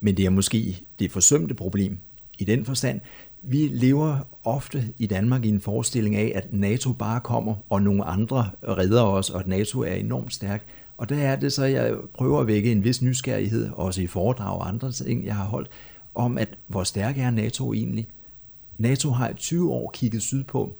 Men 0.00 0.16
det 0.16 0.26
er 0.26 0.30
måske 0.30 0.80
det 0.98 1.12
forsømte 1.12 1.54
problem 1.54 1.98
i 2.38 2.44
den 2.44 2.64
forstand, 2.64 3.00
vi 3.42 3.68
lever 3.68 4.18
ofte 4.44 4.84
i 4.98 5.06
Danmark 5.06 5.44
i 5.44 5.48
en 5.48 5.60
forestilling 5.60 6.16
af, 6.16 6.32
at 6.34 6.52
NATO 6.52 6.92
bare 6.92 7.20
kommer, 7.20 7.54
og 7.70 7.82
nogle 7.82 8.04
andre 8.04 8.50
redder 8.68 9.02
os, 9.02 9.30
og 9.30 9.40
at 9.40 9.46
NATO 9.46 9.80
er 9.80 9.94
enormt 9.94 10.34
stærk. 10.34 10.64
Og 10.96 11.08
der 11.08 11.16
er 11.16 11.36
det 11.36 11.52
så, 11.52 11.64
jeg 11.64 11.94
prøver 12.14 12.40
at 12.40 12.46
vække 12.46 12.72
en 12.72 12.84
vis 12.84 13.02
nysgerrighed, 13.02 13.70
også 13.72 14.02
i 14.02 14.06
foredrag 14.06 14.58
og 14.58 14.68
andre 14.68 14.92
ting, 14.92 15.24
jeg 15.24 15.36
har 15.36 15.44
holdt, 15.44 15.70
om 16.14 16.38
at 16.38 16.48
hvor 16.66 16.84
stærk 16.84 17.18
er 17.18 17.30
NATO 17.30 17.72
egentlig? 17.72 18.08
NATO 18.78 19.10
har 19.10 19.28
i 19.28 19.34
20 19.34 19.72
år 19.72 19.90
kigget 19.94 20.22
sydpå, 20.22 20.74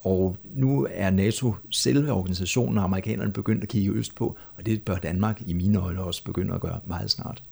og 0.00 0.36
nu 0.54 0.86
er 0.90 1.10
NATO 1.10 1.54
selve 1.70 2.12
organisationen, 2.12 2.78
og 2.78 2.84
amerikanerne 2.84 3.32
begyndt 3.32 3.62
at 3.62 3.68
kigge 3.68 3.90
østpå, 3.90 4.36
og 4.56 4.66
det 4.66 4.82
bør 4.82 4.96
Danmark 4.96 5.42
i 5.46 5.52
mine 5.52 5.78
øjne 5.78 6.02
også 6.02 6.24
begynde 6.24 6.54
at 6.54 6.60
gøre 6.60 6.80
meget 6.86 7.10
snart. 7.10 7.42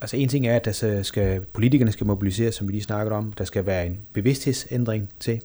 Altså 0.00 0.16
en 0.16 0.28
ting 0.28 0.46
er, 0.46 0.56
at 0.56 0.64
der 0.64 1.02
skal, 1.02 1.40
politikerne 1.40 1.92
skal 1.92 2.06
mobiliseres, 2.06 2.54
som 2.54 2.68
vi 2.68 2.72
lige 2.72 2.82
snakkede 2.82 3.16
om. 3.16 3.32
Der 3.32 3.44
skal 3.44 3.66
være 3.66 3.86
en 3.86 4.00
bevidsthedsændring 4.12 5.08
til. 5.20 5.40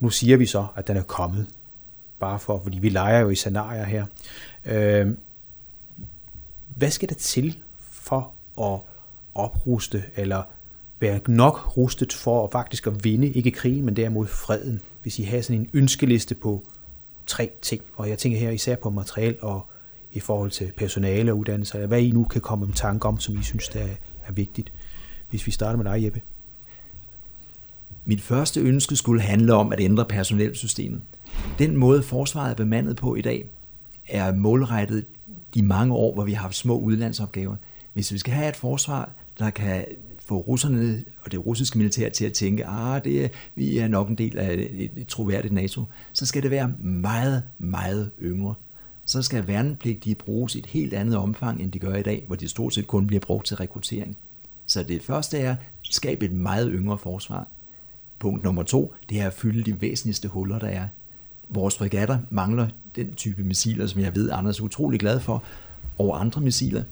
Nu 0.00 0.10
siger 0.10 0.36
vi 0.36 0.46
så, 0.46 0.66
at 0.76 0.88
den 0.88 0.96
er 0.96 1.02
kommet. 1.02 1.46
Bare 2.20 2.38
for, 2.38 2.60
fordi 2.62 2.78
vi 2.78 2.88
leger 2.88 3.20
jo 3.20 3.30
i 3.30 3.34
scenarier 3.34 3.84
her. 3.84 4.06
Øh, 4.64 5.06
hvad 6.76 6.90
skal 6.90 7.08
der 7.08 7.14
til 7.14 7.58
for 7.78 8.34
at 8.60 8.80
opruste, 9.34 10.04
eller 10.16 10.42
være 11.00 11.20
nok 11.28 11.76
rustet 11.76 12.12
for 12.12 12.44
at 12.44 12.52
faktisk 12.52 12.86
at 12.86 13.04
vinde, 13.04 13.28
ikke 13.28 13.50
krigen, 13.50 13.84
men 13.84 13.96
derimod 13.96 14.26
freden? 14.26 14.80
Hvis 15.02 15.18
I 15.18 15.22
har 15.22 15.40
sådan 15.40 15.60
en 15.60 15.70
ønskeliste 15.72 16.34
på 16.34 16.62
tre 17.26 17.50
ting, 17.62 17.82
og 17.94 18.08
jeg 18.08 18.18
tænker 18.18 18.38
her 18.38 18.50
især 18.50 18.76
på 18.76 18.90
materiel 18.90 19.36
og 19.40 19.66
i 20.18 20.20
forhold 20.20 20.50
til 20.50 20.72
personale 20.76 21.32
og 21.32 21.38
uddannelse, 21.38 21.74
eller 21.74 21.86
hvad 21.86 22.02
I 22.02 22.10
nu 22.10 22.24
kan 22.24 22.40
komme 22.40 22.66
med 22.66 22.74
tanke 22.74 23.08
om, 23.08 23.20
som 23.20 23.38
I 23.38 23.42
synes, 23.42 23.68
der 23.68 23.86
er 24.26 24.32
vigtigt. 24.32 24.72
Hvis 25.30 25.46
vi 25.46 25.52
starter 25.52 25.82
med 25.82 25.92
dig, 25.92 26.04
Jeppe. 26.04 26.20
Mit 28.04 28.20
første 28.20 28.60
ønske 28.60 28.96
skulle 28.96 29.20
handle 29.20 29.54
om 29.54 29.72
at 29.72 29.80
ændre 29.80 30.04
personelsystemet. 30.04 31.00
Den 31.58 31.76
måde, 31.76 32.02
forsvaret 32.02 32.50
er 32.50 32.54
bemandet 32.54 32.96
på 32.96 33.14
i 33.14 33.20
dag, 33.20 33.46
er 34.08 34.34
målrettet 34.34 35.04
de 35.54 35.62
mange 35.62 35.94
år, 35.94 36.14
hvor 36.14 36.24
vi 36.24 36.32
har 36.32 36.42
haft 36.42 36.54
små 36.54 36.78
udlandsopgaver. 36.78 37.56
Hvis 37.92 38.12
vi 38.12 38.18
skal 38.18 38.32
have 38.32 38.48
et 38.48 38.56
forsvar, 38.56 39.10
der 39.38 39.50
kan 39.50 39.84
få 40.18 40.38
russerne 40.38 41.04
og 41.24 41.32
det 41.32 41.46
russiske 41.46 41.78
militær 41.78 42.08
til 42.08 42.24
at 42.24 42.32
tænke, 42.32 42.66
ah, 42.66 43.04
det 43.04 43.24
er, 43.24 43.28
vi 43.54 43.78
er 43.78 43.88
nok 43.88 44.08
en 44.08 44.18
del 44.18 44.38
af 44.38 44.54
et, 44.54 44.90
et 44.96 45.06
troværdigt 45.06 45.54
NATO, 45.54 45.84
så 46.12 46.26
skal 46.26 46.42
det 46.42 46.50
være 46.50 46.72
meget, 46.78 47.42
meget 47.58 48.10
yngre 48.22 48.54
så 49.08 49.22
skal 49.22 49.46
værnepligtige 49.46 50.14
bruges 50.14 50.54
i 50.54 50.58
et 50.58 50.66
helt 50.66 50.94
andet 50.94 51.16
omfang, 51.16 51.62
end 51.62 51.72
de 51.72 51.78
gør 51.78 51.94
i 51.94 52.02
dag, 52.02 52.24
hvor 52.26 52.36
de 52.36 52.48
stort 52.48 52.74
set 52.74 52.86
kun 52.86 53.06
bliver 53.06 53.20
brugt 53.20 53.46
til 53.46 53.56
rekruttering. 53.56 54.16
Så 54.66 54.82
det 54.82 55.02
første 55.02 55.38
er, 55.38 55.56
skabe 55.82 56.24
et 56.24 56.32
meget 56.32 56.70
yngre 56.72 56.98
forsvar. 56.98 57.46
Punkt 58.18 58.44
nummer 58.44 58.62
to, 58.62 58.94
det 59.08 59.20
er 59.20 59.26
at 59.26 59.32
fylde 59.32 59.62
de 59.62 59.80
væsentligste 59.80 60.28
huller, 60.28 60.58
der 60.58 60.66
er. 60.66 60.88
Vores 61.48 61.76
fregatter 61.78 62.18
mangler 62.30 62.68
den 62.96 63.14
type 63.14 63.44
missiler, 63.44 63.86
som 63.86 64.00
jeg 64.00 64.14
ved, 64.14 64.30
Anders 64.32 64.58
er 64.58 64.64
utrolig 64.64 65.00
glad 65.00 65.20
for, 65.20 65.44
og 65.98 66.20
andre 66.20 66.40
missiler. 66.40 66.82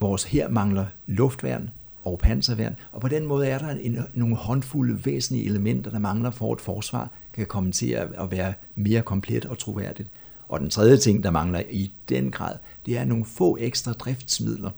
Vores 0.00 0.24
her 0.24 0.48
mangler 0.48 0.86
luftværn 1.06 1.70
og 2.04 2.18
panserværn, 2.18 2.76
og 2.92 3.00
på 3.00 3.08
den 3.08 3.26
måde 3.26 3.46
er 3.46 3.58
der 3.58 3.68
en, 3.68 3.98
nogle 4.14 4.36
håndfulde 4.36 5.04
væsentlige 5.04 5.46
elementer, 5.46 5.90
der 5.90 5.98
mangler 5.98 6.30
for, 6.30 6.52
at 6.52 6.60
forsvar 6.60 7.10
kan 7.32 7.46
komme 7.46 7.72
til 7.72 7.90
at 7.90 8.30
være 8.30 8.54
mere 8.74 9.02
komplet 9.02 9.44
og 9.44 9.58
troværdigt. 9.58 10.08
Og 10.48 10.60
den 10.60 10.70
tredje 10.70 10.96
ting, 10.96 11.22
der 11.22 11.30
mangler 11.30 11.62
i 11.70 11.92
den 12.08 12.30
grad, 12.30 12.54
det 12.86 12.98
er 12.98 13.04
nogle 13.04 13.24
få 13.24 13.56
ekstra 13.60 13.92
driftsmidler, 13.92 14.70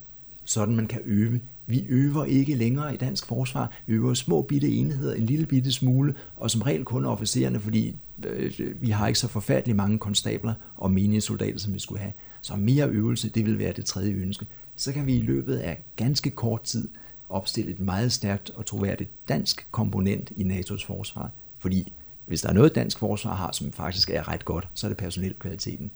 sådan 0.45 0.77
man 0.77 0.87
kan 0.87 1.01
øve. 1.05 1.41
Vi 1.67 1.85
øver 1.89 2.25
ikke 2.25 2.55
længere 2.55 2.95
i 2.95 2.97
dansk 2.97 3.27
forsvar. 3.27 3.71
Vi 3.87 3.95
øver 3.95 4.15
små 4.15 4.43
bitte 4.43 4.69
enheder, 4.69 5.15
en 5.15 5.27
lille 5.27 5.47
bitte 5.47 5.73
smule, 5.73 6.15
og 6.37 6.51
som 6.51 6.63
regel 6.63 6.85
kun 6.85 7.05
officererne, 7.05 7.61
fordi 7.61 7.97
øh, 8.27 8.53
vi 8.81 8.91
har 8.91 9.07
ikke 9.07 9.19
så 9.19 9.29
forfærdeligt 9.29 9.77
mange 9.77 9.99
konstabler 9.99 10.55
og 10.77 10.91
menige 10.91 11.21
soldater, 11.21 11.59
som 11.59 11.75
vi 11.75 11.79
skulle 11.79 12.01
have. 12.01 12.13
Så 12.41 12.57
mere 12.57 12.89
øvelse, 12.89 13.29
det 13.29 13.47
vil 13.47 13.59
være 13.59 13.73
det 13.73 13.85
tredje 13.85 14.13
ønske. 14.13 14.47
Så 14.77 14.93
kan 14.93 15.07
vi 15.07 15.17
i 15.17 15.23
løbet 15.23 15.57
af 15.57 15.83
ganske 15.97 16.31
kort 16.31 16.63
tid 16.63 16.89
opstille 17.29 17.71
et 17.71 17.81
meget 17.81 18.13
stærkt 18.13 18.51
og 18.51 18.67
troværdigt 18.67 19.11
dansk 19.29 19.67
komponent 19.71 20.33
i 20.37 20.43
NATO's 20.43 20.87
forsvar. 20.87 21.31
Fordi 21.59 21.93
hvis 22.31 22.41
der 22.41 22.49
er 22.49 22.53
noget, 22.53 22.75
dansk 22.75 22.99
forsvar 22.99 23.35
har, 23.35 23.53
som 23.53 23.73
faktisk 23.73 24.11
er 24.11 24.29
ret 24.29 24.45
godt, 24.45 24.69
så 24.75 24.87
er 24.87 24.89
det 24.89 24.99
personelkvaliteten. 24.99 25.91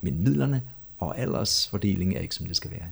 Men 0.00 0.24
midlerne 0.24 0.62
og 0.98 1.18
aldersfordelingen 1.18 2.16
er 2.16 2.20
ikke, 2.20 2.34
som 2.34 2.46
det 2.46 2.56
skal 2.56 2.70
være. 2.70 2.86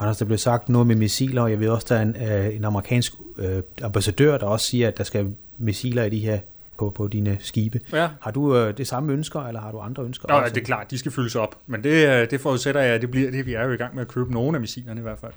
Anders, 0.00 0.18
der 0.18 0.24
blev 0.24 0.38
sagt 0.38 0.68
noget 0.68 0.86
med 0.86 0.96
missiler, 0.96 1.42
og 1.42 1.50
jeg 1.50 1.60
ved 1.60 1.68
også, 1.68 1.86
der 1.88 1.96
er 1.96 2.02
en, 2.02 2.16
øh, 2.16 2.56
en 2.56 2.64
amerikansk 2.64 3.12
øh, 3.38 3.62
ambassadør, 3.82 4.38
der 4.38 4.46
også 4.46 4.66
siger, 4.66 4.88
at 4.88 4.98
der 4.98 5.04
skal 5.04 5.34
missiler 5.58 6.04
i 6.04 6.10
de 6.10 6.18
her 6.18 6.38
på, 6.78 6.90
på 6.90 7.08
dine 7.08 7.36
skibe. 7.40 7.80
Ja. 7.92 8.08
Har 8.20 8.30
du 8.30 8.56
øh, 8.56 8.76
det 8.76 8.86
samme 8.86 9.12
ønsker, 9.12 9.40
eller 9.40 9.60
har 9.60 9.72
du 9.72 9.78
andre 9.78 10.02
ønsker? 10.02 10.28
Nå, 10.28 10.34
også? 10.34 10.54
det 10.54 10.60
er 10.60 10.64
klart, 10.64 10.90
de 10.90 10.98
skal 10.98 11.12
fyldes 11.12 11.36
op. 11.36 11.58
Men 11.66 11.84
det, 11.84 12.08
øh, 12.08 12.30
det 12.30 12.40
forudsætter 12.40 12.80
jeg, 12.80 12.94
at 12.94 13.00
det 13.00 13.10
bliver 13.10 13.30
det. 13.30 13.46
Vi 13.46 13.54
er 13.54 13.64
jo 13.64 13.72
i 13.72 13.76
gang 13.76 13.94
med 13.94 14.02
at 14.02 14.08
købe 14.08 14.32
nogle 14.32 14.56
af 14.56 14.60
missilerne 14.60 15.00
i 15.00 15.02
hvert 15.02 15.18
fald. 15.18 15.32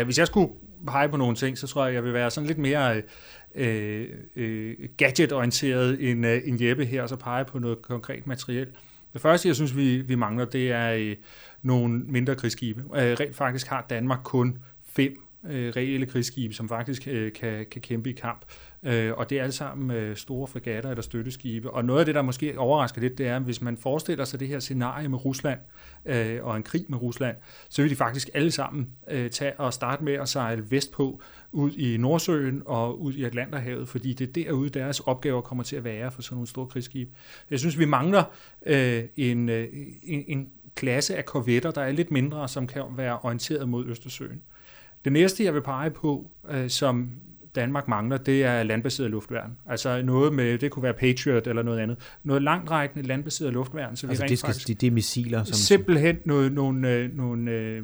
Uh, 0.00 0.04
hvis 0.04 0.18
jeg 0.18 0.26
skulle 0.26 0.52
pege 0.86 1.08
på 1.08 1.16
nogle 1.16 1.36
ting, 1.36 1.58
så 1.58 1.66
tror 1.66 1.84
jeg, 1.84 1.94
jeg 1.94 2.04
vil 2.04 2.12
være 2.12 2.30
sådan 2.30 2.46
lidt 2.46 2.58
mere 2.58 3.02
øh, 3.56 4.08
øh, 4.36 4.76
gadget-orienteret 4.96 6.10
end, 6.10 6.26
øh, 6.26 6.40
end 6.44 6.62
Jeppe 6.62 6.84
her, 6.84 7.02
og 7.02 7.08
så 7.08 7.16
pege 7.16 7.44
på 7.44 7.58
noget 7.58 7.82
konkret 7.82 8.26
materiel. 8.26 8.66
Det 9.12 9.20
første, 9.20 9.48
jeg 9.48 9.56
synes, 9.56 9.76
vi, 9.76 10.00
vi 10.00 10.14
mangler, 10.14 10.44
det 10.44 10.70
er 10.70 10.92
øh, 10.92 11.16
nogle 11.62 11.98
mindre 11.98 12.34
krigsskibe. 12.34 12.80
Øh, 12.80 13.16
rent 13.20 13.36
faktisk 13.36 13.66
har 13.66 13.86
Danmark 13.90 14.20
kun 14.24 14.58
fem 14.84 15.16
øh, 15.48 15.72
reelle 15.76 16.06
krigsskibe, 16.06 16.54
som 16.54 16.68
faktisk 16.68 17.08
øh, 17.08 17.32
kan, 17.32 17.66
kan 17.70 17.82
kæmpe 17.82 18.10
i 18.10 18.12
kamp. 18.12 18.44
Øh, 18.86 19.12
og 19.16 19.30
det 19.30 19.38
er 19.38 19.42
alle 19.42 19.52
sammen 19.52 19.90
øh, 19.96 20.16
store 20.16 20.46
fregatter 20.46 20.90
eller 20.90 21.02
støtteskibe. 21.02 21.70
Og 21.70 21.84
noget 21.84 22.00
af 22.00 22.06
det, 22.06 22.14
der 22.14 22.22
måske 22.22 22.58
overrasker 22.58 23.00
lidt, 23.00 23.18
det 23.18 23.26
er, 23.26 23.38
hvis 23.38 23.62
man 23.62 23.76
forestiller 23.76 24.24
sig 24.24 24.40
det 24.40 24.48
her 24.48 24.58
scenarie 24.58 25.08
med 25.08 25.24
Rusland 25.24 25.58
øh, 26.04 26.44
og 26.44 26.56
en 26.56 26.62
krig 26.62 26.84
med 26.88 27.02
Rusland, 27.02 27.36
så 27.68 27.82
vil 27.82 27.90
de 27.90 27.96
faktisk 27.96 28.30
alle 28.34 28.50
sammen 28.50 28.88
øh, 29.10 29.30
tage 29.30 29.60
og 29.60 29.72
starte 29.72 30.04
med 30.04 30.12
at 30.12 30.28
sejle 30.28 30.70
vestpå 30.70 31.20
ud 31.52 31.72
i 31.72 31.96
Nordsøen 31.96 32.62
og 32.66 33.00
ud 33.00 33.12
i 33.12 33.24
Atlanterhavet, 33.24 33.88
fordi 33.88 34.12
det 34.12 34.28
er 34.28 34.32
derude, 34.32 34.70
deres 34.70 35.00
opgaver 35.00 35.40
kommer 35.40 35.64
til 35.64 35.76
at 35.76 35.84
være 35.84 36.12
for 36.12 36.22
sådan 36.22 36.34
nogle 36.34 36.48
store 36.48 36.66
krigsskibe. 36.66 37.10
Jeg 37.50 37.58
synes, 37.58 37.78
vi 37.78 37.84
mangler 37.84 38.24
øh, 38.66 39.04
en, 39.16 39.48
øh, 39.48 39.68
en, 40.02 40.24
en 40.26 40.48
klasse 40.74 41.16
af 41.16 41.24
korvetter, 41.24 41.70
der 41.70 41.82
er 41.82 41.92
lidt 41.92 42.10
mindre, 42.10 42.48
som 42.48 42.66
kan 42.66 42.82
være 42.96 43.18
orienteret 43.18 43.68
mod 43.68 43.86
Østersøen. 43.86 44.42
Det 45.04 45.12
næste, 45.12 45.44
jeg 45.44 45.54
vil 45.54 45.62
pege 45.62 45.90
på, 45.90 46.30
øh, 46.50 46.70
som 46.70 47.10
Danmark 47.56 47.88
mangler, 47.88 48.16
det 48.16 48.44
er 48.44 48.62
landbaseret 48.62 49.10
luftværn. 49.10 49.56
Altså 49.66 50.02
noget 50.02 50.32
med, 50.32 50.58
det 50.58 50.70
kunne 50.70 50.82
være 50.82 50.94
Patriot 50.94 51.46
eller 51.46 51.62
noget 51.62 51.78
andet. 51.78 51.96
Noget 52.24 52.42
langtrækkende 52.42 53.06
landbaseret 53.06 53.52
luftværn. 53.52 53.96
Så 53.96 54.06
altså 54.06 54.06
vi 54.06 54.22
rent 54.22 54.30
det, 54.30 54.38
skal, 54.38 54.46
faktisk, 54.46 54.68
det, 54.68 54.80
det 54.80 54.86
er 54.86 54.90
missiler? 54.90 55.44
Som 55.44 55.54
simpelthen 55.54 56.18
noget, 56.24 56.52
nogle, 56.52 56.92
øh, 56.92 57.16
nogle 57.16 57.50
øh, 57.50 57.82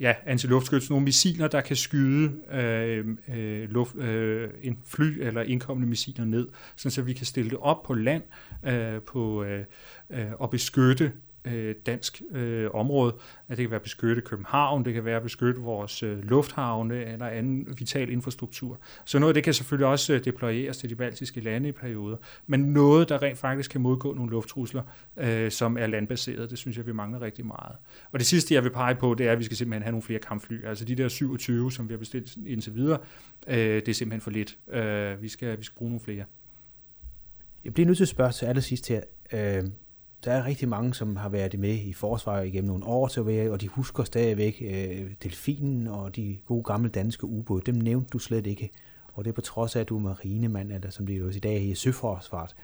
ja, 0.00 0.14
antiluftskyts, 0.26 0.90
nogle 0.90 1.04
missiler, 1.04 1.48
der 1.48 1.60
kan 1.60 1.76
skyde 1.76 2.32
øh, 2.52 3.06
øh, 3.34 3.70
luft, 3.70 3.96
øh, 3.96 4.48
en 4.62 4.78
fly 4.86 5.20
eller 5.20 5.42
indkommende 5.42 5.88
missiler 5.88 6.24
ned, 6.24 6.48
så 6.76 7.02
vi 7.02 7.12
kan 7.12 7.26
stille 7.26 7.50
det 7.50 7.58
op 7.60 7.82
på 7.82 7.94
land 7.94 8.22
øh, 8.66 9.02
på, 9.02 9.44
øh, 9.44 9.64
øh, 10.10 10.26
og 10.38 10.50
beskytte 10.50 11.12
øh, 11.44 11.74
dansk 11.86 12.22
øh, 12.32 12.70
område. 12.74 13.14
At 13.48 13.56
det 13.56 13.64
kan 13.64 13.70
være 13.70 13.80
beskytte 13.80 14.22
København, 14.22 14.84
det 14.84 14.94
kan 14.94 15.04
være 15.04 15.20
beskytte 15.20 15.60
vores 15.60 16.02
øh, 16.02 16.18
lufthavne 16.22 17.04
eller 17.04 17.26
anden 17.26 17.78
vital 17.78 18.10
infrastruktur. 18.10 18.80
Så 19.04 19.18
noget 19.18 19.30
af 19.30 19.34
det 19.34 19.44
kan 19.44 19.54
selvfølgelig 19.54 19.86
også 19.86 20.14
øh, 20.14 20.24
deployeres 20.24 20.78
til 20.78 20.90
de 20.90 20.94
baltiske 20.94 21.40
lande 21.40 21.68
i 21.68 21.72
perioder. 21.72 22.16
Men 22.46 22.60
noget, 22.60 23.08
der 23.08 23.22
rent 23.22 23.38
faktisk 23.38 23.70
kan 23.70 23.80
modgå 23.80 24.14
nogle 24.14 24.30
lufttrusler, 24.30 24.82
øh, 25.16 25.50
som 25.50 25.78
er 25.78 25.86
landbaseret, 25.86 26.50
det 26.50 26.58
synes 26.58 26.76
jeg, 26.76 26.86
vi 26.86 26.92
mangler 26.92 27.22
rigtig 27.22 27.46
meget. 27.46 27.76
Og 28.12 28.18
det 28.18 28.26
sidste, 28.26 28.54
jeg 28.54 28.64
vil 28.64 28.70
pege 28.70 28.94
på, 28.94 29.14
det 29.14 29.26
er, 29.26 29.32
at 29.32 29.38
vi 29.38 29.44
skal 29.44 29.56
simpelthen 29.56 29.82
have 29.82 29.92
nogle 29.92 30.02
flere 30.02 30.20
kampfly. 30.20 30.64
Altså 30.64 30.84
de 30.84 30.94
der 30.94 31.08
27, 31.08 31.72
som 31.72 31.88
vi 31.88 31.92
har 31.92 31.98
bestilt 31.98 32.36
indtil 32.46 32.74
videre, 32.74 32.98
øh, 33.46 33.56
det 33.56 33.88
er 33.88 33.94
simpelthen 33.94 34.20
for 34.20 34.30
lidt. 34.30 34.58
Øh, 34.72 35.22
vi, 35.22 35.28
skal, 35.28 35.58
vi 35.58 35.64
skal 35.64 35.76
bruge 35.76 35.90
nogle 35.90 36.04
flere. 36.04 36.24
Jeg 37.64 37.74
bliver 37.74 37.86
nødt 37.86 37.96
til 37.96 38.04
at 38.04 38.08
spørge 38.08 38.32
til 38.32 38.46
allersidst 38.46 38.88
her. 38.88 39.00
Øh, 39.32 39.64
der 40.24 40.32
er 40.32 40.44
rigtig 40.44 40.68
mange, 40.68 40.94
som 40.94 41.16
har 41.16 41.28
været 41.28 41.58
med 41.58 41.74
i 41.74 41.92
forsvaret 41.92 42.46
igennem 42.46 42.68
nogle 42.68 42.84
år, 42.84 43.08
tilbage, 43.08 43.52
og 43.52 43.60
de 43.60 43.68
husker 43.68 44.04
stadigvæk 44.04 44.62
øh, 44.64 45.10
delfinen 45.22 45.86
og 45.86 46.16
de 46.16 46.38
gode 46.46 46.62
gamle 46.62 46.88
danske 46.88 47.26
ubåde. 47.26 47.62
Dem 47.66 47.74
nævnte 47.74 48.08
du 48.10 48.18
slet 48.18 48.46
ikke. 48.46 48.70
Og 49.12 49.24
det 49.24 49.30
er 49.30 49.34
på 49.34 49.40
trods 49.40 49.76
af, 49.76 49.80
at 49.80 49.88
du 49.88 49.96
er 49.96 50.00
marinemand, 50.00 50.72
eller 50.72 50.90
som 50.90 51.06
det 51.06 51.18
jo 51.18 51.28
i 51.28 51.38
dag 51.38 51.56
er 51.56 51.70
i 51.70 51.74
søforsvaret. 51.74 52.54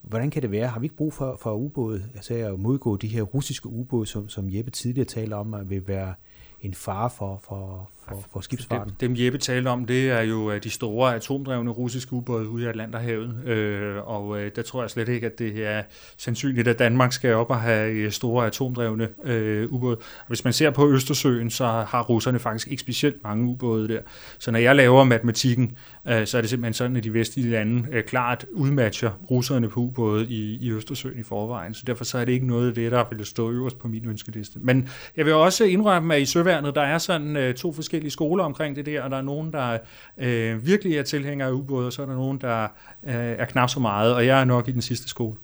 Hvordan 0.00 0.30
kan 0.30 0.42
det 0.42 0.50
være? 0.50 0.68
Har 0.68 0.80
vi 0.80 0.86
ikke 0.86 0.96
brug 0.96 1.12
for, 1.12 1.36
for 1.40 1.54
ubåde? 1.54 2.04
Altså 2.14 2.34
at 2.34 2.60
modgå 2.60 2.96
de 2.96 3.08
her 3.08 3.22
russiske 3.22 3.68
ubåde, 3.68 4.06
som, 4.06 4.28
som 4.28 4.50
Jeppe 4.50 4.70
tidligere 4.70 5.06
talte 5.06 5.34
om, 5.34 5.54
at 5.54 5.70
vil 5.70 5.88
være 5.88 6.14
en 6.60 6.74
fare 6.74 7.10
for, 7.10 7.38
for, 7.38 7.90
for, 8.08 8.24
for 8.32 8.40
skibsfarten. 8.40 8.92
Dem, 9.00 9.14
dem 9.14 9.24
Jeppe 9.24 9.38
talte 9.38 9.68
om, 9.68 9.86
det 9.86 10.10
er 10.10 10.20
jo 10.20 10.50
øh, 10.50 10.62
de 10.62 10.70
store 10.70 11.14
atomdrevne 11.14 11.70
russiske 11.70 12.12
ubåde 12.12 12.48
ude 12.48 12.64
i 12.64 12.66
Atlanterhavet, 12.66 13.46
øh, 13.46 13.96
og 14.08 14.40
øh, 14.40 14.50
der 14.56 14.62
tror 14.62 14.82
jeg 14.82 14.90
slet 14.90 15.08
ikke, 15.08 15.26
at 15.26 15.38
det 15.38 15.66
er 15.66 15.82
sandsynligt, 16.16 16.68
at 16.68 16.78
Danmark 16.78 17.12
skal 17.12 17.34
op 17.34 17.50
og 17.50 17.60
have 17.60 17.92
øh, 17.92 18.12
store 18.12 18.46
atomdrevne 18.46 19.08
øh, 19.24 19.72
ubåde. 19.72 19.96
Hvis 20.28 20.44
man 20.44 20.52
ser 20.52 20.70
på 20.70 20.90
Østersøen, 20.90 21.50
så 21.50 21.66
har 21.66 22.02
russerne 22.02 22.38
faktisk 22.38 22.68
ikke 22.68 22.80
specielt 22.80 23.22
mange 23.24 23.50
ubåde 23.50 23.88
der. 23.88 24.00
Så 24.38 24.50
når 24.50 24.58
jeg 24.58 24.76
laver 24.76 25.04
matematikken, 25.04 25.76
øh, 26.08 26.26
så 26.26 26.36
er 26.36 26.40
det 26.40 26.50
simpelthen 26.50 26.74
sådan, 26.74 26.96
at 26.96 27.04
de 27.04 27.14
vestlige 27.14 27.50
lande 27.50 27.88
øh, 27.92 28.04
klart 28.04 28.46
udmatcher 28.52 29.10
russerne 29.30 29.68
på 29.68 29.80
ubåde 29.80 30.26
i, 30.26 30.58
i 30.60 30.72
Østersøen 30.72 31.18
i 31.18 31.22
forvejen. 31.22 31.74
Så 31.74 31.82
derfor 31.86 32.04
så 32.04 32.18
er 32.18 32.24
det 32.24 32.32
ikke 32.32 32.46
noget 32.46 32.68
af 32.68 32.74
det, 32.74 32.92
der 32.92 33.04
vil 33.10 33.26
stå 33.26 33.50
øverst 33.50 33.78
på 33.78 33.88
min 33.88 34.06
ønskeliste. 34.08 34.58
Men 34.62 34.88
jeg 35.16 35.24
vil 35.24 35.34
også 35.34 35.64
indrømme, 35.64 36.14
at 36.14 36.22
i 36.22 36.24
Søværnet, 36.24 36.74
der 36.74 36.82
er 36.82 36.98
sådan 36.98 37.36
øh, 37.36 37.54
to 37.54 37.72
forskellige 37.72 37.95
forskellige 37.96 38.10
skoler 38.10 38.44
omkring 38.44 38.76
det 38.76 38.86
der, 38.86 39.02
og 39.02 39.10
der 39.10 39.16
er 39.16 39.22
nogen, 39.22 39.52
der 39.52 39.78
øh, 40.18 40.66
virkelig 40.66 40.96
er 40.96 41.02
tilhængere 41.02 41.48
af 41.48 41.52
ubåde, 41.52 41.86
og 41.86 41.92
så 41.92 42.02
er 42.02 42.06
der 42.06 42.14
nogen, 42.14 42.38
der 42.38 42.62
øh, 43.04 43.14
er 43.14 43.44
knap 43.44 43.70
så 43.70 43.80
meget, 43.80 44.14
og 44.14 44.26
jeg 44.26 44.40
er 44.40 44.44
nok 44.44 44.68
i 44.68 44.72
den 44.72 44.82
sidste 44.82 45.08
skole. 45.08 45.36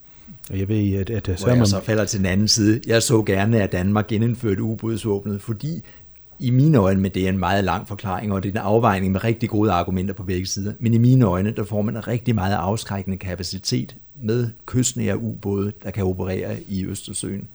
Og 0.50 0.58
jeg 0.58 0.68
ved, 0.68 0.94
at, 0.94 1.10
at 1.10 1.40
så, 1.40 1.46
man... 1.46 1.66
så 1.66 1.80
falder 1.80 2.04
til 2.04 2.18
den 2.18 2.26
anden 2.26 2.48
side. 2.48 2.80
Jeg 2.86 3.02
så 3.02 3.22
gerne, 3.22 3.62
at 3.62 3.72
Danmark 3.72 4.06
genindførte 4.06 4.62
ubådsvåbnet, 4.62 5.42
fordi 5.42 5.82
i 6.38 6.50
mine 6.50 6.78
øjne, 6.78 7.00
men 7.00 7.10
det 7.14 7.24
er 7.24 7.28
en 7.28 7.38
meget 7.38 7.64
lang 7.64 7.88
forklaring, 7.88 8.32
og 8.32 8.42
det 8.42 8.48
er 8.48 8.52
en 8.52 8.66
afvejning 8.66 9.12
med 9.12 9.24
rigtig 9.24 9.48
gode 9.48 9.72
argumenter 9.72 10.14
på 10.14 10.22
begge 10.22 10.46
sider, 10.46 10.72
men 10.80 10.94
i 10.94 10.98
mine 10.98 11.24
øjne, 11.24 11.50
der 11.50 11.64
får 11.64 11.82
man 11.82 11.96
en 11.96 12.08
rigtig 12.08 12.34
meget 12.34 12.54
afskrækkende 12.54 13.16
kapacitet 13.16 13.96
med 14.22 14.48
kystnære 14.66 15.18
ubåde, 15.18 15.72
der 15.82 15.90
kan 15.90 16.04
operere 16.04 16.56
i 16.68 16.86
Østersøen. 16.86 17.48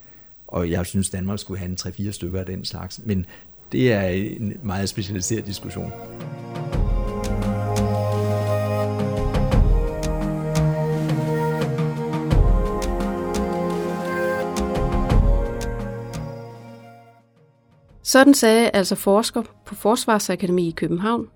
Og 0.48 0.72
jeg 0.72 0.86
synes, 0.86 1.10
Danmark 1.10 1.40
skulle 1.40 1.60
have 1.60 1.70
en 1.70 1.78
3-4 1.80 2.12
stykker 2.12 2.40
af 2.40 2.46
den 2.46 2.66
slags. 2.66 3.02
Men 3.06 3.26
det 3.72 3.94
er 3.94 4.08
en 4.08 4.54
meget 4.64 4.90
specialiseret 4.90 5.46
diskussion. 5.46 5.92
Sådan 18.04 18.34
sagde 18.34 18.70
altså 18.70 18.96
forsker 18.96 19.44
på 19.66 19.76
Forsvarsakademi 19.76 20.68
i 20.68 20.72
København, 20.72 21.30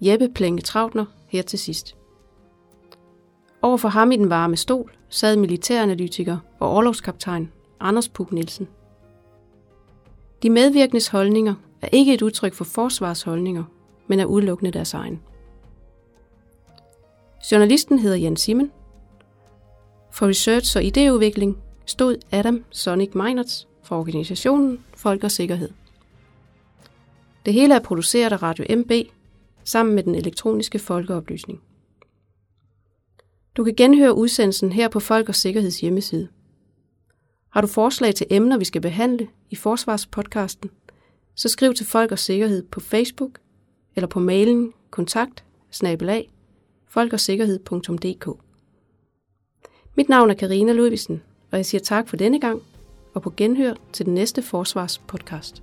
Jeppe 0.00 0.28
Plenge 0.34 0.62
Trautner, 0.62 1.04
her 1.28 1.42
til 1.42 1.58
sidst. 1.58 1.96
Overfor 3.62 3.88
ham 3.88 4.12
i 4.12 4.16
den 4.16 4.30
varme 4.30 4.56
stol 4.56 4.92
sad 5.08 5.36
militæranalytiker 5.36 6.38
og 6.58 6.68
overlovskaptajn 6.68 7.52
Anders 7.80 8.08
Puk 8.08 8.32
Nielsen. 8.32 8.68
De 10.42 10.50
medvirkendes 10.50 11.08
holdninger 11.08 11.54
er 11.82 11.88
ikke 11.92 12.14
et 12.14 12.22
udtryk 12.22 12.54
for 12.54 12.64
forsvarsholdninger, 12.64 13.64
men 14.06 14.20
er 14.20 14.24
udelukkende 14.24 14.70
deres 14.70 14.94
egen. 14.94 15.20
Journalisten 17.52 17.98
hedder 17.98 18.16
Jens 18.16 18.40
Simon. 18.40 18.70
For 20.12 20.26
research 20.26 20.76
og 20.76 20.82
idéudvikling 20.82 21.56
stod 21.86 22.16
Adam 22.30 22.64
Sonic 22.70 23.14
Meinerts 23.14 23.68
fra 23.82 23.98
organisationen 23.98 24.84
Folk 24.94 25.24
og 25.24 25.30
Sikkerhed. 25.30 25.70
Det 27.46 27.52
hele 27.54 27.74
er 27.74 27.78
produceret 27.78 28.32
af 28.32 28.42
Radio 28.42 28.76
MB 28.76 28.92
sammen 29.64 29.94
med 29.94 30.02
den 30.02 30.14
elektroniske 30.14 30.78
folkeoplysning. 30.78 31.60
Du 33.56 33.64
kan 33.64 33.74
genhøre 33.74 34.14
udsendelsen 34.14 34.72
her 34.72 34.88
på 34.88 35.00
Folk 35.00 35.28
og 35.28 35.34
Sikkerheds 35.34 35.80
hjemmeside. 35.80 36.28
Har 37.50 37.60
du 37.60 37.66
forslag 37.66 38.14
til 38.14 38.26
emner, 38.30 38.58
vi 38.58 38.64
skal 38.64 38.80
behandle 38.80 39.28
i 39.50 39.56
Forsvarspodcasten, 39.56 40.70
så 41.38 41.48
skriv 41.48 41.74
til 41.74 41.86
Folk 41.86 42.12
og 42.12 42.18
Sikkerhed 42.18 42.62
på 42.62 42.80
Facebook 42.80 43.38
eller 43.96 44.08
på 44.08 44.20
mailen 44.20 44.72
kontakt 44.90 45.44
snabelag 45.70 46.30
folkogsikkerhed.dk. 46.88 48.28
Mit 49.94 50.08
navn 50.08 50.30
er 50.30 50.34
Karina 50.34 50.72
Ludvigsen, 50.72 51.22
og 51.50 51.56
jeg 51.56 51.66
siger 51.66 51.80
tak 51.80 52.08
for 52.08 52.16
denne 52.16 52.40
gang 52.40 52.62
og 53.14 53.22
på 53.22 53.32
genhør 53.36 53.74
til 53.92 54.06
den 54.06 54.14
næste 54.14 54.42
Forsvars 54.42 54.98
podcast. 54.98 55.62